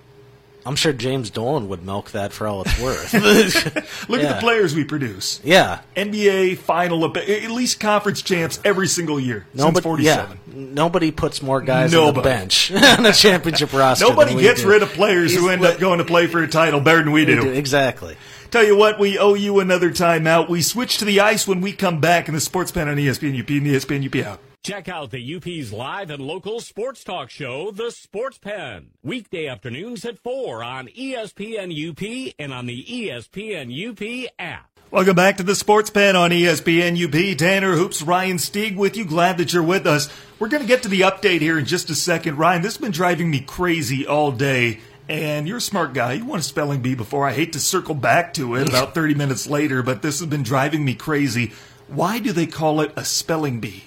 I'm 0.66 0.76
sure 0.76 0.92
James 0.92 1.28
Dolan 1.30 1.68
would 1.68 1.84
milk 1.84 2.12
that 2.12 2.32
for 2.32 2.46
all 2.46 2.62
it's 2.62 2.80
worth. 2.80 3.12
Look 4.08 4.20
at 4.22 4.34
the 4.36 4.40
players 4.40 4.74
we 4.74 4.84
produce. 4.84 5.40
yeah, 5.44 5.80
NBA 5.96 6.58
final, 6.58 7.04
at 7.16 7.50
least 7.50 7.80
conference 7.80 8.22
champs 8.22 8.60
every 8.64 8.88
single 8.88 9.20
year 9.20 9.46
since 9.52 9.62
Nobody, 9.62 9.82
47. 9.82 10.38
yeah, 10.46 10.52
nobody 10.54 11.10
puts 11.10 11.42
more 11.42 11.60
guys 11.60 11.94
on 11.94 12.14
the 12.14 12.22
bench 12.22 12.72
on 12.72 13.04
a 13.04 13.12
championship 13.12 13.72
roster. 13.72 14.06
Nobody 14.08 14.34
gets 14.40 14.62
do. 14.62 14.68
rid 14.70 14.82
of 14.82 14.88
players 14.90 15.34
who 15.34 15.48
end 15.50 15.60
li- 15.62 15.68
up 15.68 15.78
going 15.78 15.98
to 15.98 16.04
play 16.04 16.26
for 16.26 16.42
a 16.42 16.48
title 16.48 16.80
better 16.80 17.02
than 17.02 17.12
we 17.12 17.26
we 17.26 17.34
do. 17.34 17.40
do, 17.42 17.50
Exactly. 17.50 18.16
Tell 18.50 18.64
you 18.64 18.76
what, 18.76 19.00
we 19.00 19.18
owe 19.18 19.34
you 19.34 19.58
another 19.58 19.90
timeout. 19.90 20.48
We 20.48 20.62
switch 20.62 20.98
to 20.98 21.04
the 21.04 21.18
ice 21.20 21.46
when 21.48 21.60
we 21.60 21.72
come 21.72 21.98
back 22.00 22.28
in 22.28 22.34
the 22.34 22.40
Sports 22.40 22.70
Pen 22.70 22.88
on 22.88 22.96
ESPN 22.96 23.38
UP 23.40 23.48
and 23.50 23.66
ESPN 23.66 24.06
UP 24.06 24.24
out. 24.26 24.38
Check 24.64 24.88
out 24.88 25.10
the 25.10 25.36
UP's 25.36 25.74
live 25.74 26.08
and 26.08 26.22
local 26.22 26.58
sports 26.58 27.04
talk 27.04 27.28
show, 27.28 27.70
The 27.70 27.90
Sports 27.90 28.38
Pen. 28.38 28.92
Weekday 29.02 29.46
afternoons 29.46 30.06
at 30.06 30.18
4 30.20 30.64
on 30.64 30.88
ESPN 30.88 31.68
UP 31.90 32.34
and 32.38 32.50
on 32.50 32.64
the 32.64 32.82
ESPN 32.82 33.68
UP 33.68 34.30
app. 34.38 34.70
Welcome 34.90 35.16
back 35.16 35.36
to 35.36 35.42
the 35.42 35.54
Sports 35.54 35.90
Pen 35.90 36.16
on 36.16 36.30
ESPN 36.30 36.96
UP. 36.96 37.36
Tanner 37.36 37.76
Hoops, 37.76 38.00
Ryan 38.00 38.38
Stieg 38.38 38.74
with 38.74 38.96
you. 38.96 39.04
Glad 39.04 39.36
that 39.36 39.52
you're 39.52 39.62
with 39.62 39.86
us. 39.86 40.08
We're 40.38 40.48
going 40.48 40.62
to 40.62 40.66
get 40.66 40.82
to 40.84 40.88
the 40.88 41.02
update 41.02 41.42
here 41.42 41.58
in 41.58 41.66
just 41.66 41.90
a 41.90 41.94
second. 41.94 42.38
Ryan, 42.38 42.62
this 42.62 42.76
has 42.76 42.80
been 42.80 42.90
driving 42.90 43.30
me 43.30 43.40
crazy 43.40 44.06
all 44.06 44.32
day. 44.32 44.80
And 45.10 45.46
you're 45.46 45.58
a 45.58 45.60
smart 45.60 45.92
guy. 45.92 46.14
You 46.14 46.24
want 46.24 46.40
a 46.40 46.42
spelling 46.42 46.80
bee 46.80 46.94
before. 46.94 47.28
I 47.28 47.34
hate 47.34 47.52
to 47.52 47.60
circle 47.60 47.94
back 47.94 48.32
to 48.34 48.54
it 48.54 48.66
about 48.66 48.94
30 48.94 49.12
minutes 49.12 49.46
later, 49.46 49.82
but 49.82 50.00
this 50.00 50.20
has 50.20 50.28
been 50.30 50.42
driving 50.42 50.86
me 50.86 50.94
crazy. 50.94 51.52
Why 51.86 52.18
do 52.18 52.32
they 52.32 52.46
call 52.46 52.80
it 52.80 52.94
a 52.96 53.04
spelling 53.04 53.60
bee? 53.60 53.84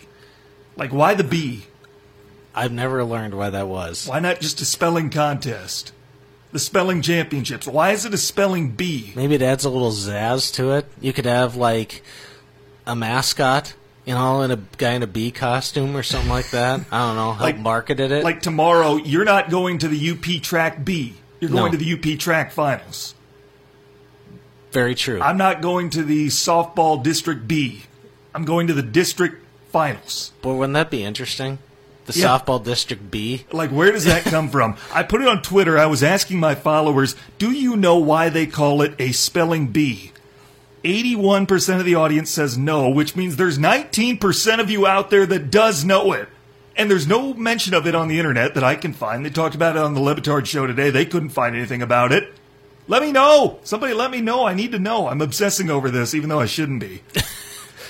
Like, 0.78 0.92
why 0.94 1.14
the 1.16 1.24
bee? 1.24 1.64
I've 2.56 2.72
never 2.72 3.04
learned 3.04 3.34
why 3.36 3.50
that 3.50 3.68
was. 3.68 4.08
Why 4.08 4.20
not 4.20 4.40
just 4.40 4.62
a 4.62 4.66
spelling 4.66 5.10
contest? 5.10 5.92
The 6.52 6.60
spelling 6.60 7.02
championships. 7.02 7.68
Why 7.68 7.92
is 7.92 8.06
it 8.06 8.14
a 8.14 8.18
spelling 8.18 8.72
bee? 8.72 9.12
Maybe 9.16 9.36
it 9.36 9.42
adds 9.42 9.66
a 9.66 9.70
little 9.70 9.92
zazz 9.92 10.54
to 10.56 10.72
it. 10.72 10.86
You 11.02 11.14
could 11.14 11.26
have 11.26 11.56
like 11.56 12.04
a 12.86 12.96
mascot, 12.96 13.74
you 14.06 14.14
know, 14.14 14.42
and 14.42 14.54
a 14.54 14.60
guy 14.78 14.94
in 14.94 15.04
a 15.04 15.08
bee 15.08 15.30
costume 15.32 15.96
or 15.96 16.04
something 16.04 16.30
like 16.32 16.50
that. 16.52 16.82
I 16.92 17.06
don't 17.08 17.16
know. 17.16 17.32
Help 17.34 17.42
Like- 17.42 17.60
marketed 17.60 18.12
it. 18.12 18.24
Like 18.24 18.42
tomorrow, 18.42 18.96
you're 18.96 19.26
not 19.26 19.50
going 19.50 19.80
to 19.80 19.88
the 19.88 20.12
UP 20.12 20.42
track 20.42 20.84
B. 20.86 21.16
You're 21.40 21.52
going 21.52 21.72
No. 21.74 21.78
to 21.78 21.84
the 21.84 21.94
UP 21.94 22.18
track 22.18 22.52
finals. 22.52 23.14
Very 24.72 24.96
true. 24.96 25.22
I'm 25.22 25.38
not 25.38 25.62
going 25.62 25.90
to 25.92 26.04
the 26.04 26.28
softball 26.28 27.02
district 27.04 27.48
B. 27.48 27.84
I'm 28.34 28.46
going 28.46 28.68
to 28.68 28.74
the 28.74 28.82
district 28.84 29.44
finals. 29.78 30.32
Boy, 30.42 30.56
wouldn't 30.56 30.74
that 30.74 30.90
be 30.90 31.04
interesting? 31.04 31.60
The 32.08 32.14
Yeah. 32.18 32.26
softball 32.40 32.64
district 32.64 33.12
B. 33.12 33.46
Like, 33.52 33.70
where 33.70 33.92
does 33.92 34.06
that 34.06 34.24
come 34.24 34.50
from? 34.50 34.76
I 34.94 35.04
put 35.04 35.22
it 35.22 35.28
on 35.28 35.44
Twitter. 35.44 35.78
I 35.78 35.86
was 35.86 36.02
asking 36.02 36.40
my 36.40 36.56
followers, 36.56 37.16
do 37.38 37.52
you 37.52 37.76
know 37.76 37.98
why 37.98 38.30
they 38.30 38.48
call 38.48 38.82
it 38.82 38.96
a 38.98 39.12
spelling 39.12 39.68
bee? 39.68 40.14
81% 40.84 41.80
of 41.80 41.86
the 41.86 41.94
audience 41.96 42.32
says 42.32 42.58
no, 42.58 42.90
which 42.90 43.16
means 43.16 43.36
there's 43.36 43.60
19% 43.60 44.60
of 44.60 44.70
you 44.72 44.88
out 44.88 45.10
there 45.12 45.26
that 45.28 45.52
does 45.52 45.84
know 45.86 46.12
it. 46.14 46.28
And 46.76 46.90
there's 46.90 47.08
no 47.08 47.34
mention 47.36 47.74
of 47.76 47.86
it 47.86 47.94
on 47.94 48.08
the 48.08 48.18
internet 48.20 48.54
that 48.56 48.64
I 48.64 48.76
can 48.76 48.94
find. 48.94 49.24
They 49.26 49.30
talked 49.30 49.56
about 49.56 49.76
it 49.76 49.82
on 49.84 49.94
the 49.94 50.00
Le 50.02 50.16
Batard 50.16 50.46
show 50.48 50.66
today. 50.66 50.90
They 50.90 51.06
couldn't 51.06 51.30
find 51.30 51.56
anything 51.56 51.82
about 51.84 52.12
it. 52.12 52.34
Let 52.88 53.02
me 53.04 53.12
know. 53.12 53.60
Somebody 53.64 53.94
let 53.94 54.10
me 54.12 54.22
know. 54.22 54.46
I 54.48 54.54
need 54.54 54.72
to 54.72 54.80
know. 54.80 55.08
I'm 55.08 55.22
obsessing 55.22 55.70
over 55.70 55.92
this, 55.92 56.16
even 56.16 56.30
though 56.30 56.40
I 56.40 56.46
shouldn't 56.48 56.80
be. 56.80 57.02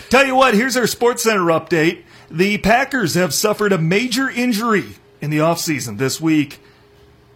Tell 0.09 0.25
you 0.25 0.35
what, 0.35 0.53
here's 0.53 0.77
our 0.77 0.87
Sports 0.87 1.23
Center 1.23 1.45
update. 1.45 2.03
The 2.31 2.57
Packers 2.59 3.15
have 3.15 3.33
suffered 3.33 3.73
a 3.73 3.77
major 3.77 4.29
injury 4.29 4.85
in 5.19 5.29
the 5.29 5.39
offseason 5.39 5.97
this 5.97 6.21
week. 6.21 6.59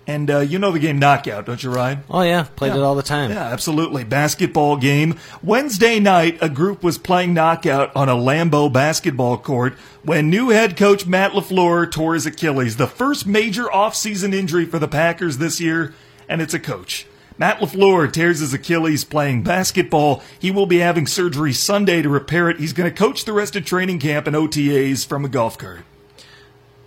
And 0.08 0.32
uh, 0.32 0.40
you 0.40 0.58
know 0.58 0.72
the 0.72 0.80
game 0.80 0.98
Knockout, 0.98 1.46
don't 1.46 1.62
you, 1.62 1.70
Ryan? 1.70 2.04
Oh 2.10 2.22
yeah, 2.22 2.48
played 2.56 2.74
it 2.74 2.80
all 2.80 2.96
the 2.96 3.04
time. 3.04 3.30
Yeah, 3.30 3.44
absolutely. 3.44 4.04
Basketball 4.04 4.78
game. 4.78 5.18
Wednesday 5.44 6.00
night, 6.00 6.38
a 6.42 6.50
group 6.50 6.82
was 6.82 6.98
playing 6.98 7.34
knockout 7.34 7.96
on 7.96 8.10
a 8.10 8.16
Lambeau 8.16 8.72
basketball 8.72 9.38
court 9.38 9.74
when 10.04 10.30
new 10.30 10.50
head 10.50 10.76
coach 10.76 11.06
Matt 11.06 11.34
LaFleur 11.34 11.90
tore 11.92 12.16
his 12.16 12.26
Achilles. 12.26 12.78
The 12.78 12.88
first 12.88 13.28
major 13.28 13.66
offseason 13.66 14.34
injury 14.34 14.66
for 14.66 14.80
the 14.80 14.88
Packers 14.88 15.38
this 15.38 15.62
year, 15.62 15.94
and 16.28 16.42
it's 16.42 16.54
a 16.54 16.60
coach. 16.60 17.06
Matt 17.42 17.58
LaFleur 17.60 18.14
tears 18.14 18.38
his 18.38 18.54
Achilles 18.54 19.04
playing 19.04 19.42
basketball. 19.42 20.22
He 20.38 20.52
will 20.52 20.68
be 20.68 20.78
having 20.78 21.08
surgery 21.08 21.54
Sunday 21.54 22.04
to 22.04 22.08
repair 22.08 22.52
it. 22.52 22.60
He's 22.60 22.72
going 22.72 22.88
to 22.88 22.96
coach 22.96 23.26
the 23.26 23.34
rest 23.34 23.56
of 23.56 23.66
training 23.66 23.98
camp 23.98 24.28
and 24.28 24.36
OTAs 24.36 25.08
from 25.08 25.26
a 25.26 25.28
golf 25.28 25.58
cart. 25.58 25.80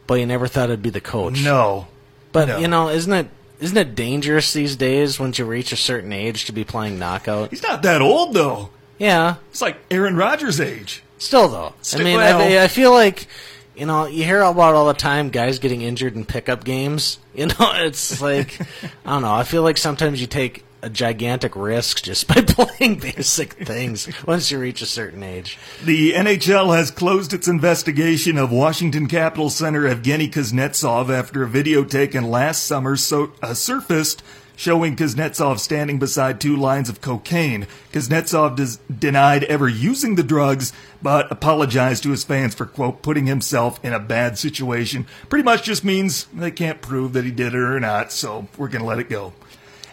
But 0.07 0.15
you 0.21 0.27
never 0.27 0.47
thought 0.47 0.69
it'd 0.71 0.81
be 0.81 0.91
the 0.91 1.01
coach. 1.01 1.43
No. 1.43 1.89
But 2.31 2.47
no. 2.47 2.59
you 2.59 2.69
know, 2.69 2.89
isn't 2.89 3.13
it 3.13 3.27
isn't 3.59 3.77
it 3.77 3.97
dangerous 3.97 4.53
these 4.53 4.77
days 4.77 5.19
once 5.19 5.41
you 5.41 5.45
reach 5.45 5.73
a 5.73 5.77
certain 5.77 6.13
age 6.13 6.45
to 6.45 6.53
be 6.53 6.63
playing 6.63 7.01
knockout? 7.01 7.51
He's 7.51 7.63
not 7.65 7.83
that 7.83 8.01
old, 8.01 8.33
though. 8.33 8.71
Yeah, 8.97 9.37
It's 9.51 9.61
like 9.61 9.77
Aaron 9.91 10.15
Rodgers' 10.17 10.61
age. 10.61 11.03
still 11.19 11.49
though. 11.49 11.75
Still- 11.83 12.03
I 12.03 12.05
mean, 12.05 12.21
I, 12.21 12.63
I 12.63 12.69
feel 12.69 12.93
like 12.93 13.27
you 13.77 13.87
know 13.87 14.07
you 14.07 14.25
hear 14.25 14.41
about 14.41 14.75
all 14.75 14.87
the 14.87 14.95
time 14.95 15.31
guys 15.31 15.59
getting 15.59 15.83
injured 15.83 16.15
in 16.15 16.25
pickup 16.25 16.65
games. 16.65 17.19
You 17.35 17.47
know, 17.47 17.73
it's 17.75 18.23
like 18.23 18.61
I 19.05 19.15
don't 19.15 19.23
know. 19.23 19.35
I 19.35 19.43
feel 19.43 19.65
like 19.65 19.77
sometimes 19.77 20.21
you 20.21 20.29
take 20.29 20.65
a 20.83 20.89
gigantic 20.89 21.57
risk 21.57 22.03
just 22.03 22.29
by 22.29 22.43
playing 22.47 23.01
basic 23.01 23.55
things 23.55 24.09
once 24.25 24.53
you 24.53 24.61
reach 24.61 24.83
a 24.83 24.87
certain 24.87 25.25
age. 25.25 25.59
The 25.85 26.13
NHL 26.13 26.77
has 26.77 26.93
closed 26.93 27.33
its 27.33 27.49
investigation 27.49 28.39
of 28.39 28.53
Washington 28.53 29.09
Capitals 29.09 29.57
center 29.57 29.83
Evgeny 29.83 30.31
Kuznetsov 30.31 31.11
after 31.11 31.43
a 31.43 31.49
video 31.49 31.83
taken 31.83 32.31
last 32.31 32.67
summer 32.67 32.95
so, 32.95 33.33
uh, 33.43 33.55
surfaced 33.55 34.23
showing 34.57 34.97
Kuznetsov 34.97 35.59
standing 35.59 35.99
beside 35.99 36.41
two 36.41 36.57
lines 36.57 36.89
of 36.89 37.01
cocaine. 37.01 37.67
Kuznetsov 37.93 38.57
des- 38.57 38.93
denied 38.93 39.45
ever 39.45 39.69
using 39.69 40.15
the 40.15 40.23
drugs, 40.23 40.73
but 41.03 41.31
apologized 41.31 42.03
to 42.05 42.11
his 42.11 42.25
fans 42.25 42.55
for, 42.55 42.67
quote, 42.67 43.03
putting 43.03 43.27
himself 43.27 43.83
in 43.85 43.93
a 43.93 44.01
bad 44.01 44.39
situation. 44.39 45.07
Pretty 45.29 45.45
much 45.45 45.65
just 45.65 45.85
means 45.85 46.27
they 46.27 46.51
can't 46.51 46.81
prove 46.81 47.13
that 47.13 47.25
he 47.25 47.31
did 47.31 47.55
it 47.55 47.59
or 47.59 47.81
not, 47.81 48.13
so 48.13 48.49
we're 48.57 48.69
going 48.69 48.83
to 48.83 48.89
let 48.89 48.99
it 48.99 49.09
go. 49.09 49.33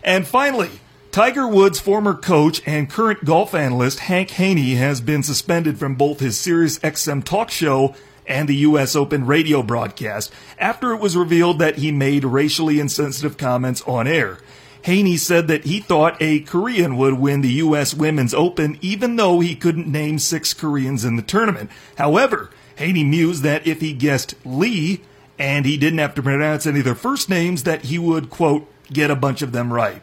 And 0.04 0.28
finally, 0.28 0.69
Tiger 1.12 1.47
Woods' 1.47 1.80
former 1.80 2.13
coach 2.13 2.62
and 2.65 2.89
current 2.89 3.26
golf 3.26 3.54
analyst 3.54 4.00
Hank 4.00 4.30
Haney 4.32 4.76
has 4.76 5.02
been 5.02 5.24
suspended 5.24 5.78
from 5.78 5.95
both 5.95 6.21
his 6.21 6.39
Sirius 6.39 6.80
XM 6.80 7.24
talk 7.24 7.52
show 7.52 7.95
and 8.26 8.47
the 8.47 8.56
U.S. 8.58 8.95
Open 8.95 9.26
radio 9.26 9.62
broadcast 9.62 10.32
after 10.58 10.93
it 10.93 11.02
was 11.02 11.17
revealed 11.17 11.60
that 11.60 11.80
he 11.80 11.91
made 11.91 12.24
racially 12.24 12.80
insensitive 12.80 13.38
comments 13.38 13.82
on 13.82 14.08
air. 14.08 14.38
Haney 14.84 15.17
said 15.17 15.48
that 15.48 15.65
he 15.65 15.80
thought 15.80 16.17
a 16.20 16.39
Korean 16.41 16.98
would 16.98 17.13
win 17.20 17.41
the 17.41 17.52
U.S. 17.54 17.94
Women's 17.94 18.34
Open 18.34 18.78
even 18.82 19.15
though 19.15 19.39
he 19.39 19.56
couldn't 19.56 19.88
name 19.88 20.17
six 20.20 20.54
Koreans 20.54 21.06
in 21.06 21.15
the 21.17 21.22
tournament. 21.22 21.70
However, 21.98 22.50
Haney 22.78 23.04
mused 23.04 23.44
that 23.44 23.67
if 23.67 23.80
he 23.82 23.94
guessed 23.94 24.34
Lee 24.44 25.02
and 25.38 25.65
he 25.65 25.78
didn't 25.78 26.00
have 26.00 26.15
to 26.15 26.24
pronounce 26.24 26.65
any 26.65 26.80
of 26.80 26.86
their 26.86 26.96
first 26.96 27.30
names, 27.30 27.63
that 27.63 27.86
he 27.86 27.98
would, 28.00 28.30
quote, 28.30 28.67
get 28.91 29.12
a 29.12 29.15
bunch 29.15 29.41
of 29.41 29.52
them 29.52 29.72
right. 29.72 30.02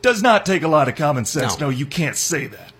Does 0.00 0.22
not 0.22 0.46
take 0.46 0.62
a 0.62 0.68
lot 0.68 0.88
of 0.88 0.94
common 0.94 1.24
sense. 1.24 1.58
No. 1.58 1.66
No, 1.66 1.70
you 1.70 1.86
can't 1.86 2.16
say 2.16 2.46
that. 2.46 2.72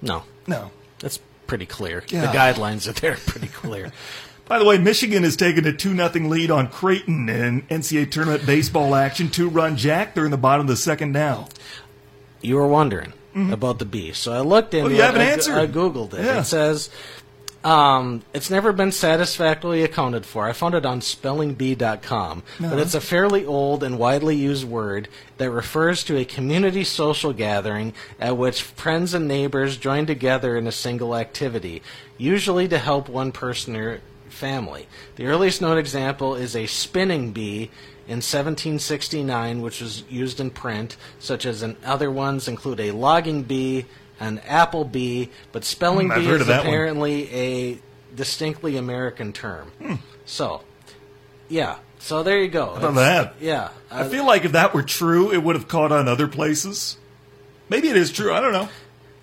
No, 0.00 0.24
No. 0.46 0.70
that's 0.98 1.18
pretty 1.46 1.66
clear. 1.66 2.02
Yeah. 2.08 2.22
The 2.30 2.38
guidelines 2.38 2.88
are 2.88 2.92
there, 2.92 3.16
pretty 3.26 3.48
clear. 3.48 3.92
By 4.48 4.58
the 4.60 4.64
way, 4.64 4.78
Michigan 4.78 5.24
has 5.24 5.34
taken 5.36 5.66
a 5.66 5.72
2 5.72 5.96
0 5.96 6.08
lead 6.28 6.50
on 6.50 6.68
Creighton 6.68 7.28
in 7.28 7.62
NCAA 7.62 8.10
tournament 8.10 8.46
baseball 8.46 8.94
action. 8.94 9.28
Two 9.28 9.48
run 9.48 9.76
jack. 9.76 10.14
They're 10.14 10.24
in 10.24 10.30
the 10.30 10.36
bottom 10.36 10.62
of 10.62 10.68
the 10.68 10.76
second 10.76 11.12
now. 11.12 11.48
you 12.40 12.56
were 12.56 12.68
wondering 12.68 13.12
about 13.50 13.78
the 13.80 13.84
bee. 13.84 14.12
So 14.12 14.32
I 14.32 14.40
looked 14.40 14.72
in. 14.72 14.84
Mm-hmm. 14.86 14.94
you 14.94 15.02
have 15.02 15.14
an 15.16 15.20
I, 15.20 15.24
answer. 15.24 15.52
I 15.54 15.66
googled 15.66 16.14
it. 16.14 16.24
Yeah. 16.24 16.40
It 16.40 16.44
says 16.44 16.88
um, 17.64 18.22
it's 18.32 18.48
never 18.48 18.72
been 18.72 18.92
satisfactorily 18.92 19.82
accounted 19.82 20.24
for. 20.24 20.46
I 20.48 20.52
found 20.52 20.74
it 20.76 20.86
on 20.86 21.00
spellingbee.com, 21.00 22.38
Uh-huh. 22.38 22.70
but 22.70 22.78
it's 22.78 22.94
a 22.94 23.00
fairly 23.00 23.44
old 23.44 23.82
and 23.82 23.98
widely 23.98 24.36
used 24.36 24.64
word 24.64 25.08
that 25.38 25.50
refers 25.50 26.04
to 26.04 26.16
a 26.16 26.24
community 26.24 26.84
social 26.84 27.32
gathering 27.32 27.92
at 28.20 28.36
which 28.36 28.62
friends 28.62 29.12
and 29.12 29.26
neighbors 29.26 29.76
join 29.76 30.06
together 30.06 30.56
in 30.56 30.66
a 30.68 30.72
single 30.72 31.16
activity, 31.16 31.82
usually 32.16 32.68
to 32.68 32.78
help 32.78 33.08
one 33.08 33.32
person 33.32 33.74
or 33.76 34.00
family. 34.36 34.86
The 35.16 35.26
earliest 35.26 35.60
known 35.60 35.78
example 35.78 36.34
is 36.36 36.54
a 36.54 36.66
spinning 36.66 37.32
bee 37.32 37.70
in 38.06 38.18
1769, 38.22 39.62
which 39.62 39.80
was 39.80 40.04
used 40.08 40.38
in 40.38 40.50
print, 40.50 40.96
such 41.18 41.44
as 41.46 41.62
in 41.62 41.76
other 41.84 42.10
ones 42.10 42.46
include 42.46 42.78
a 42.80 42.92
logging 42.92 43.42
bee, 43.42 43.86
an 44.20 44.38
apple 44.46 44.84
bee, 44.84 45.30
but 45.52 45.64
spelling 45.64 46.06
Hmm, 46.08 46.12
I've 46.12 46.18
bee 46.20 46.28
is 46.28 46.46
that 46.46 46.58
one. 46.58 46.66
apparently 46.66 47.32
a 47.34 47.78
distinctly 48.14 48.76
American 48.76 49.32
term. 49.32 49.70
Hmm. 49.82 49.94
So, 50.24 50.62
yeah. 51.48 51.76
So 51.98 52.22
there 52.22 52.38
you 52.40 52.48
go. 52.48 52.74
about 52.74 52.94
that? 52.94 53.34
Yeah. 53.40 53.70
I 53.90 54.02
Uh, 54.02 54.08
feel 54.08 54.24
like 54.26 54.44
if 54.44 54.52
that 54.52 54.72
were 54.74 54.82
true, 54.84 55.32
it 55.32 55.42
would 55.42 55.56
have 55.56 55.66
caught 55.66 55.90
on 55.92 56.06
other 56.08 56.28
places. 56.28 56.96
Maybe 57.68 57.88
it 57.88 57.96
is 57.96 58.12
true. 58.12 58.32
I 58.32 58.40
don't 58.40 58.52
know. 58.52 58.68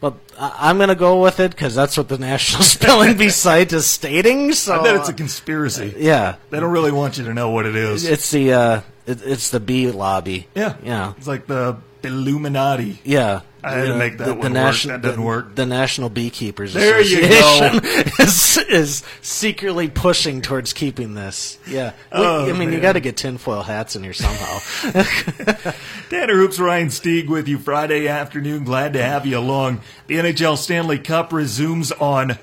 But 0.04 0.16
I- 0.38 0.70
I'm 0.70 0.76
going 0.78 0.89
to 0.89 0.96
go 0.96 1.22
with 1.22 1.39
it 1.39 1.52
because 1.52 1.74
that's 1.74 1.96
what 1.98 2.10
the 2.10 2.18
National 2.32 2.62
Spelling 2.63 3.16
Bee 3.18 3.30
site 3.30 3.72
is 3.72 3.86
stating. 3.86 4.52
So 4.52 4.80
I 4.80 4.84
bet 4.84 4.96
it's 4.98 5.08
a 5.08 5.13
conspiracy. 5.13 5.94
yeah. 5.98 6.36
They 6.50 6.60
don't 6.60 6.72
really 6.74 6.92
want 6.92 7.18
you 7.18 7.24
to 7.24 7.34
know 7.34 7.52
what 7.52 7.66
it 7.66 7.76
is. 7.78 8.04
It's 8.06 8.30
the 8.30 8.52
uh, 8.54 8.82
it, 9.08 9.22
it's 9.26 9.50
the 9.50 9.62
bee 9.62 9.89
lobby. 9.92 10.48
yeah. 10.56 10.76
Yeah. 10.84 11.13
It's 11.18 11.28
like 11.28 11.48
the 11.48 11.78
Illuminati. 12.04 13.00
Yeah. 13.06 13.42
I 13.63 13.71
had 13.73 13.86
to 13.88 13.95
make 13.97 14.17
that 14.17 14.26
the, 14.26 14.34
one 14.34 14.39
the 14.41 14.47
work. 14.47 14.54
national, 14.54 14.97
That 14.97 15.02
doesn't 15.04 15.19
the, 15.21 15.26
work. 15.26 15.56
The 15.56 15.65
National 15.65 16.10
Beekeepers 16.10 16.73
There 16.73 16.99
Association 16.99 17.82
is, 18.19 18.58
is 18.69 19.04
secretly 19.21 19.88
pushing 19.89 20.41
towards 20.41 20.73
keeping 20.73 21.13
this. 21.13 21.58
Yeah. 21.67 21.91
We- 22.12 22.19
Oh, 22.19 22.49
I 22.49 22.54
mean, 22.54 22.73
you 22.73 22.80
got 22.80 22.93
to 22.93 22.99
get 22.99 23.15
tinfoil 23.17 23.62
hats 23.63 23.95
in 23.95 24.04
here 24.04 24.13
somehow. 24.13 24.60
Tanner 26.10 26.36
Hoops, 26.36 26.60
Ryan 26.60 26.88
Stieg 26.89 27.28
with 27.28 27.47
you 27.47 27.58
Friday 27.58 28.08
afternoon. 28.08 28.63
Glad 28.63 28.93
to 28.93 29.02
have 29.04 29.26
you 29.26 29.38
along. 29.38 29.82
The 30.08 30.15
NHL 30.15 30.58
Stanley 30.58 30.99
Cup 30.99 31.32
resumes 31.34 31.91
on 31.93 32.38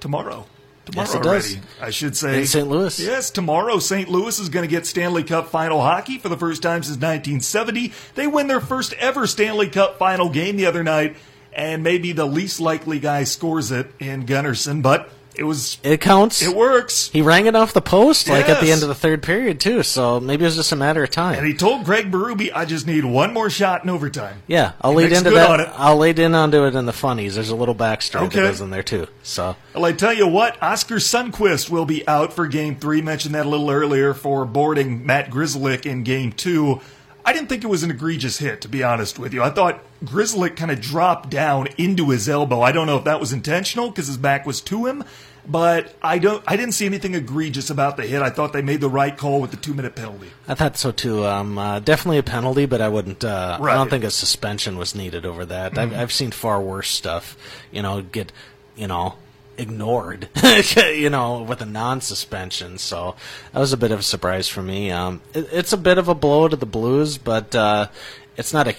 tomorrow. 0.00 0.46
Tomorrow 0.90 1.06
Yes, 1.06 1.14
it 1.14 1.26
already, 1.26 1.54
does. 1.56 1.58
I 1.82 1.90
should 1.90 2.16
say. 2.16 2.40
In 2.40 2.46
St. 2.46 2.66
Louis. 2.66 2.98
Yes, 2.98 3.30
tomorrow 3.30 3.78
St. 3.78 4.08
Louis 4.08 4.38
is 4.38 4.48
going 4.48 4.66
to 4.66 4.70
get 4.70 4.86
Stanley 4.86 5.22
Cup 5.22 5.48
final 5.48 5.82
hockey 5.82 6.16
for 6.16 6.30
the 6.30 6.36
first 6.38 6.62
time 6.62 6.82
since 6.82 6.96
1970. 6.96 7.92
They 8.14 8.26
win 8.26 8.46
their 8.46 8.60
first 8.60 8.94
ever 8.94 9.26
Stanley 9.26 9.68
Cup 9.68 9.98
final 9.98 10.30
game 10.30 10.56
the 10.56 10.64
other 10.64 10.82
night, 10.82 11.16
and 11.52 11.82
maybe 11.82 12.12
the 12.12 12.24
least 12.24 12.58
likely 12.58 12.98
guy 12.98 13.24
scores 13.24 13.70
it 13.70 13.90
in 13.98 14.24
Gunnarsson, 14.24 14.82
but 14.82 15.10
it 15.38 15.44
was 15.44 15.78
it 15.82 16.00
counts. 16.00 16.42
it 16.42 16.54
works. 16.54 17.08
He 17.12 17.22
rang 17.22 17.46
it 17.46 17.54
off 17.54 17.72
the 17.72 17.80
post 17.80 18.28
like 18.28 18.48
at 18.48 18.60
the 18.60 18.70
end 18.72 18.82
of 18.82 18.88
the 18.88 18.94
third 18.94 19.22
period 19.22 19.60
too. 19.60 19.82
So 19.82 20.18
maybe 20.20 20.44
it 20.44 20.48
was 20.48 20.56
just 20.56 20.72
a 20.72 20.76
matter 20.76 21.02
of 21.04 21.10
time. 21.10 21.38
And 21.38 21.46
he 21.46 21.54
told 21.54 21.84
Craig 21.84 22.10
Berube, 22.10 22.50
"I 22.54 22.64
just 22.64 22.86
need 22.86 23.04
one 23.04 23.32
more 23.32 23.48
shot 23.48 23.84
in 23.84 23.90
overtime." 23.90 24.42
yeah, 24.46 24.72
I'll 24.80 24.90
He 24.92 24.98
lead 25.04 25.12
into 25.12 25.30
that. 25.30 25.72
I'll 25.76 25.96
lead 25.96 26.18
in 26.18 26.34
onto 26.34 26.64
it 26.66 26.74
in 26.74 26.86
the 26.86 26.92
funnies. 26.92 27.36
There's 27.36 27.50
a 27.50 27.56
little 27.56 27.74
backstory 27.74 28.22
Okay. 28.26 28.40
that 28.40 28.48
goes 28.48 28.60
in 28.60 28.70
there 28.70 28.82
too. 28.82 29.06
So 29.22 29.56
Well, 29.74 29.84
I 29.84 29.92
tell 29.92 30.12
you 30.12 30.26
what, 30.26 30.60
Oscar 30.62 30.96
Sundqvist 30.96 31.70
will 31.70 31.84
be 31.86 32.06
out 32.08 32.32
for 32.32 32.46
Game 32.48 32.76
Three. 32.76 33.00
Mentioned 33.00 33.34
that 33.34 33.46
a 33.46 33.48
little 33.48 33.70
earlier 33.70 34.14
for 34.14 34.44
boarding 34.44 35.06
Matt 35.06 35.30
Grzelcyk 35.30 35.86
in 35.86 36.02
Game 36.02 36.32
Two. 36.32 36.80
I 37.28 37.32
didn't 37.34 37.50
think 37.50 37.62
it 37.62 37.66
was 37.66 37.82
an 37.82 37.90
egregious 37.90 38.38
hit, 38.38 38.62
to 38.62 38.68
be 38.68 38.82
honest 38.82 39.18
with 39.18 39.34
you. 39.34 39.42
I 39.42 39.50
thought 39.50 39.84
Grzelcyk 40.02 40.56
kind 40.56 40.70
of 40.70 40.80
dropped 40.80 41.28
down 41.28 41.66
into 41.76 42.08
his 42.08 42.26
elbow. 42.26 42.62
I 42.62 42.72
don't 42.72 42.86
know 42.86 42.96
if 42.96 43.04
that 43.04 43.20
was 43.20 43.34
intentional 43.34 43.90
because 43.90 44.06
his 44.06 44.16
back 44.16 44.46
was 44.46 44.62
to 44.62 44.86
him, 44.86 45.04
but 45.46 45.94
I 46.00 46.20
don't. 46.20 46.42
I 46.46 46.56
didn't 46.56 46.72
see 46.72 46.86
anything 46.86 47.14
egregious 47.14 47.68
about 47.68 47.98
the 47.98 48.04
hit. 48.06 48.22
I 48.22 48.30
thought 48.30 48.54
they 48.54 48.62
made 48.62 48.80
the 48.80 48.88
right 48.88 49.14
call 49.14 49.42
with 49.42 49.50
the 49.50 49.58
two-minute 49.58 49.94
penalty. 49.94 50.30
I 50.48 50.54
thought 50.54 50.78
so 50.78 50.90
too. 50.90 51.26
Um, 51.26 51.58
uh, 51.58 51.80
definitely 51.80 52.16
a 52.16 52.22
penalty, 52.22 52.64
but 52.64 52.80
I 52.80 52.88
wouldn't. 52.88 53.22
Uh, 53.22 53.58
I 53.60 53.74
don't 53.74 53.90
think 53.90 54.04
a 54.04 54.10
suspension 54.10 54.78
was 54.78 54.94
needed 54.94 55.26
over 55.26 55.44
that. 55.44 55.76
I've, 55.76 55.94
I've 55.94 56.12
seen 56.12 56.30
far 56.30 56.62
worse 56.62 56.88
stuff. 56.88 57.36
You 57.70 57.82
know, 57.82 58.00
get 58.00 58.32
you 58.74 58.86
know 58.86 59.16
ignored. 59.58 60.28
you 60.76 61.10
know, 61.10 61.42
with 61.42 61.60
a 61.60 61.66
non-suspension. 61.66 62.78
So 62.78 63.16
that 63.52 63.60
was 63.60 63.72
a 63.72 63.76
bit 63.76 63.92
of 63.92 64.00
a 64.00 64.02
surprise 64.02 64.48
for 64.48 64.62
me. 64.62 64.90
Um, 64.90 65.20
it, 65.34 65.48
it's 65.52 65.72
a 65.72 65.76
bit 65.78 65.98
of 65.98 66.08
a 66.08 66.14
blow 66.14 66.48
to 66.48 66.56
the 66.56 66.66
Blues, 66.66 67.18
but 67.18 67.54
uh, 67.54 67.88
it's 68.36 68.52
not 68.52 68.68
a. 68.68 68.74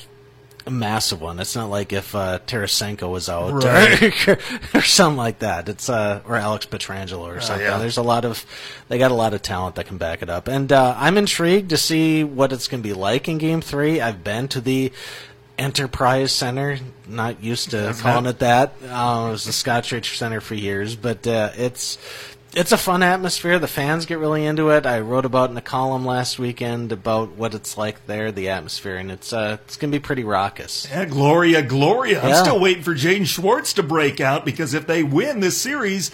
a 0.66 0.70
massive 0.70 1.20
one. 1.20 1.40
It's 1.40 1.56
not 1.56 1.70
like 1.70 1.92
if 1.94 2.14
uh, 2.14 2.38
Tarasenko 2.46 3.10
was 3.10 3.28
out 3.28 3.64
Right. 3.64 4.28
or, 4.28 4.38
or 4.76 4.82
something 4.82 5.18
like 5.18 5.40
that. 5.40 5.68
It's 5.68 5.90
uh, 5.90 6.22
or 6.28 6.36
Alex 6.36 6.68
Pietrangelo 6.68 7.22
or 7.22 7.42
something. 7.42 7.66
yeah. 7.66 7.80
There's 7.80 7.98
a 7.98 8.04
lot 8.04 8.24
of 8.24 8.46
they 8.88 9.00
got 9.00 9.10
a 9.10 9.16
lot 9.16 9.34
of 9.34 9.42
talent 9.42 9.76
that 9.76 9.88
can 9.88 9.98
back 9.98 10.22
it 10.22 10.30
up, 10.30 10.48
and 10.48 10.72
uh, 10.72 10.94
I'm 10.98 11.18
intrigued 11.18 11.70
to 11.70 11.78
see 11.78 12.24
what 12.24 12.52
it's 12.54 12.68
going 12.68 12.84
to 12.84 12.88
be 12.88 12.94
like 12.94 13.28
in 13.28 13.38
Game 13.40 13.62
Three. 13.62 14.00
I've 14.00 14.24
been 14.24 14.48
to 14.50 14.62
the 14.62 14.92
Enterprise 15.60 16.32
Center, 16.32 16.78
not 17.08 17.44
used 17.44 17.72
to 17.72 17.78
That's 17.78 18.02
calling 18.02 18.24
not- 18.24 18.30
it 18.36 18.40
that. 18.40 18.74
Uh, 18.84 19.26
it 19.28 19.32
was 19.32 19.44
the 19.44 19.52
Scottrade 19.52 20.06
Center 20.06 20.40
for 20.42 20.56
years, 20.56 20.96
but 20.96 21.28
uh, 21.28 21.52
it's 21.58 21.98
it's 22.56 22.72
a 22.72 22.78
fun 22.78 23.04
atmosphere. 23.04 23.60
The 23.60 23.68
fans 23.68 24.08
get 24.08 24.18
really 24.18 24.44
into 24.46 24.70
it. 24.70 24.86
I 24.88 25.02
wrote 25.02 25.26
about 25.26 25.52
in 25.52 25.58
a 25.58 25.62
column 25.62 26.06
last 26.06 26.40
weekend 26.40 26.92
about 26.92 27.34
what 27.34 27.54
it's 27.54 27.78
like 27.78 28.08
there, 28.08 28.32
the 28.32 28.50
atmosphere, 28.50 28.96
and 28.96 29.12
it's 29.12 29.34
uh, 29.34 29.58
it's 29.66 29.76
gonna 29.76 29.92
be 29.92 30.00
pretty 30.00 30.24
raucous. 30.24 30.88
Yeah, 30.90 31.06
Gloria, 31.06 31.62
Gloria. 31.62 32.24
I'm 32.24 32.36
still 32.46 32.60
waiting 32.60 32.82
for 32.84 32.96
Jaden 32.96 33.28
Schwartz 33.28 33.74
to 33.74 33.84
break 33.84 34.20
out 34.22 34.46
because 34.46 34.74
if 34.74 34.88
they 34.88 35.04
win 35.04 35.42
this 35.42 35.62
series, 35.62 36.10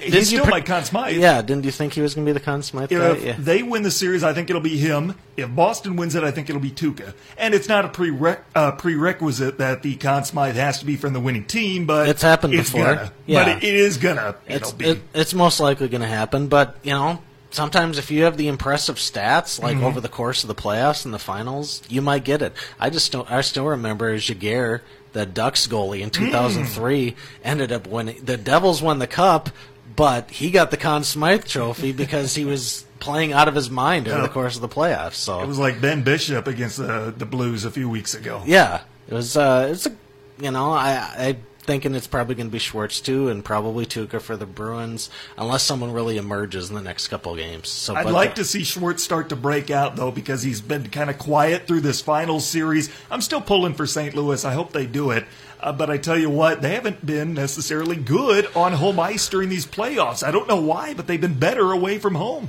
he's 0.00 0.28
still 0.28 0.44
pre- 0.44 0.50
my 0.50 0.60
Conn 0.60 0.84
Smythe. 0.84 1.16
Yeah, 1.18 1.40
didn't 1.42 1.64
you 1.64 1.70
think 1.70 1.92
he 1.94 2.00
was 2.00 2.14
gonna 2.14 2.24
be 2.26 2.32
the 2.32 2.40
Conn 2.40 2.62
Smythe 2.62 2.90
guy? 2.90 3.10
If 3.10 3.24
Yeah. 3.24 3.36
they 3.38 3.62
win 3.62 3.82
the 3.82 3.90
series, 3.90 4.24
I 4.24 4.32
think 4.32 4.50
it'll 4.50 4.60
be 4.62 4.76
him. 4.76 5.14
If 5.36 5.54
Boston 5.54 5.96
wins 5.96 6.14
it, 6.14 6.24
I 6.24 6.30
think 6.30 6.48
it'll 6.50 6.60
be 6.60 6.70
Tuukka. 6.70 7.14
And 7.36 7.54
it's 7.54 7.68
not 7.68 7.84
a 7.84 7.88
prere- 7.88 8.38
uh, 8.54 8.72
prerequisite 8.72 9.58
that 9.58 9.82
the 9.82 9.94
Conn 9.96 10.24
Smythe 10.24 10.56
has 10.56 10.78
to 10.80 10.84
be 10.86 10.96
from 10.96 11.12
the 11.12 11.20
winning 11.20 11.44
team, 11.44 11.86
but 11.86 12.08
It's 12.08 12.22
happened 12.22 12.54
it's 12.54 12.70
before. 12.72 12.94
Gonna. 12.94 13.12
Yeah. 13.26 13.44
But 13.44 13.48
it, 13.62 13.64
it 13.68 13.74
is 13.74 13.96
gonna. 13.98 14.34
It's 14.46 14.68
It'll 14.68 14.78
be. 14.78 14.84
it, 14.86 15.02
it's 15.14 15.34
most 15.34 15.60
likely 15.60 15.88
going 15.88 16.00
to 16.02 16.08
happen, 16.08 16.48
but 16.48 16.76
you 16.82 16.92
know, 16.92 17.20
sometimes 17.50 17.98
if 17.98 18.10
you 18.10 18.24
have 18.24 18.36
the 18.36 18.48
impressive 18.48 18.96
stats 18.96 19.62
like 19.62 19.76
Mm-hmm. 19.76 19.84
over 19.84 20.00
the 20.00 20.08
course 20.08 20.42
of 20.44 20.48
the 20.48 20.54
playoffs 20.54 21.04
and 21.04 21.14
the 21.14 21.18
finals, 21.18 21.82
you 21.88 22.02
might 22.02 22.24
get 22.24 22.42
it. 22.42 22.52
I 22.80 22.90
just 22.90 23.12
don't. 23.12 23.30
I 23.30 23.40
still 23.42 23.64
remember 23.66 24.16
Giguere, 24.18 24.80
the 25.12 25.26
Ducks 25.26 25.66
goalie 25.66 26.00
in 26.00 26.10
2003, 26.10 27.14
ended 27.44 27.72
up 27.72 27.86
winning. 27.86 28.20
The 28.24 28.36
Devils 28.36 28.82
won 28.82 28.98
the 28.98 29.06
cup, 29.06 29.50
but 29.96 30.30
he 30.30 30.50
got 30.50 30.70
the 30.70 30.76
Conn 30.76 31.04
Smythe 31.04 31.44
Trophy 31.46 31.92
because 31.92 32.34
he 32.34 32.44
was 32.44 32.84
playing 33.00 33.32
out 33.32 33.48
of 33.48 33.54
his 33.54 33.70
mind 33.70 34.08
over 34.08 34.18
Yeah. 34.18 34.22
the 34.22 34.28
course 34.28 34.56
of 34.56 34.60
the 34.62 34.68
playoffs. 34.68 35.14
So 35.14 35.40
it 35.40 35.46
was 35.46 35.58
like 35.58 35.80
Ben 35.80 36.02
Bishop 36.02 36.46
against 36.46 36.76
the 36.78 37.12
the 37.16 37.26
Blues 37.26 37.64
a 37.64 37.70
few 37.70 37.88
weeks 37.88 38.14
ago. 38.14 38.42
yeah, 38.46 38.82
it 39.08 39.14
was. 39.14 39.36
Uh, 39.36 39.68
it's 39.72 39.86
a, 39.86 39.92
you 40.40 40.50
know, 40.50 40.72
I 40.72 40.90
I 41.16 41.36
thinking 41.68 41.94
it's 41.94 42.06
probably 42.08 42.34
going 42.34 42.48
to 42.48 42.52
be 42.52 42.58
Schwartz 42.58 43.00
too, 43.00 43.28
and 43.28 43.44
probably 43.44 43.84
Tuukka 43.86 44.20
for 44.20 44.36
the 44.36 44.46
Bruins, 44.46 45.10
unless 45.36 45.62
someone 45.62 45.92
really 45.92 46.16
emerges 46.16 46.70
in 46.70 46.74
the 46.74 46.80
next 46.82 47.08
couple 47.08 47.32
of 47.32 47.38
games. 47.38 47.68
So 47.68 47.94
I'd 47.94 48.06
like 48.06 48.34
to 48.36 48.44
see 48.44 48.64
Schwartz 48.64 49.04
start 49.04 49.28
to 49.28 49.36
break 49.36 49.70
out 49.70 49.94
though, 49.94 50.10
because 50.10 50.42
he's 50.42 50.60
been 50.62 50.88
kind 50.88 51.10
of 51.10 51.18
quiet 51.18 51.66
through 51.66 51.82
this 51.82 52.00
final 52.00 52.40
series. 52.40 52.90
I'm 53.10 53.20
still 53.20 53.42
pulling 53.42 53.74
for 53.74 53.86
St. 53.86 54.14
Louis. 54.14 54.44
I 54.46 54.54
hope 54.54 54.72
they 54.72 54.86
do 54.86 55.10
it. 55.10 55.26
Uh, 55.60 55.72
but 55.72 55.90
I 55.90 55.98
tell 55.98 56.16
you 56.16 56.30
what, 56.30 56.62
they 56.62 56.74
haven't 56.74 57.04
been 57.04 57.34
necessarily 57.34 57.96
good 57.96 58.48
on 58.56 58.72
home 58.72 58.98
ice 58.98 59.28
during 59.28 59.48
these 59.50 59.66
playoffs. 59.66 60.26
I 60.26 60.30
don't 60.30 60.48
know 60.48 60.60
why, 60.60 60.94
but 60.94 61.06
they've 61.06 61.20
been 61.20 61.38
better 61.38 61.70
away 61.72 61.98
from 61.98 62.14
home. 62.14 62.48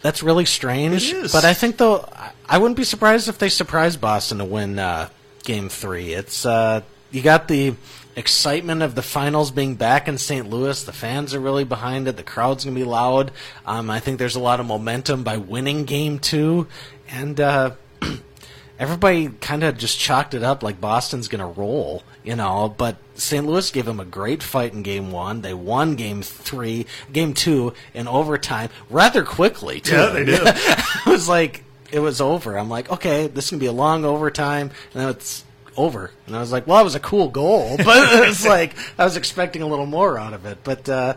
That's 0.00 0.22
really 0.22 0.46
strange. 0.46 1.12
It 1.12 1.16
is. 1.16 1.32
But 1.32 1.44
I 1.44 1.54
think 1.54 1.76
though, 1.76 2.08
I- 2.12 2.32
I 2.48 2.58
wouldn't 2.58 2.76
be 2.76 2.84
surprised 2.84 3.28
if 3.28 3.38
they 3.38 3.48
surprise 3.48 3.96
Boston 3.96 4.38
to 4.38 4.44
win 4.44 4.78
uh, 4.78 5.08
Game 5.44 5.68
Three. 5.68 6.12
It's 6.12 6.44
uh, 6.44 6.80
you 7.12 7.22
got 7.22 7.46
the 7.46 7.76
excitement 8.16 8.82
of 8.82 8.94
the 8.94 9.02
finals 9.02 9.50
being 9.50 9.74
back 9.74 10.08
in 10.08 10.18
St. 10.18 10.48
Louis. 10.50 10.82
The 10.82 10.92
fans 10.92 11.34
are 11.34 11.40
really 11.40 11.64
behind 11.64 12.08
it. 12.08 12.16
The 12.16 12.22
crowd's 12.22 12.64
gonna 12.64 12.74
be 12.74 12.84
loud. 12.84 13.30
Um, 13.64 13.88
I 13.88 14.00
think 14.00 14.18
there's 14.18 14.36
a 14.36 14.40
lot 14.40 14.58
of 14.58 14.66
momentum 14.66 15.22
by 15.22 15.36
winning 15.36 15.84
Game 15.84 16.18
Two, 16.18 16.66
and 17.08 17.40
uh, 17.40 17.72
everybody 18.78 19.28
kind 19.40 19.62
of 19.62 19.78
just 19.78 19.98
chalked 19.98 20.34
it 20.34 20.42
up 20.42 20.62
like 20.62 20.80
Boston's 20.80 21.28
going 21.28 21.40
to 21.40 21.60
roll, 21.60 22.02
you 22.24 22.34
know. 22.34 22.74
But 22.76 22.96
St. 23.14 23.46
Louis 23.46 23.70
gave 23.70 23.84
them 23.84 24.00
a 24.00 24.04
great 24.04 24.42
fight 24.42 24.72
in 24.72 24.82
game 24.82 25.12
one. 25.12 25.42
They 25.42 25.54
won 25.54 25.94
game 25.94 26.22
three, 26.22 26.86
game 27.12 27.32
two 27.32 27.74
in 27.94 28.08
overtime 28.08 28.70
rather 28.90 29.22
quickly, 29.22 29.80
too. 29.80 29.94
Yeah, 29.94 30.06
they 30.08 30.24
did. 30.24 30.40
it 30.44 31.06
was 31.06 31.28
like, 31.28 31.62
it 31.92 32.00
was 32.00 32.20
over. 32.20 32.58
I'm 32.58 32.68
like, 32.68 32.90
okay, 32.90 33.28
this 33.28 33.44
is 33.46 33.50
going 33.52 33.60
to 33.60 33.64
be 33.64 33.68
a 33.68 33.72
long 33.72 34.04
overtime. 34.04 34.70
And 34.92 35.02
then 35.02 35.08
it's 35.10 35.44
over. 35.76 36.10
And 36.26 36.36
I 36.36 36.40
was 36.40 36.52
like, 36.52 36.66
well, 36.66 36.76
that 36.78 36.84
was 36.84 36.94
a 36.94 37.00
cool 37.00 37.28
goal. 37.28 37.76
But 37.84 38.28
it's 38.28 38.46
like, 38.46 38.74
I 38.98 39.04
was 39.04 39.16
expecting 39.16 39.62
a 39.62 39.66
little 39.66 39.86
more 39.86 40.18
out 40.18 40.32
of 40.32 40.46
it. 40.46 40.58
But, 40.64 40.88
uh, 40.88 41.14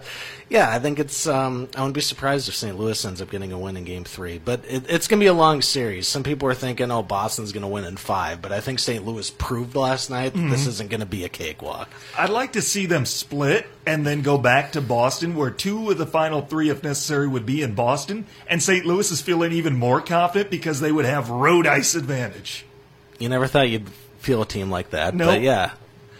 yeah, 0.47 0.69
I 0.69 0.77
think 0.77 0.99
it's. 0.99 1.25
Um, 1.25 1.69
I 1.75 1.79
wouldn't 1.79 1.95
be 1.95 2.01
surprised 2.01 2.47
if 2.47 2.55
St. 2.55 2.77
Louis 2.77 3.03
ends 3.03 3.19
up 3.19 3.31
getting 3.31 3.51
a 3.51 3.57
win 3.57 3.77
in 3.77 3.83
Game 3.83 4.03
Three, 4.03 4.37
but 4.37 4.63
it, 4.67 4.83
it's 4.89 5.07
going 5.07 5.19
to 5.19 5.23
be 5.23 5.27
a 5.27 5.33
long 5.33 5.63
series. 5.63 6.07
Some 6.07 6.21
people 6.21 6.47
are 6.47 6.53
thinking, 6.53 6.91
"Oh, 6.91 7.01
Boston's 7.01 7.51
going 7.51 7.63
to 7.63 7.67
win 7.67 7.83
in 7.83 7.97
five, 7.97 8.43
but 8.43 8.51
I 8.51 8.59
think 8.59 8.77
St. 8.77 9.03
Louis 9.03 9.31
proved 9.31 9.75
last 9.75 10.11
night 10.11 10.33
that 10.33 10.49
this 10.49 10.67
isn't 10.67 10.91
going 10.91 10.99
to 10.99 11.05
be 11.07 11.25
a 11.25 11.29
cakewalk. 11.29 11.89
I'd 12.15 12.29
like 12.29 12.53
to 12.53 12.61
see 12.61 12.85
them 12.85 13.05
split 13.05 13.65
and 13.87 14.05
then 14.05 14.21
go 14.21 14.37
back 14.37 14.73
to 14.73 14.81
Boston, 14.81 15.35
where 15.35 15.49
two 15.49 15.89
of 15.89 15.97
the 15.97 16.05
final 16.05 16.41
three, 16.41 16.69
if 16.69 16.83
necessary, 16.83 17.27
would 17.27 17.47
be 17.47 17.63
in 17.63 17.73
Boston. 17.73 18.25
And 18.47 18.61
St. 18.61 18.85
Louis 18.85 19.09
is 19.09 19.21
feeling 19.21 19.51
even 19.51 19.75
more 19.75 19.99
confident 19.99 20.51
because 20.51 20.79
they 20.79 20.91
would 20.91 21.05
have 21.05 21.31
road 21.31 21.65
ice 21.65 21.95
advantage. 21.95 22.65
You 23.17 23.29
never 23.29 23.47
thought 23.47 23.69
you'd 23.69 23.89
feel 24.25 24.41
a 24.41 24.45
team 24.45 24.69
like 24.71 24.89
that, 24.89 25.13
No. 25.15 25.27
but 25.27 25.41
yeah, 25.41 25.71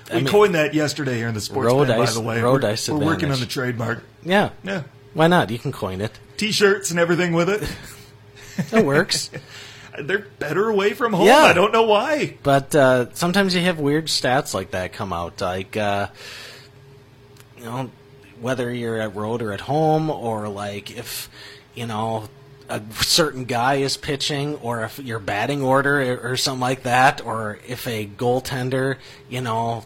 I 0.09 0.13
We 0.17 0.21
mean, 0.21 0.31
could 0.31 0.51
that 0.53 0.73
yesterday 0.75 1.17
here 1.17 1.27
in 1.27 1.33
the 1.33 1.41
sports 1.41 1.65
Road 1.65 1.87
pen, 1.87 1.97
by 1.97 2.11
the 2.11 2.21
way. 2.21 2.39
road 2.39 2.61
we're, 2.63 2.69
ice 2.69 2.87
we're 2.87 3.03
working 3.03 3.31
on 3.31 3.39
the 3.39 3.45
trademark. 3.47 4.03
yeah, 4.23 4.49
Yeah. 4.63 4.83
Why 5.15 5.27
not? 5.27 5.49
You 5.49 5.57
can 5.57 5.71
coin 5.71 6.01
it. 6.01 6.11
T-shirts 6.37 6.91
and 6.91 6.99
everything 6.99 7.33
with 7.33 7.49
it. 7.49 7.63
It 8.71 8.85
works. 8.85 9.29
They're 9.99 10.27
better 10.39 10.69
away 10.69 10.93
from 10.93 11.11
home. 11.11 11.25
Yeah. 11.27 11.39
I 11.43 11.51
don't 11.53 11.73
know 11.73 11.83
why. 11.83 12.37
But 12.41 12.73
uh, 12.73 13.07
sometimes 13.13 13.53
you 13.53 13.61
have 13.61 13.79
weird 13.79 14.05
stats 14.05 14.53
like 14.53 14.71
that 14.71 14.93
come 14.93 15.11
out, 15.11 15.41
like 15.41 15.75
uh, 15.75 16.07
you 17.57 17.65
know 17.65 17.91
whether 18.39 18.71
you're 18.73 18.97
at 19.01 19.13
road 19.15 19.41
or 19.41 19.51
at 19.51 19.59
home, 19.61 20.09
or 20.09 20.47
like 20.47 20.89
if 20.97 21.29
you 21.73 21.85
know 21.87 22.29
a 22.69 22.81
certain 23.01 23.45
guy 23.45 23.75
is 23.75 23.97
pitching, 23.97 24.55
or 24.55 24.83
if 24.83 24.99
your 24.99 25.19
batting 25.19 25.61
order 25.61 26.19
or, 26.23 26.35
something 26.37 26.61
like 26.61 26.83
that, 26.83 27.23
or 27.25 27.59
if 27.67 27.87
a 27.87 28.05
goaltender, 28.05 28.97
you 29.29 29.41
know. 29.41 29.85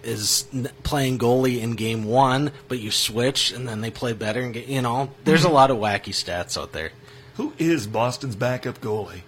Is 0.00 0.46
playing 0.84 1.18
goalie 1.18 1.60
in 1.60 1.72
game 1.72 2.04
one, 2.04 2.52
but 2.68 2.78
you 2.78 2.92
switch 2.92 3.50
and 3.50 3.68
then 3.68 3.80
they 3.80 3.90
play 3.90 4.12
better. 4.12 4.40
And 4.40 4.54
you 4.54 4.80
know, 4.80 5.10
there's 5.24 5.42
a 5.42 5.48
lot 5.50 5.72
of 5.72 5.76
wacky 5.78 6.14
stats 6.14 6.56
out 6.56 6.72
there. 6.72 6.92
Who 7.34 7.52
is 7.58 7.88
Boston's 7.88 8.36
backup 8.36 8.80
goalie? 8.80 9.22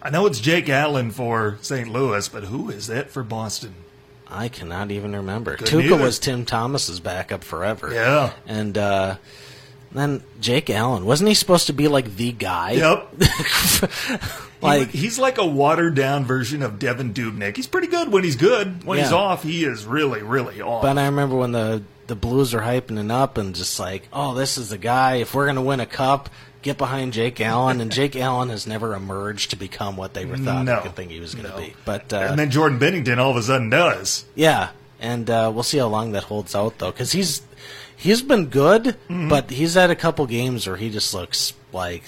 I 0.00 0.10
know 0.10 0.26
it's 0.26 0.40
Jake 0.40 0.68
Allen 0.68 1.10
for 1.10 1.58
St. 1.60 1.88
Louis, 1.88 2.26
but 2.28 2.44
who 2.44 2.70
is 2.70 2.86
that 2.86 3.10
for 3.10 3.22
Boston? 3.22 3.74
I 4.30 4.48
cannot 4.48 4.90
even 4.90 5.16
remember. 5.16 5.56
Couldn't 5.56 5.80
Tuukka 5.80 5.94
either. 5.94 6.02
was 6.02 6.18
Tim 6.18 6.44
Thomas's 6.44 7.00
backup 7.00 7.42
forever. 7.42 7.92
Yeah. 7.92 8.32
And 8.46 8.76
uh, 8.76 9.16
then 9.92 10.22
Jake 10.40 10.68
Allen 10.70 11.04
wasn't 11.06 11.28
he 11.28 11.34
supposed 11.34 11.66
to 11.68 11.72
be 11.72 11.88
like 11.88 12.16
the 12.16 12.32
guy? 12.32 12.72
Yep. 12.72 13.08
like 14.62 14.88
He- 14.90 14.98
he's 14.98 15.18
like 15.18 15.38
a 15.38 15.46
watered 15.46 15.94
down 15.94 16.24
version 16.24 16.62
of 16.62 16.78
Devan 16.78 17.12
Dubnyk. 17.14 17.56
He's 17.56 17.66
pretty 17.66 17.86
good 17.88 18.10
when 18.10 18.24
he's 18.24 18.36
good. 18.36 18.84
When 18.84 18.98
he's 18.98 19.12
off, 19.12 19.42
he 19.42 19.64
is 19.64 19.84
really, 19.84 20.22
really 20.22 20.60
off. 20.60 20.82
But 20.82 20.98
I 20.98 21.06
remember 21.06 21.36
when 21.36 21.52
the 21.52 21.82
the 22.06 22.14
Blues 22.16 22.54
are 22.54 22.60
hyping 22.62 23.02
it 23.02 23.10
up 23.10 23.36
and 23.36 23.54
just 23.54 23.78
like, 23.78 24.08
oh, 24.12 24.34
this 24.34 24.56
is 24.56 24.70
the 24.70 24.78
guy. 24.78 25.16
If 25.16 25.34
we're 25.34 25.46
gonna 25.46 25.62
win 25.62 25.80
a 25.80 25.86
cup, 25.86 26.30
get 26.62 26.78
behind 26.78 27.12
Jake 27.12 27.40
Allen. 27.40 27.80
And 27.80 27.92
Jake 27.92 28.16
Allen 28.16 28.48
has 28.48 28.66
never 28.66 28.94
emerged 28.94 29.50
to 29.50 29.56
become 29.56 29.96
what 29.96 30.14
they 30.14 30.24
were 30.24 30.38
thought 30.38 30.64
No. 30.64 30.76
they 30.76 30.82
could 30.82 30.96
think 30.96 31.10
he 31.10 31.20
was 31.20 31.34
gonna 31.34 31.50
No. 31.50 31.56
be. 31.58 31.74
But 31.84 32.12
uh, 32.12 32.16
and 32.30 32.38
then 32.38 32.50
Jordan 32.50 32.78
Binnington 32.78 33.18
all 33.18 33.30
of 33.30 33.36
a 33.36 33.42
sudden 33.42 33.68
does. 33.70 34.24
Yeah, 34.34 34.70
and 35.00 35.28
uh, 35.28 35.50
we'll 35.54 35.62
see 35.62 35.78
how 35.78 35.88
long 35.88 36.12
that 36.12 36.24
holds 36.24 36.54
out 36.54 36.78
though, 36.78 36.90
because 36.90 37.12
he's 37.12 37.42
he's 37.98 38.22
been 38.22 38.46
good, 38.46 38.84
Mm-hmm. 39.08 39.28
but 39.28 39.50
he's 39.50 39.74
had 39.74 39.90
a 39.90 39.96
couple 39.96 40.26
games 40.26 40.66
where 40.66 40.76
he 40.76 40.88
just 40.90 41.12
looks 41.12 41.52
like 41.72 42.04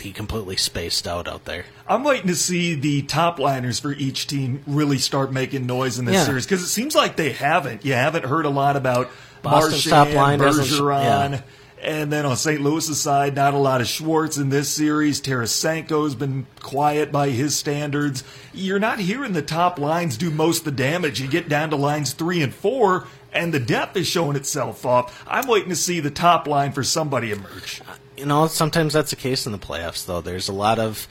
he 0.00 0.12
completely 0.12 0.56
spaced 0.56 1.08
out 1.08 1.26
out 1.26 1.44
there. 1.44 1.64
I'm 1.88 2.04
waiting 2.04 2.28
to 2.28 2.34
see 2.36 2.74
the 2.74 3.02
top 3.02 3.38
liners 3.38 3.80
for 3.80 3.92
each 3.92 4.26
team 4.26 4.62
really 4.66 4.98
start 4.98 5.32
making 5.32 5.66
noise 5.66 5.98
in 5.98 6.04
this 6.04 6.14
Yeah. 6.16 6.24
series 6.24 6.44
because 6.46 6.62
it 6.62 6.68
seems 6.68 6.94
like 6.94 7.16
they 7.16 7.32
haven't. 7.32 7.84
You 7.84 7.94
haven't 7.94 8.24
heard 8.26 8.44
a 8.46 8.50
lot 8.50 8.76
about 8.76 9.10
Boston's 9.42 9.86
Marchand, 9.86 10.14
top 10.14 10.16
line 10.16 10.38
Bergeron, 10.38 11.30
yeah. 11.32 11.40
and 11.82 12.12
then 12.12 12.26
on 12.26 12.36
St. 12.36 12.60
Louis's 12.60 13.00
side, 13.00 13.34
not 13.34 13.54
a 13.54 13.58
lot 13.58 13.80
of 13.80 13.88
Schwartz 13.88 14.36
in 14.36 14.50
this 14.50 14.68
series. 14.68 15.20
Tarasenko's 15.20 16.14
been 16.14 16.46
quiet 16.60 17.10
by 17.10 17.30
his 17.30 17.56
standards. 17.56 18.22
You're 18.52 18.78
not 18.80 18.98
hearing 19.00 19.32
the 19.32 19.42
top 19.42 19.78
lines 19.80 20.16
do 20.16 20.30
most 20.30 20.60
of 20.60 20.64
the 20.66 20.70
damage. 20.72 21.20
You 21.20 21.26
get 21.28 21.48
down 21.48 21.70
to 21.70 21.76
lines 21.76 22.12
three 22.12 22.42
and 22.42 22.54
four, 22.54 23.06
and 23.38 23.54
the 23.54 23.60
depth 23.60 23.96
is 23.96 24.06
showing 24.06 24.36
itself 24.36 24.84
off. 24.84 25.24
I'm 25.26 25.46
waiting 25.46 25.70
to 25.70 25.76
see 25.76 26.00
the 26.00 26.10
top 26.10 26.48
line 26.48 26.72
for 26.72 26.82
somebody 26.82 27.30
emerge. 27.30 27.80
You 28.16 28.26
know, 28.26 28.48
sometimes 28.48 28.92
that's 28.92 29.10
the 29.10 29.16
case 29.16 29.46
in 29.46 29.52
the 29.52 29.58
playoffs 29.58 30.04
though. 30.04 30.20
There's 30.20 30.48
a 30.48 30.52
lot 30.52 30.78
of 30.78 31.06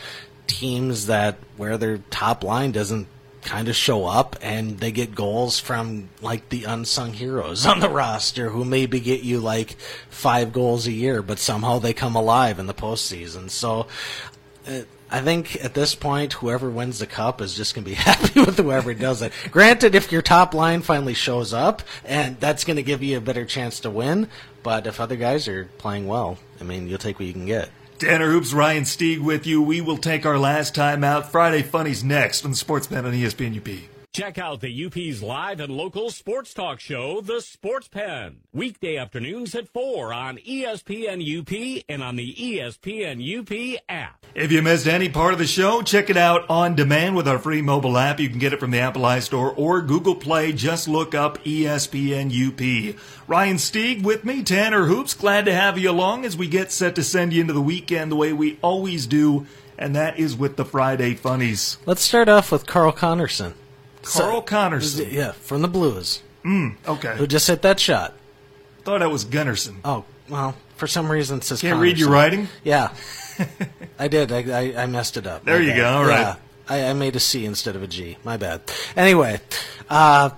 teams 0.45 1.07
that 1.07 1.38
where 1.55 1.78
their 1.78 1.99
top 2.09 2.43
line 2.43 2.71
doesn't 2.71 3.07
kind 3.43 3.69
of 3.69 3.75
show 3.78 4.05
up 4.05 4.36
and 4.41 4.78
they 4.80 4.91
get 4.91 5.15
goals 5.15 5.57
from 5.57 6.09
like 6.21 6.49
the 6.49 6.65
unsung 6.65 7.13
heroes 7.13 7.65
on 7.65 7.80
the 7.80 7.89
roster 7.89 8.49
who 8.49 8.65
maybe 8.65 8.99
get 8.99 9.21
you 9.21 9.39
like 9.39 9.78
five 10.09 10.51
goals 10.51 10.86
a 10.86 10.91
year, 10.91 11.21
but 11.21 11.39
somehow 11.39 11.80
they 11.80 11.93
come 11.93 12.15
alive 12.15 12.59
in 12.59 12.65
the 12.67 12.73
postseason. 12.73 13.49
So 13.49 13.88
uh, 14.67 14.82
I 15.10 15.22
think 15.22 15.64
at 15.64 15.74
this 15.74 15.95
point, 15.95 16.34
whoever 16.34 16.70
wins 16.70 16.99
the 16.99 17.08
cup 17.08 17.41
is 17.41 17.53
just 17.55 17.74
going 17.74 17.86
to 17.86 17.89
be 17.89 17.95
happy 17.95 18.39
with 18.39 18.58
whoever 18.58 18.93
does 18.93 19.22
it. 19.22 19.32
Granted, 19.51 19.95
if 19.95 20.12
your 20.12 20.22
top 20.22 20.53
line 20.53 20.82
finally 20.82 21.14
shows 21.14 21.53
up, 21.53 21.82
and 22.03 22.39
that's 22.39 22.64
going 22.64 22.78
to 22.78 22.84
give 22.84 23.01
you 23.01 23.18
a 23.18 23.22
better 23.22 23.45
chance 23.45 23.80
to 23.82 23.89
win. 23.89 24.30
But 24.64 24.86
if 24.86 24.99
other 24.99 25.16
guys 25.16 25.47
are 25.47 25.70
playing 25.78 26.08
well, 26.08 26.38
I 26.60 26.64
mean, 26.64 26.88
you'll 26.88 26.97
take 26.97 27.20
what 27.20 27.28
you 27.28 27.34
can 27.34 27.45
get. 27.45 27.70
Tanner 27.99 28.30
Hoops, 28.30 28.53
Ryan 28.53 28.84
Stieg 28.84 29.24
with 29.24 29.47
you. 29.47 29.62
We 29.62 29.82
will 29.82 29.97
take 29.97 30.26
our 30.26 30.38
last 30.38 30.76
time 30.76 31.03
out. 31.03 31.32
Friday 31.32 31.64
Funnies 31.64 32.03
next 32.03 32.45
on 32.45 32.51
the 32.51 32.58
Sports 32.58 32.88
Pen 32.88 33.05
on 33.05 33.14
ESPN 33.14 33.58
UP. 33.58 33.97
Check 34.18 34.39
out 34.39 34.61
the 34.61 34.86
UP's 34.86 35.22
live 35.22 35.59
and 35.59 35.72
local 35.72 36.09
sports 36.09 36.51
talk 36.51 36.80
show, 36.80 37.22
The 37.22 37.39
Sports 37.39 37.88
Pen. 37.88 38.38
Weekday 38.51 38.97
afternoons 38.97 39.53
at 39.53 39.68
4 39.68 40.11
on 40.11 40.38
ESPN 40.39 41.22
UP 41.22 41.84
and 41.88 42.01
on 42.01 42.15
the 42.15 42.34
ESPN 42.34 43.22
UP 43.22 43.80
app. 43.88 44.26
If 44.34 44.51
you 44.51 44.63
missed 44.63 44.88
any 44.88 45.07
part 45.07 45.34
of 45.34 45.38
the 45.38 45.45
show, 45.45 45.84
check 45.84 46.09
it 46.09 46.18
out 46.18 46.49
on 46.49 46.74
demand 46.74 47.15
with 47.15 47.28
our 47.28 47.38
free 47.38 47.61
mobile 47.61 47.95
app. 47.95 48.20
You 48.20 48.28
can 48.28 48.39
get 48.39 48.53
it 48.53 48.59
from 48.59 48.72
the 48.72 48.80
Apple 48.80 49.03
iStore 49.03 49.53
or 49.55 49.84
Google 49.84 50.15
Play. 50.15 50.51
Just 50.51 50.88
look 50.88 51.13
up 51.13 51.38
ESPN 51.43 52.32
UP. 52.34 52.99
Ryan 53.28 53.57
Stieg 53.57 54.01
with 54.01 54.26
me, 54.26 54.41
Tanner 54.41 54.88
Hoops. 54.88 55.13
Glad 55.13 55.45
to 55.45 55.53
have 55.53 55.78
you 55.78 55.91
along 55.91 56.26
as 56.26 56.36
we 56.36 56.47
get 56.47 56.72
set 56.72 56.95
to 56.95 57.03
send 57.03 57.34
you 57.34 57.41
into 57.41 57.53
the 57.53 57.61
weekend 57.61 58.11
the 58.11 58.15
way 58.15 58.34
we 58.34 58.57
always 58.63 59.05
do, 59.05 59.45
and 59.78 59.95
that 59.95 60.18
is 60.18 60.36
with 60.36 60.57
the 60.57 60.65
Friday 60.65 61.13
Funnies. 61.13 61.78
Let's 61.86 62.01
start 62.01 62.28
off 62.28 62.51
with 62.51 62.65
Carl 62.65 62.91
Connerson. 62.91 63.53
Carl 64.14 64.41
Connerson. 64.41 65.12
Yeah, 65.12 65.32
from 65.34 65.62
the 65.62 65.68
Blues, 65.68 66.22
Okay. 66.45 67.16
who 67.18 67.28
just 67.28 67.47
hit 67.47 67.62
that 67.64 67.80
shot. 67.80 68.14
Thought 68.84 68.99
that 68.99 69.12
was 69.12 69.26
Gunnarsson. 69.26 69.78
Oh, 69.84 70.05
well, 70.30 70.55
for 70.78 70.88
some 70.88 71.10
reason 71.12 71.39
it 71.39 71.43
says 71.43 71.62
Can't 71.62 71.80
read 71.80 71.97
your 71.99 72.10
writing? 72.10 72.47
Yeah, 72.64 72.93
I 73.99 74.08
did. 74.08 74.32
I, 74.32 74.39
I, 74.51 74.84
I 74.84 74.86
messed 74.86 75.18
it 75.18 75.28
up. 75.28 75.43
There 75.45 75.60
My 75.60 75.66
you 75.66 75.72
bad. 75.72 75.78
go. 75.78 75.88
All 75.89 76.05
right. 76.05 76.20
Yeah, 76.20 76.36
I, 76.70 76.86
I 76.89 76.93
made 76.93 77.16
a 77.16 77.20
C 77.20 77.45
instead 77.45 77.76
of 77.76 77.84
a 77.84 77.88
G. 77.88 78.18
My 78.24 78.38
bad. 78.38 78.62
Anyway, 78.95 79.41
uh, 79.89 80.30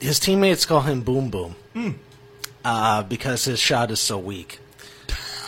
his 0.00 0.18
teammates 0.18 0.64
call 0.66 0.80
him 0.82 1.02
Boom 1.02 1.28
Boom 1.30 1.54
Hmm. 1.74 1.90
uh, 2.64 3.02
because 3.02 3.44
his 3.44 3.60
shot 3.60 3.90
is 3.90 4.00
so 4.00 4.18
weak. 4.18 4.58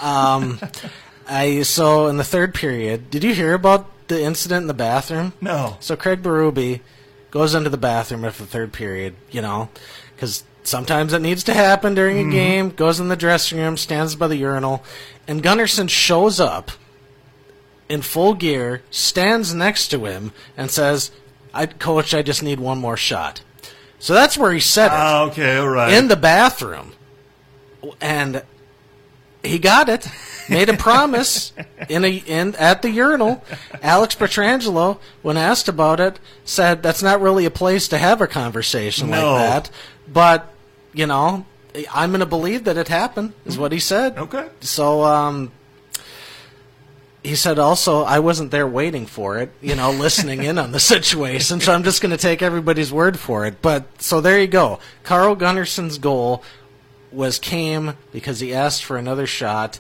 Um, 0.02 0.58
I 1.28 1.62
so 1.62 2.08
in 2.08 2.16
the 2.18 2.24
third 2.24 2.52
period, 2.54 3.10
did 3.10 3.24
you 3.24 3.34
hear 3.34 3.54
about 3.54 3.86
the 4.08 4.22
incident 4.22 4.62
in 4.62 4.66
the 4.66 4.74
bathroom? 4.74 5.32
No. 5.40 5.76
So 5.80 5.96
Craig 5.96 6.22
Berube 6.22 6.80
goes 7.32 7.54
into 7.56 7.68
the 7.70 7.76
bathroom 7.76 8.24
after 8.24 8.44
the 8.44 8.48
third 8.48 8.72
period, 8.72 9.16
you 9.32 9.42
know, 9.42 9.68
because 10.14 10.44
sometimes 10.62 11.12
it 11.12 11.20
needs 11.22 11.42
to 11.44 11.54
happen 11.54 11.94
during 11.96 12.28
a 12.28 12.30
game. 12.30 12.70
Goes 12.70 13.00
in 13.00 13.08
the 13.08 13.16
dressing 13.16 13.58
room, 13.58 13.76
stands 13.76 14.14
by 14.14 14.28
the 14.28 14.36
urinal, 14.36 14.84
and 15.26 15.42
Gunnarsson 15.42 15.88
shows 15.90 16.38
up 16.38 16.70
in 17.88 18.02
full 18.02 18.34
gear, 18.34 18.82
stands 18.90 19.52
next 19.52 19.88
to 19.88 20.04
him, 20.06 20.32
and 20.56 20.70
says, 20.70 21.10
"I, 21.52 21.66
Coach, 21.66 22.14
I 22.14 22.22
just 22.22 22.42
need 22.44 22.60
one 22.60 22.78
more 22.78 22.96
shot." 22.96 23.42
So 23.98 24.14
that's 24.14 24.36
where 24.38 24.52
he 24.52 24.60
said 24.60 24.86
it 24.86 24.92
Ah, 24.92 25.22
okay, 25.24 25.56
all 25.56 25.68
right. 25.68 25.92
in 25.92 26.08
the 26.08 26.16
bathroom, 26.16 26.92
and 28.00 28.42
he 29.42 29.58
got 29.58 29.88
it. 29.88 30.06
Made 30.52 30.68
a 30.68 30.76
promise 30.76 31.52
in 31.88 32.04
a 32.04 32.10
in 32.14 32.54
at 32.56 32.82
the 32.82 32.90
urinal. 32.90 33.42
Alex 33.82 34.14
Pietrangelo, 34.14 34.98
when 35.22 35.36
asked 35.36 35.68
about 35.68 35.98
it, 36.00 36.18
said 36.44 36.82
that's 36.82 37.02
not 37.02 37.20
really 37.20 37.44
a 37.44 37.50
place 37.50 37.88
to 37.88 37.98
have 37.98 38.20
a 38.20 38.26
conversation 38.26 39.10
No. 39.10 39.32
like 39.34 39.38
that. 39.64 39.70
But 40.06 40.52
you 40.92 41.06
know, 41.06 41.46
I'm 41.92 42.10
going 42.10 42.20
to 42.20 42.26
believe 42.26 42.64
that 42.64 42.76
it 42.76 42.88
happened. 42.88 43.32
Is 43.46 43.56
what 43.58 43.72
he 43.72 43.78
said. 43.80 44.18
okay. 44.18 44.48
So, 44.60 45.02
um, 45.04 45.50
he 47.22 47.36
said 47.36 47.58
also, 47.58 48.02
I 48.02 48.18
wasn't 48.18 48.50
there 48.50 48.66
waiting 48.66 49.06
for 49.06 49.38
it, 49.38 49.52
you 49.60 49.76
know, 49.76 49.90
listening 49.92 50.42
in 50.42 50.58
on 50.58 50.72
the 50.72 50.80
situation, 50.80 51.60
so 51.60 51.72
I'm 51.72 51.84
just 51.84 52.02
going 52.02 52.10
to 52.10 52.16
take 52.18 52.42
everybody's 52.42 52.92
word 52.92 53.16
for 53.18 53.46
it. 53.46 53.62
But, 53.62 54.02
so 54.02 54.20
there 54.20 54.40
you 54.40 54.48
go. 54.48 54.80
Carl 55.04 55.36
Gunnarsson's 55.36 55.98
goal 55.98 56.42
was 57.12 57.38
came 57.38 57.94
because 58.10 58.40
he 58.40 58.52
asked 58.52 58.84
for 58.84 58.96
another 58.96 59.26
shot 59.26 59.78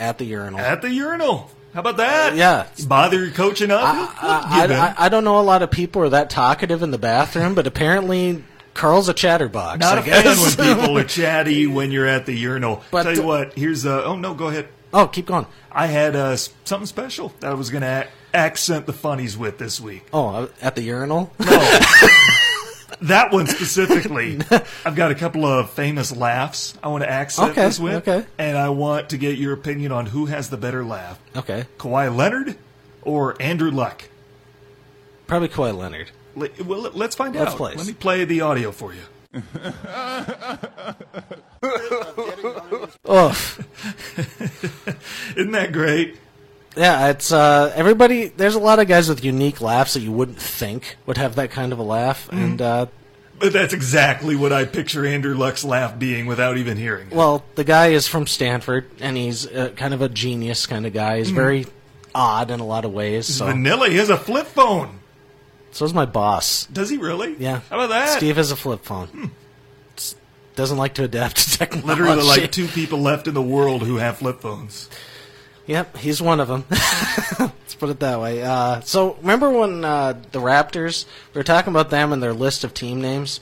at 0.00 0.18
the 0.18 0.24
urinal. 0.24 0.58
At 0.58 0.82
the 0.82 0.90
urinal. 0.90 1.50
How 1.74 1.80
about 1.80 1.98
that? 1.98 2.34
Yeah. 2.34 2.66
Bother 2.88 3.24
your 3.24 3.30
coach 3.32 3.60
enough? 3.60 3.84
I, 4.20 4.64
in. 4.64 4.72
I, 4.72 4.94
I 4.98 5.08
don't 5.08 5.22
know 5.22 5.38
a 5.38 5.42
lot 5.42 5.62
of 5.62 5.70
people 5.70 6.02
are 6.02 6.08
that 6.08 6.28
talkative 6.30 6.82
in 6.82 6.90
the 6.90 6.98
bathroom, 6.98 7.54
but 7.54 7.66
apparently 7.68 8.42
Carl's 8.74 9.08
a 9.08 9.14
chatterbox. 9.14 9.78
Not 9.78 9.98
I 9.98 10.00
a 10.00 10.04
fan 10.04 10.22
guess. 10.24 10.56
when 10.56 10.76
people 10.78 10.98
are 10.98 11.04
chatty 11.20 11.68
when 11.68 11.92
you're 11.92 12.06
at 12.08 12.26
the 12.26 12.32
urinal. 12.34 12.82
But 12.90 13.04
Tell 13.04 13.14
you 13.14 13.22
what, 13.22 13.52
here's 13.54 13.84
a. 13.84 14.02
oh 14.04 14.16
no, 14.16 14.34
go 14.34 14.48
ahead. 14.48 14.66
oh, 14.92 15.06
keep 15.06 15.26
going. 15.26 15.46
I 15.70 15.86
had 15.86 16.16
uh, 16.16 16.34
something 16.36 16.86
special 16.86 17.32
that 17.38 17.52
I 17.52 17.54
was 17.54 17.70
going 17.70 17.82
to 17.82 18.08
accent 18.34 18.86
the 18.86 18.92
funnies 18.92 19.38
with 19.38 19.58
this 19.58 19.80
week. 19.80 20.04
Oh, 20.12 20.26
uh, 20.28 20.48
at 20.60 20.74
the 20.74 20.82
urinal? 20.82 21.32
That 23.02 23.32
one 23.32 23.46
specifically, 23.46 24.38
I've 24.84 24.94
got 24.96 25.10
a 25.10 25.14
couple 25.14 25.44
of 25.46 25.70
famous 25.70 26.14
laughs 26.14 26.74
I 26.82 26.88
want 26.88 27.04
to 27.04 27.10
accent 27.10 27.50
Okay, 27.52 27.62
this 27.62 27.78
with, 27.78 28.08
okay. 28.08 28.26
and 28.38 28.56
I 28.58 28.68
want 28.70 29.10
to 29.10 29.18
get 29.18 29.38
your 29.38 29.52
opinion 29.52 29.92
on 29.92 30.06
who 30.06 30.26
has 30.26 30.50
the 30.50 30.56
better 30.56 30.84
laugh: 30.84 31.18
Okay. 31.36 31.66
Kawhi 31.78 32.14
Leonard 32.14 32.56
or 33.02 33.40
Andrew 33.40 33.70
Luck. 33.70 34.04
Probably 35.26 35.48
Kawhi 35.48 35.76
Leonard. 35.76 36.10
Le- 36.36 36.48
Well, 36.64 36.90
let's 36.94 37.14
find 37.16 37.34
Let's 37.34 37.52
out. 37.52 37.56
play. 37.56 37.74
Let 37.74 37.86
me 37.86 37.92
play 37.92 38.24
the 38.24 38.40
audio 38.40 38.72
for 38.72 38.92
you. 38.92 39.02
Oof. 43.10 43.58
Isn't 45.36 45.52
that 45.52 45.72
great? 45.72 46.16
Yeah, 46.76 47.08
it's 47.08 47.32
uh, 47.32 47.72
everybody. 47.74 48.28
There's 48.28 48.54
a 48.54 48.60
lot 48.60 48.78
of 48.78 48.86
guys 48.88 49.08
with 49.08 49.24
unique 49.24 49.60
laughs 49.60 49.94
that 49.94 50.00
you 50.00 50.12
wouldn't 50.12 50.38
think 50.40 50.96
would 51.06 51.16
have 51.18 51.34
that 51.36 51.50
kind 51.50 51.72
of 51.72 51.78
a 51.78 51.82
laugh, 51.82 52.26
Mm-hmm. 52.28 52.38
and 52.44 52.62
uh, 52.62 52.86
But 53.40 53.52
that's 53.52 53.72
exactly 53.74 54.36
what 54.36 54.52
I 54.52 54.64
picture 54.66 55.04
Andrew 55.04 55.34
Luck's 55.34 55.64
laugh 55.64 55.98
being 55.98 56.26
without 56.26 56.58
even 56.58 56.76
hearing. 56.76 57.08
it. 57.08 57.14
well, 57.14 57.44
the 57.56 57.64
guy 57.64 57.88
is 57.88 58.06
from 58.06 58.26
Stanford, 58.28 58.88
and 59.00 59.16
he's 59.16 59.46
uh, 59.46 59.70
kind 59.76 59.94
of 59.94 60.00
a 60.02 60.08
genius 60.08 60.66
kind 60.66 60.86
of 60.86 60.92
guy. 60.92 61.18
He's 61.18 61.30
very 61.30 61.66
odd 62.14 62.50
in 62.52 62.60
a 62.60 62.66
lot 62.66 62.84
way. 62.92 63.20
So, 63.22 63.46
Vanilla, 63.46 63.88
he 63.88 63.96
has 63.96 64.10
a 64.10 64.16
flip 64.16 64.46
phone. 64.46 65.00
so 65.72 65.84
is 65.84 65.92
my 65.94 66.06
boss. 66.06 66.66
Does 66.66 66.88
he 66.90 66.98
really? 66.98 67.34
Yeah, 67.38 67.60
How 67.68 67.76
about 67.80 67.88
that? 67.90 68.16
Steve 68.18 68.36
has 68.36 68.50
a 68.52 68.56
flip 68.56 68.84
phone. 68.84 69.32
S- 69.96 70.14
Doesn't 70.54 70.78
like 70.78 70.94
to 70.94 71.02
adapt 71.04 71.36
to 71.38 71.50
technology. 71.58 71.86
Literally, 72.02 72.22
like 72.22 72.52
two 72.52 72.68
people 72.68 73.00
left 73.00 73.26
in 73.26 73.34
the 73.34 73.42
world 73.42 73.82
who 73.82 73.96
have 73.96 74.18
flip 74.18 74.40
phones. 74.40 74.88
Yep, 75.70 75.98
he's 75.98 76.20
one 76.20 76.40
of 76.40 76.48
them. 76.48 76.64
Let's 77.38 77.76
put 77.76 77.90
it 77.90 78.00
that 78.00 78.18
way. 78.20 78.42
Uh, 78.42 78.80
so 78.80 79.14
remember 79.20 79.50
when 79.50 79.84
uh, 79.84 80.14
the 80.32 80.40
Raptors? 80.40 81.06
We 81.32 81.38
were 81.38 81.44
talking 81.44 81.72
about 81.72 81.90
them 81.90 82.12
and 82.12 82.20
their 82.20 82.32
list 82.32 82.64
of 82.64 82.74
team 82.74 83.00
names. 83.00 83.38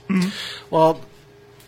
Well, 0.69 1.01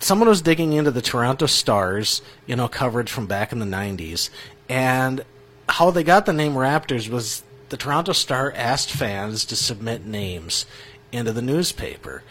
someone 0.00 0.28
was 0.28 0.42
digging 0.42 0.74
into 0.74 0.90
the 0.90 1.00
Toronto 1.00 1.46
Stars, 1.46 2.20
you 2.46 2.56
know, 2.56 2.68
coverage 2.68 3.10
from 3.10 3.26
back 3.26 3.52
in 3.52 3.58
the 3.58 3.64
'90s, 3.64 4.28
and 4.68 5.24
how 5.66 5.90
they 5.90 6.04
got 6.04 6.26
the 6.26 6.34
name 6.34 6.52
Raptors 6.52 7.08
was 7.08 7.42
the 7.70 7.78
Toronto 7.78 8.12
Star 8.12 8.52
asked 8.54 8.90
fans 8.90 9.46
to 9.46 9.56
submit 9.56 10.04
names 10.04 10.66
into 11.10 11.32
the 11.32 11.40
newspaper, 11.40 12.22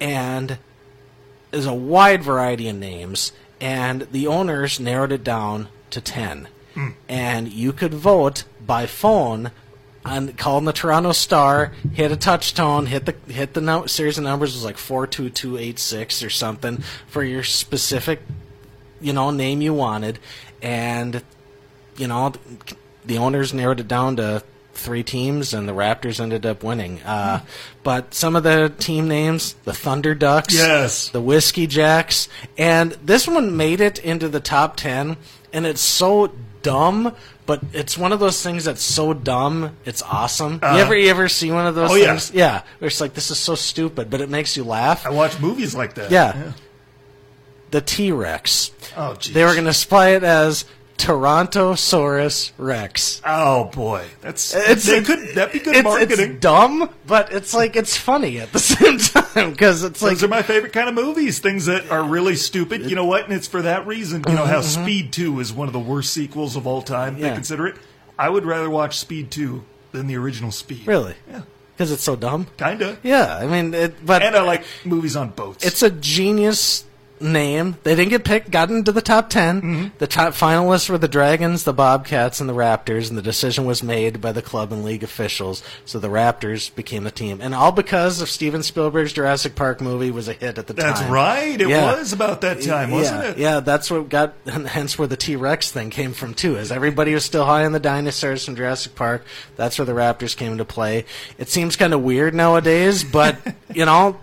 and 0.00 0.58
there's 1.52 1.66
a 1.66 1.72
wide 1.72 2.24
variety 2.24 2.68
of 2.68 2.74
names, 2.74 3.30
and 3.60 4.08
the 4.10 4.26
owners 4.26 4.80
narrowed 4.80 5.12
it 5.12 5.22
down 5.22 5.68
to 5.90 6.00
10. 6.74 6.94
And 7.08 7.52
you 7.52 7.72
could 7.72 7.94
vote 7.94 8.44
by 8.64 8.86
phone 8.86 9.50
on 10.04 10.32
calling 10.34 10.66
the 10.66 10.72
Toronto 10.72 11.12
Star, 11.12 11.72
hit 11.92 12.12
a 12.12 12.16
touch 12.16 12.52
tone, 12.54 12.86
hit 12.86 13.06
the 13.06 13.14
hit 13.32 13.54
the 13.54 13.60
num- 13.62 13.88
series 13.88 14.18
of 14.18 14.24
numbers 14.24 14.52
was 14.54 14.64
like 14.64 14.76
42286 14.76 16.22
or 16.22 16.30
something 16.30 16.82
for 17.08 17.22
your 17.24 17.42
specific 17.42 18.20
you 19.00 19.12
know 19.12 19.30
name 19.30 19.60
you 19.60 19.72
wanted 19.74 20.18
and 20.62 21.22
you 21.96 22.06
know 22.06 22.32
the 23.04 23.18
owners 23.18 23.52
narrowed 23.54 23.80
it 23.80 23.88
down 23.88 24.16
to 24.16 24.42
three 24.72 25.02
teams 25.02 25.54
and 25.54 25.68
the 25.68 25.72
Raptors 25.72 26.18
ended 26.20 26.44
up 26.44 26.62
winning. 26.64 27.00
Uh, 27.02 27.40
but 27.82 28.12
some 28.12 28.34
of 28.34 28.42
the 28.42 28.72
team 28.78 29.06
names, 29.08 29.54
the 29.64 29.72
Thunder 29.72 30.14
Ducks, 30.16 30.52
Yes. 30.54 31.10
the 31.10 31.20
Whiskey 31.20 31.66
Jacks, 31.66 32.28
and 32.58 32.92
this 33.02 33.28
one 33.28 33.56
made 33.56 33.80
it 33.80 33.98
into 34.00 34.28
the 34.28 34.40
top 34.40 34.76
10 34.76 35.16
and 35.52 35.64
it's 35.66 35.80
so 35.80 36.32
dumb, 36.64 37.14
but 37.46 37.62
it's 37.72 37.96
one 37.96 38.12
of 38.12 38.18
those 38.18 38.42
things 38.42 38.64
that's 38.64 38.82
so 38.82 39.14
dumb, 39.14 39.76
it's 39.84 40.02
awesome. 40.02 40.54
you 40.54 40.58
uh, 40.62 40.76
ever 40.78 40.96
you 40.96 41.08
ever 41.08 41.28
see 41.28 41.52
one 41.52 41.68
of 41.68 41.76
those. 41.76 41.92
Oh, 41.92 41.94
yeah. 41.94 42.06
things? 42.06 42.32
Yeah. 42.32 42.62
Where 42.80 42.88
it's 42.88 43.00
like 43.00 43.14
this 43.14 43.30
is 43.30 43.38
so 43.38 43.54
stupid, 43.54 44.10
but 44.10 44.20
it 44.20 44.28
makes 44.28 44.56
you 44.56 44.64
laugh. 44.64 45.06
I 45.06 45.10
watch 45.10 45.38
movies 45.38 45.76
like 45.76 45.94
that. 45.94 46.10
Yeah. 46.10 46.52
The 47.70 47.80
T-Rex. 47.80 48.72
Oh, 48.96 49.14
geez. 49.14 49.34
They 49.34 49.44
were 49.44 49.52
going 49.52 49.66
to 49.66 49.72
spy 49.74 50.10
it 50.10 50.24
as 50.24 50.64
Torontosaurus 50.96 52.52
Rex. 52.58 53.20
Oh 53.24 53.64
boy, 53.66 54.04
that's 54.20 54.54
It's 54.54 54.86
they 54.86 55.02
could 55.02 55.34
that 55.34 55.52
be 55.52 55.58
good 55.58 55.76
it's, 55.76 55.84
marketing. 55.84 56.30
It's 56.32 56.40
dumb, 56.40 56.90
but 57.06 57.32
it's 57.32 57.52
like 57.54 57.76
it's 57.76 57.96
funny 57.96 58.38
at 58.40 58.52
the 58.52 58.58
same 58.60 58.98
time 58.98 59.50
because 59.50 59.82
it's 59.84 60.00
like 60.02 60.12
Those 60.12 60.24
are 60.24 60.28
my 60.28 60.42
favorite 60.42 60.72
kind 60.72 60.88
of 60.88 60.94
movies. 60.94 61.38
Things 61.40 61.66
that 61.66 61.90
are 61.90 62.02
really 62.04 62.36
stupid. 62.36 62.88
You 62.88 62.96
know 62.96 63.04
what? 63.04 63.24
And 63.24 63.32
it's 63.32 63.48
for 63.48 63.62
that 63.62 63.86
reason. 63.86 64.24
You 64.28 64.34
know 64.34 64.46
how 64.46 64.60
Speed 64.60 65.12
Two 65.12 65.40
is 65.40 65.52
one 65.52 65.66
of 65.68 65.72
the 65.72 65.80
worst 65.80 66.12
sequels 66.12 66.56
of 66.56 66.66
all 66.66 66.82
time. 66.82 67.18
They 67.18 67.26
Mm-hmm, 67.26 67.34
consider 67.34 67.66
it. 67.66 67.76
I 68.18 68.28
would 68.28 68.44
rather 68.44 68.70
watch 68.70 68.98
Speed 68.98 69.30
Two 69.30 69.64
than 69.92 70.06
the 70.06 70.16
original 70.16 70.50
Speed. 70.50 70.86
really 70.86 71.14
Yeah, 71.28 71.42
because 71.76 71.90
it's 71.92 72.02
so 72.02 72.16
dumb. 72.16 72.46
kinda. 72.56 72.98
Yeah, 73.02 73.36
I 73.36 73.46
mean, 73.46 73.74
it, 73.74 74.04
but 74.06 74.22
And 74.22 74.34
I 74.36 74.42
like 74.42 74.64
movies 74.84 75.16
on 75.16 75.30
boats. 75.30 75.64
it's 75.64 75.82
a 75.82 75.90
genius 75.90 76.84
name. 77.20 77.76
They 77.82 77.94
didn't 77.94 78.10
get 78.10 78.24
picked, 78.24 78.50
got 78.50 78.70
into 78.70 78.92
the 78.92 79.00
top 79.02 79.30
10. 79.30 79.62
Mm-hmm. 79.62 79.88
The 79.98 80.06
top 80.06 80.34
finalists 80.34 80.88
were 80.88 80.98
the 80.98 81.08
Dragons, 81.08 81.64
the 81.64 81.72
Bobcats, 81.72 82.40
and 82.40 82.48
the 82.48 82.54
Raptors, 82.54 83.08
and 83.08 83.16
the 83.16 83.22
decision 83.22 83.64
was 83.64 83.82
made 83.82 84.20
by 84.20 84.32
the 84.32 84.42
club 84.42 84.72
and 84.72 84.84
league 84.84 85.02
officials, 85.02 85.62
so 85.84 85.98
the 85.98 86.08
Raptors 86.08 86.74
became 86.74 87.04
the 87.04 87.10
team. 87.10 87.40
And 87.40 87.54
all 87.54 87.72
because 87.72 88.20
of 88.20 88.28
Steven 88.28 88.62
Spielberg's 88.62 89.12
Jurassic 89.12 89.54
Park 89.54 89.80
movie 89.80 90.10
was 90.10 90.28
a 90.28 90.32
hit 90.32 90.58
at 90.58 90.66
the 90.66 90.72
That's 90.72 91.00
time. 91.00 91.02
That's 91.02 91.12
right. 91.12 91.60
It 91.60 91.68
Yeah. 91.68 91.96
was 91.96 92.12
about 92.12 92.40
that 92.42 92.60
time, 92.62 92.90
wasn't 92.90 93.22
yeah, 93.22 93.30
it? 93.30 93.38
Yeah, 93.38 93.60
that's 93.60 93.90
what 93.90 94.08
got, 94.08 94.34
and 94.46 94.66
hence 94.74 94.98
where 94.98 95.08
the 95.08 95.16
T 95.16 95.36
Rex 95.36 95.70
thing 95.70 95.90
came 95.90 96.12
from 96.12 96.34
too. 96.34 96.56
Is 96.56 96.70
everybody 96.72 97.14
was 97.14 97.24
still 97.24 97.44
high 97.44 97.64
on 97.64 97.72
the 97.72 97.80
dinosaurs 97.80 98.44
from 98.44 98.56
Jurassic 98.56 98.94
Park? 98.94 99.24
That's 99.56 99.78
where 99.78 99.86
the 99.86 99.92
Raptors 99.92 100.36
came 100.36 100.52
into 100.52 100.64
play. 100.64 101.04
It 101.38 101.48
seems 101.48 101.76
kind 101.76 101.94
of 101.94 102.02
weird 102.02 102.34
nowadays, 102.34 103.04
but 103.04 103.36
you 103.74 103.84
know, 103.84 104.18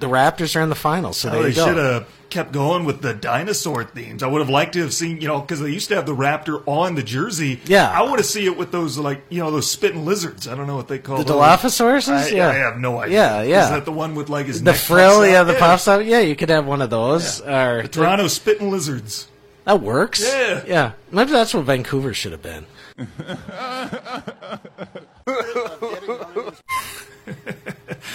the 0.00 0.08
Raptors 0.08 0.56
are 0.56 0.60
in 0.60 0.68
the 0.68 0.74
finals, 0.74 1.16
so 1.18 1.30
there 1.30 1.40
Oh, 1.40 1.42
they 1.42 1.52
go. 1.52 1.66
should 1.66 1.76
have 1.76 2.08
kept 2.30 2.52
going 2.52 2.84
with 2.84 3.00
the 3.00 3.14
dinosaur 3.14 3.84
themes. 3.84 4.22
I 4.22 4.26
would 4.26 4.40
have 4.40 4.50
liked 4.50 4.74
to 4.74 4.80
have 4.80 4.92
seen, 4.92 5.20
you 5.20 5.28
know, 5.28 5.40
because 5.40 5.60
they 5.60 5.70
used 5.70 5.88
to 5.88 5.94
have 5.96 6.04
the 6.04 6.14
raptor 6.14 6.62
on 6.66 6.94
the 6.94 7.02
jersey. 7.02 7.58
Yeah. 7.64 7.90
I 7.90 8.02
want 8.02 8.18
to 8.18 8.24
see 8.24 8.44
it 8.44 8.56
with 8.58 8.70
those, 8.70 8.98
like, 8.98 9.22
you 9.30 9.38
know, 9.38 9.50
those 9.50 9.70
spitting 9.70 10.04
lizards. 10.04 10.46
I 10.46 10.54
don't 10.54 10.66
know 10.66 10.76
what 10.76 10.88
they 10.88 10.98
call 10.98 11.16
them. 11.16 11.26
The 11.26 11.32
those. 11.32 11.42
Dilophosaurus? 11.42 12.30
Yeah. 12.30 12.48
I 12.50 12.54
have 12.54 12.76
no 12.78 12.98
idea. 13.00 13.16
Yeah, 13.16 13.42
yeah. 13.42 13.64
Is 13.64 13.70
that 13.70 13.84
the 13.86 13.92
one 13.92 14.14
with 14.14 14.28
like 14.28 14.46
his 14.46 14.62
the 14.62 14.72
neck 14.72 14.80
frill, 14.80 15.26
yeah, 15.26 15.40
out? 15.40 15.44
the 15.46 15.54
puffs 15.54 15.88
out. 15.88 16.04
Yeah, 16.04 16.20
you 16.20 16.36
could 16.36 16.50
have 16.50 16.66
one 16.66 16.82
of 16.82 16.90
those. 16.90 17.40
Or 17.40 17.82
The 17.82 17.88
Toronto 17.88 18.28
spitting 18.28 18.70
lizards. 18.70 19.26
that 19.64 19.80
works. 19.80 20.20
Yeah. 20.22 20.64
yeah. 20.66 20.92
Maybe 21.10 21.32
that's 21.32 21.54
what 21.54 21.64
Vancouver 21.64 22.12
should 22.12 22.32
have 22.32 22.42
been. 22.42 22.66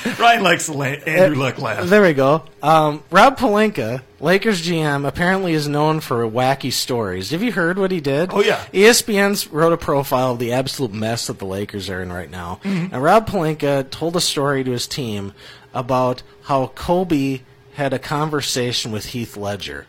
Ryan 0.20 0.44
likes 0.44 0.68
the 0.68 0.74
la- 0.74 0.86
Andrew 0.86 1.42
Luck 1.42 1.60
laugh. 1.60 1.88
There 1.88 2.02
we 2.02 2.14
go. 2.14 2.44
Um, 2.62 3.04
Rob 3.12 3.38
Pelinka, 3.38 4.02
Lakers 4.20 4.62
GM, 4.62 5.08
apparently 5.08 5.54
is 5.54 5.68
known 5.68 6.00
for 6.00 6.28
wacky 6.30 6.72
stories. 6.72 7.32
Have 7.32 7.44
you 7.44 7.52
heard 7.52 7.78
what 7.78 7.92
he 7.92 8.02
did? 8.02 8.32
Oh, 8.34 8.42
yeah. 8.42 8.64
ESPN's 8.74 9.48
wrote 9.48 9.74
a 9.74 9.78
profile 9.78 10.34
of 10.34 10.40
the 10.40 10.54
absolute 10.54 10.94
mess 10.94 11.28
that 11.28 11.40
the 11.40 11.46
Lakers 11.46 11.90
are 11.90 12.02
in 12.02 12.12
right 12.12 12.30
now. 12.30 12.60
Mm-hmm. 12.64 12.94
And 12.94 13.04
Rob 13.04 13.28
Pelinka 13.28 13.90
told 13.90 14.16
a 14.16 14.22
story 14.22 14.64
to 14.64 14.72
his 14.72 14.88
team 14.88 15.34
about 15.74 16.24
how 16.44 16.68
Kobe 16.68 17.42
had 17.76 17.94
a 17.94 18.00
conversation 18.00 18.92
with 18.92 19.08
Heath 19.08 19.36
Ledger. 19.36 19.86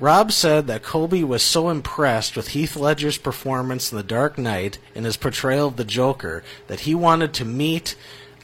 Rob 0.00 0.32
said 0.32 0.66
that 0.66 0.82
Kobe 0.82 1.22
was 1.22 1.42
so 1.42 1.68
impressed 1.68 2.34
with 2.34 2.48
Heath 2.48 2.76
Ledger's 2.76 3.18
performance 3.18 3.92
in 3.92 3.96
The 3.96 4.02
Dark 4.02 4.36
Knight 4.36 4.78
and 4.94 5.04
his 5.04 5.16
portrayal 5.16 5.68
of 5.68 5.76
the 5.76 5.84
Joker 5.84 6.42
that 6.66 6.80
he 6.80 6.94
wanted 6.94 7.32
to 7.34 7.44
meet 7.44 7.94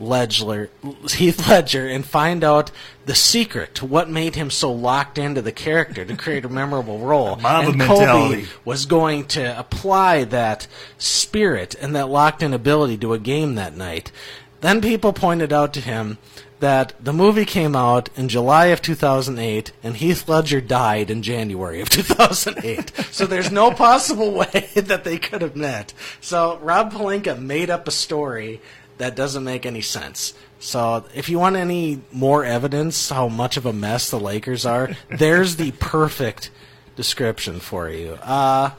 Ledger, 0.01 0.71
Heath 1.11 1.49
Ledger 1.49 1.87
and 1.89 2.05
find 2.05 2.45
out 2.45 2.71
the 3.07 3.15
secret 3.15 3.75
to 3.77 3.87
what 3.87 4.11
made 4.11 4.35
him 4.35 4.51
so 4.51 4.71
locked 4.73 5.19
into 5.19 5.43
the 5.43 5.53
character 5.53 6.05
to 6.05 6.17
create 6.17 6.45
a 6.45 6.49
memorable 6.49 6.99
role. 6.99 7.37
Mamba 7.37 7.71
and 7.71 7.79
mentality. 7.79 8.43
Kobe 8.43 8.49
was 8.65 8.87
going 8.87 9.27
to 9.27 9.59
apply 9.59 10.25
that 10.25 10.67
spirit 10.99 11.75
and 11.81 11.95
that 11.97 12.09
locked 12.09 12.43
in 12.43 12.53
ability 12.53 12.99
to 12.99 13.13
a 13.13 13.19
game 13.19 13.55
that 13.55 13.77
night. 13.77 14.13
Then 14.61 14.81
people 14.81 15.13
pointed 15.13 15.53
out 15.53 15.73
to 15.75 15.81
him 15.81 16.19
that 16.61 16.93
the 17.01 17.13
movie 17.13 17.45
came 17.45 17.77
out 17.77 18.09
in 18.17 18.29
July 18.29 18.67
of 18.67 18.83
2008 18.83 19.73
and 19.83 19.97
Heath 19.97 20.29
Ledger 20.29 20.61
died 20.61 21.11
in 21.11 21.23
January 21.23 21.81
of 21.81 21.89
2008. 21.89 22.93
so 23.11 23.27
there's 23.27 23.51
no 23.51 23.71
possible 23.71 24.33
way 24.35 24.69
that 24.75 25.05
they 25.05 25.19
could 25.19 25.43
have 25.43 25.57
met. 25.57 25.93
So 26.21 26.59
Rob 26.59 26.93
Pelinka 26.93 27.41
made 27.41 27.71
up 27.71 27.87
a 27.87 27.93
story 27.93 28.61
that 28.99 29.17
doesn't 29.17 29.45
make 29.45 29.65
any 29.67 29.81
sense. 29.81 30.35
So 30.61 31.05
if 31.15 31.29
you 31.29 31.39
want 31.39 31.57
any 31.57 32.01
more 32.13 32.45
evidence 32.45 33.09
how 33.11 33.29
much 33.29 33.57
of 33.57 33.65
a 33.67 33.73
mess 33.73 34.11
the 34.11 34.19
Lakers 34.21 34.67
are, 34.67 34.91
there's 35.09 35.57
the 35.57 35.71
perfect 35.73 36.51
description 36.97 37.61
for 37.61 37.89
you. 37.89 38.19
Uh, 38.23 38.71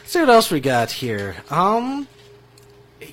let's 0.00 0.12
see 0.12 0.20
what 0.20 0.28
else 0.30 0.50
we 0.50 0.60
got 0.60 0.90
here. 0.90 1.36
Um, 1.48 2.08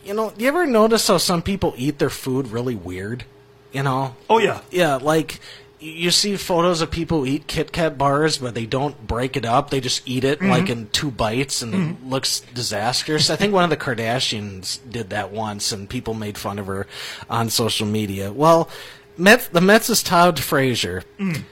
you 0.03 0.13
know, 0.13 0.31
do 0.31 0.41
you 0.43 0.47
ever 0.49 0.65
notice 0.65 1.07
how 1.07 1.17
some 1.17 1.41
people 1.41 1.73
eat 1.77 1.99
their 1.99 2.09
food 2.09 2.47
really 2.47 2.75
weird? 2.75 3.25
You 3.71 3.83
know, 3.83 4.15
Oh, 4.29 4.37
yeah. 4.39 4.61
yeah, 4.71 4.95
like 4.95 5.39
you 5.83 6.11
see 6.11 6.37
photos 6.37 6.81
of 6.81 6.89
people 6.89 7.19
who 7.19 7.25
eat 7.25 7.47
Kit 7.47 7.73
Kat 7.73 7.97
bars, 7.97 8.37
but 8.37 8.55
they 8.55 8.65
don't 8.65 9.05
break 9.05 9.35
it 9.35 9.45
up. 9.45 9.69
They 9.69 9.81
just 9.81 10.01
eat 10.07 10.23
it 10.23 10.41
like 10.41 10.65
mm-hmm. 10.65 10.71
in 10.83 10.89
two 10.89 11.11
bites, 11.11 11.61
and 11.61 11.73
it 11.73 11.77
mm-hmm. 11.77 12.09
looks 12.09 12.39
disastrous. 12.39 13.29
I 13.29 13.35
think 13.35 13.53
one 13.53 13.65
of 13.65 13.69
the 13.69 13.77
Kardashians 13.77 14.79
did 14.89 15.09
that 15.09 15.31
once, 15.31 15.71
and 15.71 15.89
people 15.89 16.13
made 16.13 16.37
fun 16.37 16.57
of 16.57 16.67
her 16.67 16.87
on 17.29 17.49
social 17.49 17.85
media. 17.85 18.31
Well, 18.31 18.69
Met, 19.17 19.49
the 19.51 19.61
Mets' 19.61 20.01
Todd 20.01 20.39
Frazier 20.39 21.03
mm. 21.19 21.43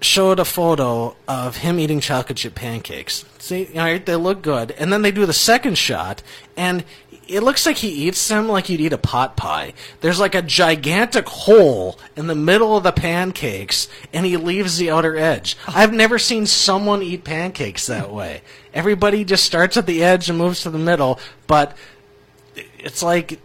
showed 0.00 0.38
a 0.38 0.44
photo 0.44 1.16
of 1.26 1.56
him 1.58 1.80
eating 1.80 2.00
chocolate 2.00 2.38
chip 2.38 2.54
pancakes. 2.54 3.24
See, 3.38 3.68
all 3.74 3.80
right, 3.80 4.04
they 4.04 4.16
look 4.16 4.42
good, 4.42 4.70
and 4.72 4.92
then 4.92 5.02
they 5.02 5.10
do 5.10 5.26
the 5.26 5.32
second 5.32 5.76
shot, 5.76 6.22
and 6.56 6.84
it 7.32 7.42
looks 7.42 7.64
like 7.64 7.78
he 7.78 7.88
eats 7.88 8.28
them 8.28 8.48
like 8.48 8.68
you'd 8.68 8.80
eat 8.80 8.92
a 8.92 8.98
pot 8.98 9.36
pie. 9.36 9.72
There's 10.00 10.20
like 10.20 10.34
a 10.34 10.42
gigantic 10.42 11.26
hole 11.26 11.98
in 12.14 12.26
the 12.26 12.34
middle 12.34 12.76
of 12.76 12.82
the 12.82 12.92
pancakes, 12.92 13.88
and 14.12 14.26
he 14.26 14.36
leaves 14.36 14.76
the 14.76 14.90
outer 14.90 15.16
edge. 15.16 15.56
I've 15.66 15.94
never 15.94 16.18
seen 16.18 16.44
someone 16.44 17.02
eat 17.02 17.24
pancakes 17.24 17.86
that 17.86 18.12
way. 18.12 18.42
Everybody 18.74 19.24
just 19.24 19.44
starts 19.44 19.76
at 19.76 19.86
the 19.86 20.04
edge 20.04 20.28
and 20.28 20.38
moves 20.38 20.62
to 20.62 20.70
the 20.70 20.78
middle, 20.78 21.18
but 21.46 21.76
it's 22.78 23.02
like 23.02 23.40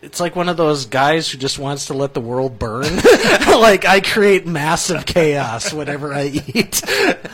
it's 0.00 0.20
like 0.20 0.36
one 0.36 0.48
of 0.48 0.56
those 0.56 0.86
guys 0.86 1.30
who 1.30 1.38
just 1.38 1.58
wants 1.58 1.86
to 1.86 1.94
let 1.94 2.14
the 2.14 2.20
world 2.20 2.58
burn. 2.58 2.96
like 3.48 3.84
I 3.84 4.00
create 4.04 4.46
massive 4.46 5.06
chaos 5.06 5.72
whenever 5.72 6.12
I 6.12 6.26
eat. 6.26 6.82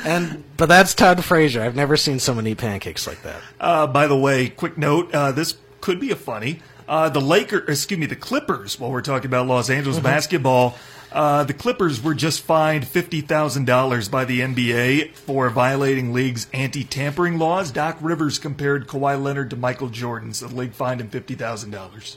And 0.06 0.44
but 0.56 0.66
that's 0.66 0.94
Todd 0.94 1.22
Frazier. 1.22 1.62
I've 1.62 1.76
never 1.76 1.96
seen 1.96 2.20
someone 2.20 2.46
eat 2.46 2.58
pancakes 2.58 3.06
like 3.06 3.22
that. 3.22 3.42
Uh, 3.58 3.86
by 3.86 4.06
the 4.06 4.16
way, 4.16 4.48
quick 4.48 4.78
note: 4.78 5.12
uh, 5.12 5.32
this 5.32 5.56
could 5.80 6.00
be 6.00 6.10
a 6.10 6.16
funny. 6.16 6.60
Uh, 6.88 7.08
the 7.08 7.20
Lakers, 7.20 7.68
excuse 7.68 8.00
me, 8.00 8.06
the 8.06 8.16
Clippers. 8.16 8.78
While 8.78 8.90
we're 8.90 9.02
talking 9.02 9.26
about 9.26 9.46
Los 9.46 9.70
Angeles 9.70 9.98
basketball, 10.00 10.76
uh, 11.12 11.44
the 11.44 11.54
Clippers 11.54 12.02
were 12.02 12.14
just 12.14 12.42
fined 12.42 12.86
fifty 12.86 13.20
thousand 13.20 13.66
dollars 13.66 14.08
by 14.08 14.24
the 14.24 14.40
NBA 14.40 15.14
for 15.14 15.50
violating 15.50 16.12
league's 16.12 16.46
anti-tampering 16.52 17.38
laws. 17.38 17.70
Doc 17.70 17.98
Rivers 18.00 18.38
compared 18.38 18.86
Kawhi 18.88 19.22
Leonard 19.22 19.50
to 19.50 19.56
Michael 19.56 19.88
Jordan, 19.88 20.32
so 20.34 20.48
the 20.48 20.54
league 20.56 20.72
fined 20.72 21.00
him 21.00 21.08
fifty 21.08 21.34
thousand 21.34 21.70
dollars. 21.70 22.16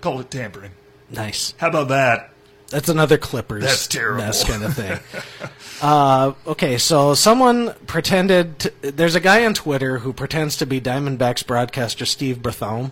Called 0.00 0.20
it 0.20 0.30
tampering. 0.30 0.72
Nice. 1.10 1.54
How 1.58 1.68
about 1.68 1.88
that? 1.88 2.31
That's 2.72 2.88
another 2.88 3.18
Clippers 3.18 3.62
That's 3.62 3.86
terrible. 3.86 4.24
mess 4.24 4.44
kind 4.44 4.64
of 4.64 4.74
thing. 4.74 4.98
uh, 5.82 6.32
okay, 6.46 6.78
so 6.78 7.14
someone 7.14 7.74
pretended. 7.86 8.58
To, 8.60 8.72
there's 8.80 9.14
a 9.14 9.20
guy 9.20 9.44
on 9.44 9.54
Twitter 9.54 9.98
who 9.98 10.12
pretends 10.12 10.56
to 10.56 10.66
be 10.66 10.80
Diamondbacks 10.80 11.46
broadcaster 11.46 12.06
Steve 12.06 12.38
Berthiaume. 12.38 12.90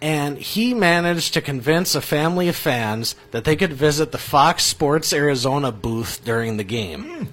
And 0.00 0.38
he 0.38 0.72
managed 0.72 1.34
to 1.34 1.42
convince 1.42 1.94
a 1.94 2.00
family 2.00 2.48
of 2.48 2.56
fans 2.56 3.16
that 3.32 3.44
they 3.44 3.56
could 3.56 3.72
visit 3.72 4.12
the 4.12 4.18
Fox 4.18 4.64
Sports 4.64 5.12
Arizona 5.12 5.70
booth 5.72 6.24
during 6.24 6.56
the 6.56 6.64
game. 6.64 7.28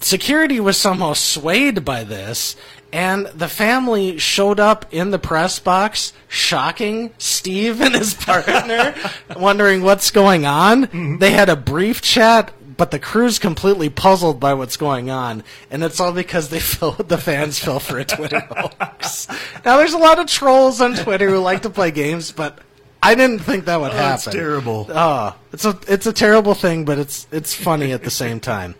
Security 0.00 0.60
was 0.60 0.76
somehow 0.76 1.14
swayed 1.14 1.84
by 1.84 2.04
this, 2.04 2.56
and 2.94 3.26
the 3.26 3.48
family 3.48 4.18
showed 4.18 4.60
up 4.60 4.86
in 4.92 5.10
the 5.10 5.18
press 5.18 5.58
box, 5.58 6.12
shocking 6.28 7.12
Steve 7.18 7.80
and 7.80 7.92
his 7.94 8.14
partner, 8.26 8.94
wondering 9.36 9.82
what's 9.82 10.12
going 10.12 10.46
on. 10.46 11.18
They 11.18 11.32
had 11.32 11.48
a 11.48 11.56
brief 11.56 12.00
chat, 12.00 12.52
but 12.76 12.92
the 12.92 12.98
crew's 13.00 13.38
completely 13.40 13.88
puzzled 13.90 14.38
by 14.38 14.54
what's 14.54 14.76
going 14.76 15.10
on, 15.10 15.42
and 15.72 15.82
it's 15.82 15.98
all 15.98 16.12
because 16.12 16.50
they 16.50 16.60
fell, 16.72 16.92
the 16.92 17.18
fans 17.18 17.58
fell 17.58 17.80
for 17.80 17.98
a 17.98 18.04
Twitter 18.04 18.40
hoax. 18.50 19.26
Now, 19.64 19.76
there's 19.78 19.92
a 19.94 19.98
lot 19.98 20.18
of 20.20 20.26
trolls 20.26 20.80
on 20.80 20.94
Twitter 20.94 21.28
who 21.28 21.38
like 21.38 21.62
to 21.62 21.70
play 21.70 21.90
games, 21.90 22.30
but 22.30 22.58
I 23.02 23.14
didn't 23.16 23.40
think 23.40 23.64
that 23.64 23.80
would 23.80 23.90
Oh, 23.90 23.94
happen. 23.96 24.08
that's 24.10 24.24
terrible. 24.24 24.86
Oh, 24.88 25.34
it's 25.52 25.64
a 25.64 25.78
it's 25.88 26.06
a 26.06 26.12
terrible 26.12 26.54
thing, 26.54 26.84
but 26.84 26.98
it's 26.98 27.26
it's 27.32 27.54
funny 27.54 27.92
at 27.92 28.02
the 28.04 28.10
same 28.10 28.38
time. 28.40 28.76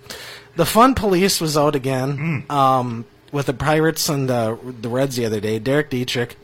The 0.57 0.65
Fun 0.65 0.95
Police 0.95 1.41
was 1.41 1.57
out 1.57 1.75
again 1.75 2.45
um, 2.49 3.05
with 3.35 3.47
the 3.47 3.53
Pirates 3.53 4.09
and 4.09 4.31
the 4.31 4.57
the 4.81 4.89
Reds 4.89 5.17
the 5.17 5.27
other 5.27 5.41
day. 5.41 5.59
Derek 5.59 5.91
Dietrich, 5.91 6.37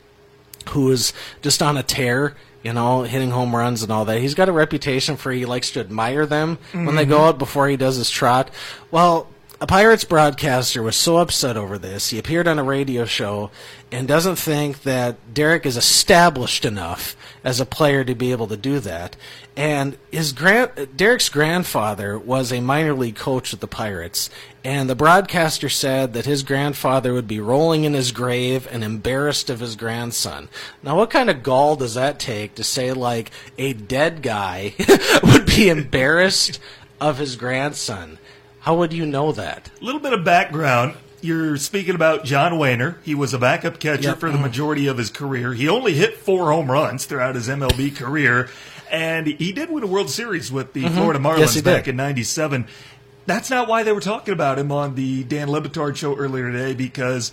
who 0.70 0.90
is 0.90 1.12
just 1.40 1.62
on 1.62 1.76
a 1.76 1.84
tear, 1.84 2.36
you 2.64 2.72
know, 2.72 3.04
hitting 3.04 3.30
home 3.30 3.54
runs 3.54 3.84
and 3.84 3.92
all 3.92 4.04
that. 4.04 4.20
He's 4.20 4.34
got 4.34 4.48
a 4.48 4.52
reputation 4.52 5.16
for 5.16 5.30
he 5.30 5.46
likes 5.46 5.70
to 5.70 5.80
admire 5.80 6.26
them 6.26 6.58
when 6.72 6.96
they 6.96 7.06
go 7.06 7.18
mm-hmm. 7.18 7.28
out 7.28 7.38
before 7.38 7.68
he 7.68 7.76
does 7.76 7.96
his 7.96 8.10
trot. 8.10 8.50
Well, 8.90 9.28
a 9.62 9.66
Pirates 9.66 10.04
broadcaster 10.04 10.82
was 10.82 10.96
so 10.96 11.18
upset 11.18 11.58
over 11.58 11.76
this. 11.76 12.08
He 12.08 12.18
appeared 12.18 12.48
on 12.48 12.58
a 12.58 12.64
radio 12.64 13.04
show 13.04 13.50
and 13.92 14.08
doesn't 14.08 14.36
think 14.36 14.84
that 14.84 15.34
Derek 15.34 15.66
is 15.66 15.76
established 15.76 16.64
enough 16.64 17.14
as 17.44 17.60
a 17.60 17.66
player 17.66 18.02
to 18.04 18.14
be 18.14 18.32
able 18.32 18.46
to 18.46 18.56
do 18.56 18.80
that. 18.80 19.16
And 19.58 19.98
his 20.10 20.32
grand 20.32 20.96
Derek's 20.96 21.28
grandfather 21.28 22.18
was 22.18 22.50
a 22.50 22.62
minor 22.62 22.94
league 22.94 23.16
coach 23.16 23.50
with 23.50 23.60
the 23.60 23.66
Pirates, 23.66 24.30
and 24.64 24.88
the 24.88 24.94
broadcaster 24.94 25.68
said 25.68 26.14
that 26.14 26.24
his 26.24 26.42
grandfather 26.42 27.12
would 27.12 27.28
be 27.28 27.40
rolling 27.40 27.84
in 27.84 27.92
his 27.92 28.12
grave 28.12 28.66
and 28.70 28.82
embarrassed 28.82 29.50
of 29.50 29.60
his 29.60 29.76
grandson. 29.76 30.48
Now, 30.82 30.96
what 30.96 31.10
kind 31.10 31.28
of 31.28 31.42
gall 31.42 31.76
does 31.76 31.94
that 31.94 32.18
take 32.18 32.54
to 32.54 32.64
say 32.64 32.94
like 32.94 33.30
a 33.58 33.74
dead 33.74 34.22
guy 34.22 34.74
would 35.22 35.44
be 35.44 35.68
embarrassed 35.68 36.58
of 36.98 37.18
his 37.18 37.36
grandson? 37.36 38.16
How 38.60 38.76
would 38.76 38.92
you 38.92 39.06
know 39.06 39.32
that? 39.32 39.70
A 39.80 39.84
little 39.84 40.00
bit 40.00 40.12
of 40.12 40.24
background. 40.24 40.94
You're 41.22 41.56
speaking 41.58 41.94
about 41.94 42.24
John 42.24 42.52
Wehner. 42.52 42.96
He 43.02 43.14
was 43.14 43.34
a 43.34 43.38
backup 43.38 43.78
catcher 43.78 44.10
Yep. 44.10 44.18
for 44.20 44.30
the 44.30 44.38
majority 44.38 44.86
of 44.86 44.96
his 44.98 45.10
career. 45.10 45.52
He 45.52 45.68
only 45.68 45.94
hit 45.94 46.16
four 46.18 46.50
home 46.50 46.70
runs 46.70 47.04
throughout 47.04 47.34
his 47.34 47.48
MLB 47.48 47.94
career, 47.94 48.48
and 48.90 49.26
he 49.26 49.52
did 49.52 49.70
win 49.70 49.82
a 49.82 49.86
World 49.86 50.08
Series 50.10 50.50
with 50.50 50.72
the 50.72 50.88
Florida 50.88 51.18
Marlins 51.18 51.32
Mm-hmm. 51.34 51.40
Yes, 51.40 51.60
back 51.62 51.84
did. 51.84 51.90
in 51.90 51.96
'97. 51.96 52.66
That's 53.26 53.50
not 53.50 53.68
why 53.68 53.82
they 53.82 53.92
were 53.92 54.00
talking 54.00 54.32
about 54.32 54.58
him 54.58 54.72
on 54.72 54.94
the 54.94 55.22
Dan 55.24 55.50
Le 55.50 55.60
Batard 55.60 55.96
show 55.96 56.16
earlier 56.16 56.50
today, 56.50 56.72
because 56.74 57.32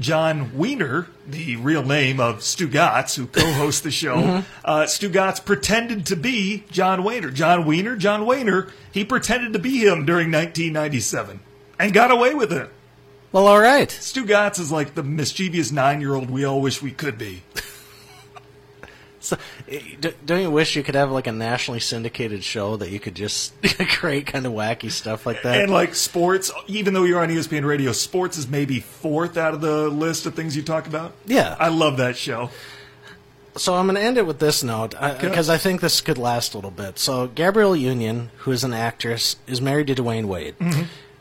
John 0.00 0.56
Wiener, 0.56 1.06
the 1.26 1.56
real 1.56 1.84
name 1.84 2.18
of 2.20 2.38
Stugotz, 2.38 3.16
who 3.16 3.26
co-hosts 3.26 3.80
the 3.82 3.90
show, 3.90 4.16
Mm-hmm. 4.16 4.40
uh, 4.64 4.82
Stugotz 4.84 5.44
pretended 5.44 6.06
to 6.06 6.16
be 6.16 6.64
John 6.70 7.02
Wehner. 7.02 7.32
John 7.32 7.64
Wiener, 7.66 7.96
John 7.96 8.22
Wehner, 8.22 8.70
he 8.90 9.04
pretended 9.04 9.52
to 9.52 9.58
be 9.58 9.78
him 9.86 10.04
during 10.06 10.30
1997 10.32 11.40
and 11.78 11.92
got 11.92 12.10
away 12.10 12.34
with 12.34 12.52
it. 12.52 12.70
Well, 13.32 13.46
all 13.46 13.60
right. 13.60 13.88
Stugotz 13.88 14.58
is 14.58 14.72
like 14.72 14.94
the 14.94 15.02
mischievous 15.04 15.70
nine-year-old 15.70 16.30
we 16.30 16.44
all 16.44 16.60
wish 16.60 16.82
we 16.82 16.90
could 16.90 17.16
be. 17.18 17.42
So, 19.20 19.36
eh, 19.68 19.80
don't 20.24 20.40
you 20.40 20.50
wish 20.50 20.76
you 20.76 20.82
could 20.82 20.94
have 20.94 21.10
like 21.10 21.26
a 21.26 21.32
nationally 21.32 21.80
syndicated 21.80 22.42
show 22.42 22.76
that 22.76 22.90
you 22.90 22.98
could 22.98 23.14
just 23.14 23.52
create 23.88 24.26
kind 24.26 24.46
of 24.46 24.52
wacky 24.52 24.90
stuff 24.90 25.26
like 25.26 25.42
that? 25.42 25.60
And 25.60 25.70
like 25.70 25.94
sports, 25.94 26.50
even 26.66 26.94
though 26.94 27.04
you're 27.04 27.20
on 27.20 27.28
ESPN 27.28 27.64
Radio, 27.66 27.92
sports 27.92 28.38
is 28.38 28.48
maybe 28.48 28.80
fourth 28.80 29.36
out 29.36 29.54
of 29.54 29.60
the 29.60 29.88
list 29.88 30.26
of 30.26 30.34
things 30.34 30.56
you 30.56 30.62
talk 30.62 30.86
about. 30.86 31.12
Yeah. 31.26 31.54
I 31.58 31.68
love 31.68 31.98
that 31.98 32.16
show. 32.16 32.50
So 33.56 33.74
I'm 33.74 33.86
going 33.86 33.96
to 33.96 34.00
end 34.02 34.16
it 34.16 34.26
with 34.26 34.38
this 34.38 34.62
note 34.62 34.94
because 35.20 35.50
I 35.50 35.58
think 35.58 35.80
this 35.80 36.00
could 36.00 36.18
last 36.18 36.54
a 36.54 36.56
little 36.56 36.70
bit. 36.70 36.98
So 36.98 37.26
Gabrielle 37.26 37.76
Union, 37.76 38.30
who 38.38 38.52
is 38.52 38.62
an 38.64 38.72
actress, 38.72 39.36
is 39.46 39.60
married 39.60 39.88
to 39.88 39.94
Dwyane 39.96 40.26
Wade. 40.26 40.54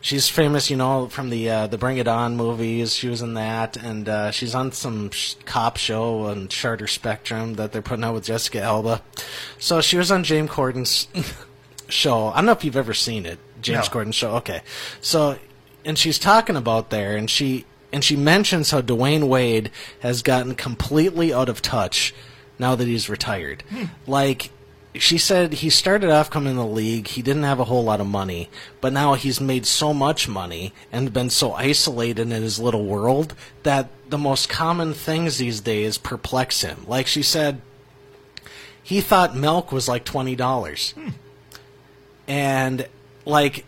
She's 0.01 0.29
famous, 0.29 0.69
you 0.69 0.77
know, 0.77 1.07
from 1.09 1.29
the 1.29 1.49
uh, 1.49 1.67
the 1.67 1.77
Bring 1.77 1.97
It 1.97 2.07
On 2.07 2.37
movies. 2.37 2.95
She 2.95 3.09
was 3.09 3.21
in 3.21 3.33
that, 3.33 3.75
and 3.75 4.07
uh, 4.07 4.31
she's 4.31 4.55
on 4.55 4.71
some 4.71 5.09
sh- 5.11 5.35
cop 5.45 5.75
show 5.77 6.27
on 6.27 6.47
Charter 6.47 6.87
Spectrum 6.87 7.55
that 7.55 7.73
they're 7.73 7.81
putting 7.81 8.05
out 8.05 8.13
with 8.13 8.23
Jessica 8.23 8.61
Alba. 8.61 9.01
So 9.57 9.81
she 9.81 9.97
was 9.97 10.09
on 10.09 10.23
James 10.23 10.49
Corden's 10.49 11.07
show. 11.89 12.27
I 12.27 12.35
don't 12.37 12.45
know 12.45 12.53
if 12.53 12.63
you've 12.63 12.77
ever 12.77 12.93
seen 12.93 13.25
it, 13.25 13.39
James 13.61 13.93
No. 13.93 13.99
Corden 14.01 14.13
show. 14.13 14.35
Okay, 14.37 14.61
so 15.01 15.37
and 15.83 15.97
she's 15.97 16.17
talking 16.17 16.55
about 16.55 16.91
there, 16.91 17.17
and 17.17 17.29
she 17.29 17.65
and 17.91 18.01
she 18.01 18.15
mentions 18.15 18.71
how 18.71 18.79
Dwyane 18.81 19.27
Wade 19.27 19.69
has 19.99 20.21
gotten 20.21 20.55
completely 20.55 21.33
out 21.33 21.49
of 21.49 21.61
touch 21.61 22.13
now 22.57 22.73
that 22.75 22.87
he's 22.87 23.09
retired. 23.09 23.63
Like 24.07 24.51
she 24.95 25.17
said, 25.17 25.53
he 25.53 25.69
started 25.69 26.09
off 26.09 26.29
coming 26.29 26.51
in 26.51 26.57
the 26.57 26.65
league. 26.65 27.07
He 27.07 27.21
didn't 27.21 27.43
have 27.43 27.59
a 27.59 27.65
whole 27.65 27.83
lot 27.83 28.01
of 28.01 28.07
money, 28.07 28.49
but 28.81 28.91
now 28.91 29.13
he's 29.13 29.39
made 29.39 29.65
so 29.65 29.93
much 29.93 30.27
money 30.27 30.73
and 30.91 31.13
been 31.13 31.29
so 31.29 31.53
isolated 31.53 32.31
in 32.31 32.41
his 32.41 32.59
little 32.59 32.85
world 32.85 33.35
that 33.63 33.89
the 34.09 34.17
most 34.17 34.49
common 34.49 34.93
things 34.93 35.37
these 35.37 35.61
days 35.61 35.97
perplex 35.97 36.61
him. 36.61 36.85
Like 36.87 37.05
she 37.05 37.21
said, 37.21 37.61
he 38.81 39.01
thought 39.01 39.35
milk 39.35 39.71
was 39.71 39.87
like 39.87 40.03
twenty 40.03 40.35
dollars, 40.35 40.95
and 42.27 42.87
like 43.25 43.65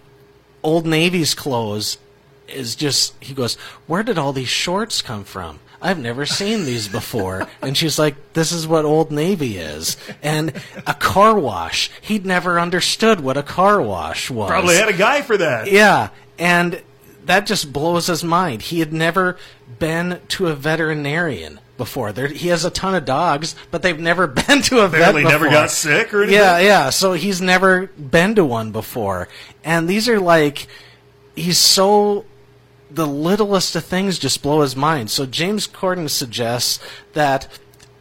Old 0.63 0.87
Navy's 0.87 1.35
clothes 1.35 1.99
is 2.47 2.73
just. 2.75 3.13
He 3.19 3.35
goes, 3.35 3.53
"Where 3.85 4.01
did 4.01 4.17
all 4.17 4.33
these 4.33 4.49
shorts 4.49 5.03
come 5.03 5.23
from?" 5.23 5.59
I've 5.81 5.97
never 5.99 6.25
seen 6.25 6.65
these 6.65 6.87
before. 6.87 7.47
and 7.61 7.75
she's 7.75 7.97
like, 7.97 8.15
This 8.33 8.51
is 8.51 8.67
what 8.67 8.85
Old 8.85 9.11
Navy 9.11 9.57
is. 9.57 9.97
And 10.21 10.53
a 10.85 10.93
car 10.93 11.37
wash. 11.39 11.89
He'd 12.01 12.25
never 12.25 12.59
understood 12.59 13.19
what 13.19 13.37
a 13.37 13.43
car 13.43 13.81
wash 13.81 14.29
was. 14.29 14.49
Probably 14.49 14.75
had 14.75 14.89
a 14.89 14.93
guy 14.93 15.21
for 15.21 15.37
that. 15.37 15.71
Yeah, 15.71 16.09
and 16.37 16.81
that 17.25 17.45
just 17.45 17.71
blows 17.73 18.07
his 18.07 18.23
mind. 18.23 18.61
He 18.63 18.79
had 18.79 18.93
never 18.93 19.37
been 19.79 20.19
to 20.29 20.47
a 20.47 20.55
veterinarian 20.55 21.59
before. 21.77 22.11
There, 22.11 22.27
he 22.27 22.49
has 22.49 22.63
a 22.65 22.69
ton 22.69 22.93
of 22.93 23.05
dogs, 23.05 23.55
but 23.71 23.81
they've 23.81 23.99
never 23.99 24.27
been 24.47 24.61
to 24.63 24.79
a 24.81 24.87
vet 24.87 24.99
Apparently 24.99 25.23
before. 25.23 25.31
never 25.39 25.49
got 25.49 25.71
sick 25.71 26.13
or 26.13 26.23
anything. 26.23 26.39
Yeah, 26.39 26.59
yeah. 26.59 26.89
So 26.91 27.13
he's 27.13 27.41
never 27.41 27.87
been 27.87 28.35
to 28.35 28.45
one 28.45 28.71
before, 28.71 29.27
and 29.63 29.87
these 29.87 30.07
are 30.07 30.19
like, 30.19 30.67
he's 31.35 31.57
so. 31.57 32.25
The 32.93 33.07
littlest 33.07 33.75
of 33.75 33.85
things 33.85 34.19
just 34.19 34.41
blow 34.43 34.61
his 34.61 34.75
mind. 34.75 35.09
So 35.09 35.25
James 35.25 35.67
Corden 35.67 36.09
suggests 36.09 36.79
that 37.13 37.47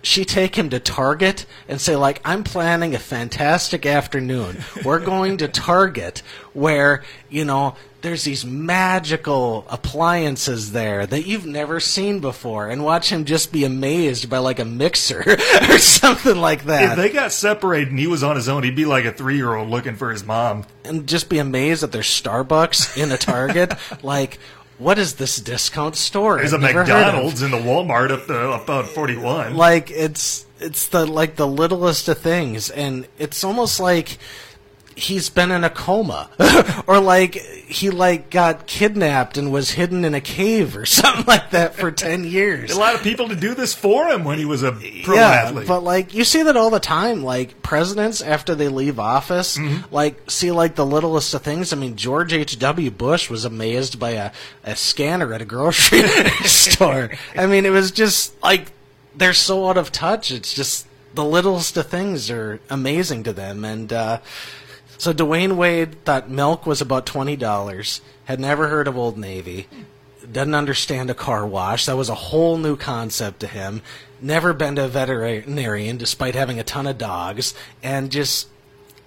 she 0.02 0.24
take 0.24 0.56
him 0.56 0.70
to 0.70 0.80
Target 0.80 1.44
and 1.68 1.80
say 1.80 1.94
like 1.94 2.20
I'm 2.24 2.42
planning 2.42 2.94
a 2.94 2.98
fantastic 2.98 3.84
afternoon. 3.86 4.64
We're 4.84 4.98
going 4.98 5.36
to 5.38 5.48
Target 5.70 6.22
where, 6.54 7.04
you 7.28 7.44
know, 7.44 7.76
there's 8.02 8.24
these 8.24 8.46
magical 8.46 9.66
appliances 9.68 10.72
there 10.72 11.06
that 11.06 11.26
you've 11.26 11.44
never 11.44 11.80
seen 11.80 12.20
before 12.20 12.68
and 12.68 12.82
watch 12.82 13.10
him 13.12 13.26
just 13.26 13.52
be 13.52 13.64
amazed 13.64 14.30
by 14.30 14.38
like 14.38 14.58
a 14.58 14.64
mixer 14.64 15.20
or 15.68 15.78
something 15.78 16.36
like 16.36 16.64
that. 16.64 16.92
If 16.92 16.96
they 16.96 17.10
got 17.10 17.30
separated 17.30 17.90
and 17.90 17.98
he 17.98 18.06
was 18.06 18.22
on 18.22 18.36
his 18.36 18.48
own, 18.48 18.62
he'd 18.62 18.74
be 18.74 18.86
like 18.86 19.04
a 19.04 19.12
three-year-old 19.12 19.68
looking 19.68 19.96
for 19.96 20.10
his 20.10 20.24
mom. 20.24 20.64
and 20.84 21.06
just 21.06 21.28
be 21.28 21.38
amazed 21.38 21.82
that 21.82 21.92
there's 21.92 22.06
Starbucks 22.06 22.96
in 22.96 23.12
a 23.12 23.18
Target. 23.18 23.74
like, 24.02 24.38
what 24.80 24.98
is 24.98 25.14
this 25.14 25.36
discount 25.36 25.94
store? 25.94 26.38
There's 26.38 26.54
a 26.54 26.56
I've. 26.56 26.74
McDonald's 26.74 27.42
in 27.42 27.50
the 27.50 27.58
Walmart 27.58 28.10
up 28.10 28.28
uh, 28.28 28.50
up 28.50 28.68
on 28.68 28.84
41. 28.86 29.54
Like 29.54 29.90
it's 29.90 30.46
it's 30.58 30.88
the 30.88 31.06
like 31.06 31.36
the 31.36 31.46
littlest 31.46 32.08
of 32.08 32.18
things, 32.18 32.70
and 32.70 33.06
it's 33.18 33.44
almost 33.44 33.78
like 33.78 34.18
he's 35.00 35.30
been 35.30 35.50
in 35.50 35.64
a 35.64 35.70
coma, 35.70 36.30
or 36.86 37.00
like 37.00 37.34
he 37.34 37.90
like 37.90 38.30
got 38.30 38.66
kidnapped 38.66 39.38
and 39.38 39.50
was 39.52 39.70
hidden 39.72 40.04
in 40.04 40.14
a 40.14 40.20
cave 40.20 40.76
or 40.76 40.84
something 40.98 41.24
like 41.26 41.50
that 41.50 41.74
for 41.74 41.90
ten 41.90 42.24
years. 42.24 42.70
a 42.70 42.78
lot 42.78 42.94
of 42.94 43.02
people 43.02 43.28
to 43.28 43.36
do 43.36 43.54
this 43.54 43.74
for 43.74 44.06
him 44.08 44.24
when 44.24 44.38
he 44.38 44.44
was 44.44 44.62
a 44.62 44.72
pro 45.04 45.14
yeah, 45.16 45.28
athlete. 45.46 45.66
but 45.66 45.80
like 45.82 46.14
you 46.14 46.24
see 46.24 46.42
that 46.42 46.56
all 46.56 46.70
the 46.70 46.80
time. 46.80 47.22
Like 47.24 47.62
presidents 47.62 48.20
after 48.20 48.54
they 48.54 48.68
leave 48.68 48.98
office, 49.00 49.56
Mm-hmm. 49.56 49.94
like 49.94 50.30
see 50.30 50.50
like 50.52 50.74
the 50.74 50.86
littlest 50.86 51.32
of 51.34 51.42
things. 51.42 51.72
I 51.72 51.76
mean, 51.76 51.96
George 51.96 52.32
H. 52.32 52.58
W. 52.58 52.90
Bush 52.90 53.30
was 53.30 53.44
amazed 53.44 53.98
by 53.98 54.10
a, 54.10 54.30
a 54.64 54.76
scanner 54.76 55.32
at 55.32 55.40
a 55.42 55.44
grocery 55.44 56.02
store. 56.44 57.10
I 57.34 57.46
mean, 57.46 57.64
it 57.66 57.70
was 57.70 57.90
just 57.90 58.40
like 58.42 58.70
they're 59.16 59.32
so 59.32 59.68
out 59.68 59.76
of 59.76 59.90
touch. 59.92 60.30
It's 60.30 60.52
just 60.54 60.86
the 61.14 61.24
littlest 61.24 61.76
of 61.76 61.86
things 61.88 62.30
are 62.30 62.60
amazing 62.70 63.24
to 63.24 63.32
them. 63.32 63.64
And 63.64 63.92
uh, 63.92 64.18
so 65.00 65.14
Dwyane 65.14 65.56
Wade 65.56 66.04
thought 66.04 66.28
milk 66.28 66.66
was 66.66 66.80
about 66.80 67.06
twenty 67.06 67.36
dollars. 67.36 68.02
Had 68.26 68.38
never 68.38 68.68
heard 68.68 68.86
of 68.86 68.98
Old 68.98 69.16
Navy 69.18 69.66
doesn't 70.30 70.54
understand 70.54 71.10
a 71.10 71.14
car 71.14 71.46
wash. 71.46 71.86
That 71.86 71.96
was 71.96 72.08
a 72.08 72.14
whole 72.14 72.58
new 72.58 72.76
concept 72.76 73.40
to 73.40 73.46
him. 73.46 73.82
Never 74.20 74.52
been 74.52 74.76
to 74.76 74.84
a 74.84 74.88
veterinarian 74.88 75.96
despite 75.96 76.34
having 76.34 76.58
a 76.60 76.64
ton 76.64 76.86
of 76.86 76.98
dogs. 76.98 77.54
And 77.82 78.12
just, 78.12 78.48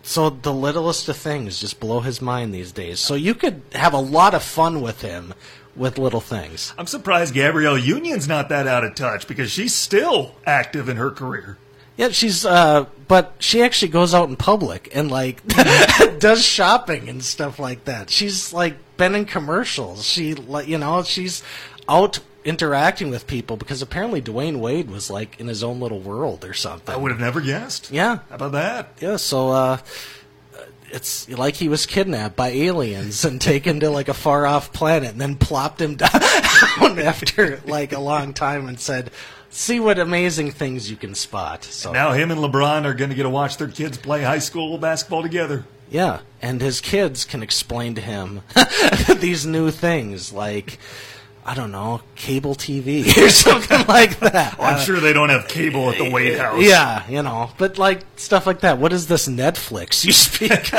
so 0.02 0.30
the 0.30 0.52
littlest 0.52 1.08
of 1.08 1.16
things 1.16 1.60
just 1.60 1.80
blow 1.80 2.00
his 2.00 2.22
mind 2.22 2.54
these 2.54 2.72
days. 2.72 3.00
So 3.00 3.14
you 3.14 3.36
could 3.36 3.62
have 3.74 3.94
a 3.94 4.00
lot 4.00 4.34
of 4.34 4.44
fun 4.44 4.82
with 4.82 5.02
him 5.02 5.34
with 5.76 5.98
little 5.98 6.22
things. 6.22 6.74
I'm 6.78 6.88
surprised 6.88 7.34
Gabrielle 7.34 7.78
Union's 7.78 8.28
not 8.28 8.50
that 8.50 8.68
out 8.68 8.84
of 8.84 8.96
touch 8.96 9.28
because 9.28 9.52
she's 9.52 9.74
still 9.74 10.36
active 10.46 10.90
in 10.90 10.98
her 10.98 11.12
career. 11.12 11.58
Yeah, 11.96 12.10
she's, 12.10 12.46
uh, 12.46 12.86
but 13.08 13.34
she 13.40 13.62
actually 13.62 13.90
goes 13.92 14.14
out 14.14 14.28
in 14.30 14.36
public 14.36 14.90
and, 14.96 15.12
like, 15.12 15.42
does 16.20 16.44
shopping 16.44 17.08
and 17.08 17.24
stuff 17.24 17.60
like 17.60 17.86
that. 17.86 18.10
She's, 18.10 18.52
like, 18.52 18.76
been 18.98 19.14
in 19.14 19.26
commercials. 19.26 20.06
She, 20.06 20.34
like, 20.34 20.68
you 20.68 20.78
know, 20.78 21.04
she's 21.04 21.44
out 21.88 22.20
interacting 22.44 23.10
with 23.12 23.28
people 23.28 23.58
because 23.58 23.82
apparently 23.82 24.22
Dwyane 24.22 24.58
Wade 24.58 24.90
was, 24.90 25.12
like, 25.12 25.40
in 25.40 25.48
his 25.48 25.64
own 25.64 25.80
little 25.80 26.00
world 26.00 26.44
or 26.44 26.54
something. 26.54 26.94
I 26.94 26.98
would 26.98 27.12
have 27.12 27.22
never 27.22 27.42
guessed. 27.42 27.92
Yeah. 27.92 28.20
How 28.30 28.36
about 28.36 28.54
that? 28.54 28.94
Yeah, 29.00 29.18
so, 29.18 29.52
uh, 29.52 29.78
it's 30.94 31.28
like 31.30 31.56
he 31.56 31.68
was 31.68 31.86
kidnapped 31.86 32.36
by 32.36 32.50
aliens 32.50 33.26
and 33.26 33.42
taken 33.42 33.80
to 33.80 33.90
like 33.90 34.10
a 34.10 34.14
far 34.14 34.46
off 34.46 34.72
planet 34.72 35.10
and 35.12 35.20
then 35.20 35.36
plopped 35.36 35.82
him 35.82 35.96
down 35.98 36.12
after 37.00 37.60
like 37.66 37.94
a 37.94 38.00
long 38.00 38.34
time 38.34 38.68
and 38.68 38.80
said, 38.80 39.10
"See 39.54 39.80
what 39.80 40.00
amazing 40.00 40.52
things 40.52 40.90
you 40.90 40.98
can 40.98 41.16
spot." 41.16 41.64
So 41.64 41.92
Now 41.92 42.12
him 42.14 42.32
and 42.32 42.42
LeBron 42.42 42.86
are 42.86 42.94
going 42.94 43.10
to 43.12 43.16
get 43.16 43.24
to 43.24 43.30
watch 43.30 43.58
their 43.58 43.68
kids 43.68 43.98
play 43.98 44.24
high 44.24 44.40
school 44.40 44.78
basketball 44.78 45.22
together. 45.22 45.66
yeah, 45.90 46.20
and 46.42 46.60
his 46.62 46.82
kids 46.82 47.24
can 47.24 47.44
explain 47.44 47.94
to 47.96 48.02
him 48.02 48.42
these 49.20 49.46
new 49.46 49.70
things 49.72 50.34
like 50.34 50.80
I 51.46 51.56
don't 51.56 51.72
know, 51.74 52.02
cable 52.16 52.56
TV 52.56 53.06
or 53.24 53.30
something 53.30 53.86
like 53.88 54.18
that. 54.22 54.56
Oh, 54.58 54.64
I'm 54.64 54.80
sure 54.80 55.00
they 55.02 55.12
don't 55.14 55.28
have 55.30 55.48
cable 55.50 55.90
at 55.90 55.98
the 55.98 56.10
White 56.10 56.38
House. 56.40 56.62
Yeah, 56.64 57.06
you 57.10 57.22
know, 57.22 57.52
but 57.58 57.78
like 57.78 58.06
stuff 58.16 58.48
like 58.48 58.62
that. 58.62 58.78
What 58.80 58.94
is 58.94 59.08
this 59.08 59.28
Netflix 59.28 60.06
you 60.06 60.14
speak? 60.14 60.72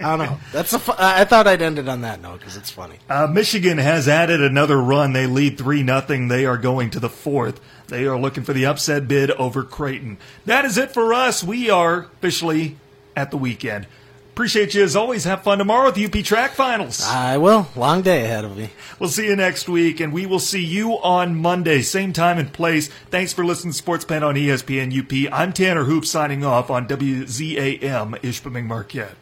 I 0.00 0.16
don't 0.16 0.26
know. 0.26 0.38
That's 0.52 0.72
a. 0.72 0.78
Fu- 0.78 0.92
I 0.98 1.24
thought 1.24 1.46
I'd 1.46 1.62
end 1.62 1.78
it 1.78 1.88
on 1.88 2.00
that 2.00 2.20
note 2.20 2.40
because 2.40 2.56
it's 2.56 2.70
funny. 2.70 2.96
Uh, 3.08 3.26
Michigan 3.26 3.78
has 3.78 4.08
added 4.08 4.42
another 4.42 4.80
run. 4.80 5.12
They 5.12 5.26
lead 5.26 5.56
3 5.56 5.82
nothing. 5.82 6.28
They 6.28 6.46
are 6.46 6.58
going 6.58 6.90
to 6.90 7.00
the 7.00 7.08
fourth. 7.08 7.60
They 7.88 8.04
are 8.06 8.18
looking 8.18 8.42
for 8.44 8.52
the 8.52 8.66
upset 8.66 9.06
bid 9.06 9.30
over 9.32 9.62
Creighton. 9.62 10.18
That 10.46 10.64
is 10.64 10.78
it 10.78 10.92
for 10.92 11.12
us. 11.14 11.44
We 11.44 11.70
are 11.70 12.06
officially 12.16 12.76
at 13.14 13.30
the 13.30 13.36
weekend. 13.36 13.86
Appreciate 14.34 14.74
you 14.74 14.82
as 14.82 14.96
always. 14.96 15.22
Have 15.22 15.44
fun 15.44 15.58
tomorrow 15.58 15.86
with 15.86 15.94
the 15.94 16.06
UP 16.06 16.24
Track 16.24 16.54
Finals. 16.54 17.00
I 17.06 17.36
will. 17.36 17.68
Long 17.76 18.02
day 18.02 18.24
ahead 18.24 18.44
of 18.44 18.56
me. 18.56 18.70
We'll 18.98 19.08
see 19.08 19.28
you 19.28 19.36
next 19.36 19.68
week, 19.68 20.00
and 20.00 20.12
we 20.12 20.26
will 20.26 20.40
see 20.40 20.64
you 20.64 20.94
on 20.94 21.36
Monday, 21.36 21.82
same 21.82 22.12
time 22.12 22.38
and 22.38 22.52
place. 22.52 22.88
Thanks 23.10 23.32
for 23.32 23.44
listening 23.44 23.70
to 23.70 23.78
Sports 23.78 24.04
Pen 24.04 24.24
on 24.24 24.34
ESPN 24.34 24.90
UP. 24.92 25.32
I'm 25.32 25.52
Tanner 25.52 25.84
Hoop 25.84 26.04
signing 26.04 26.44
off 26.44 26.68
on 26.68 26.88
WZAM 26.88 28.18
Ishpeming 28.22 28.66
Marquette. 28.66 29.14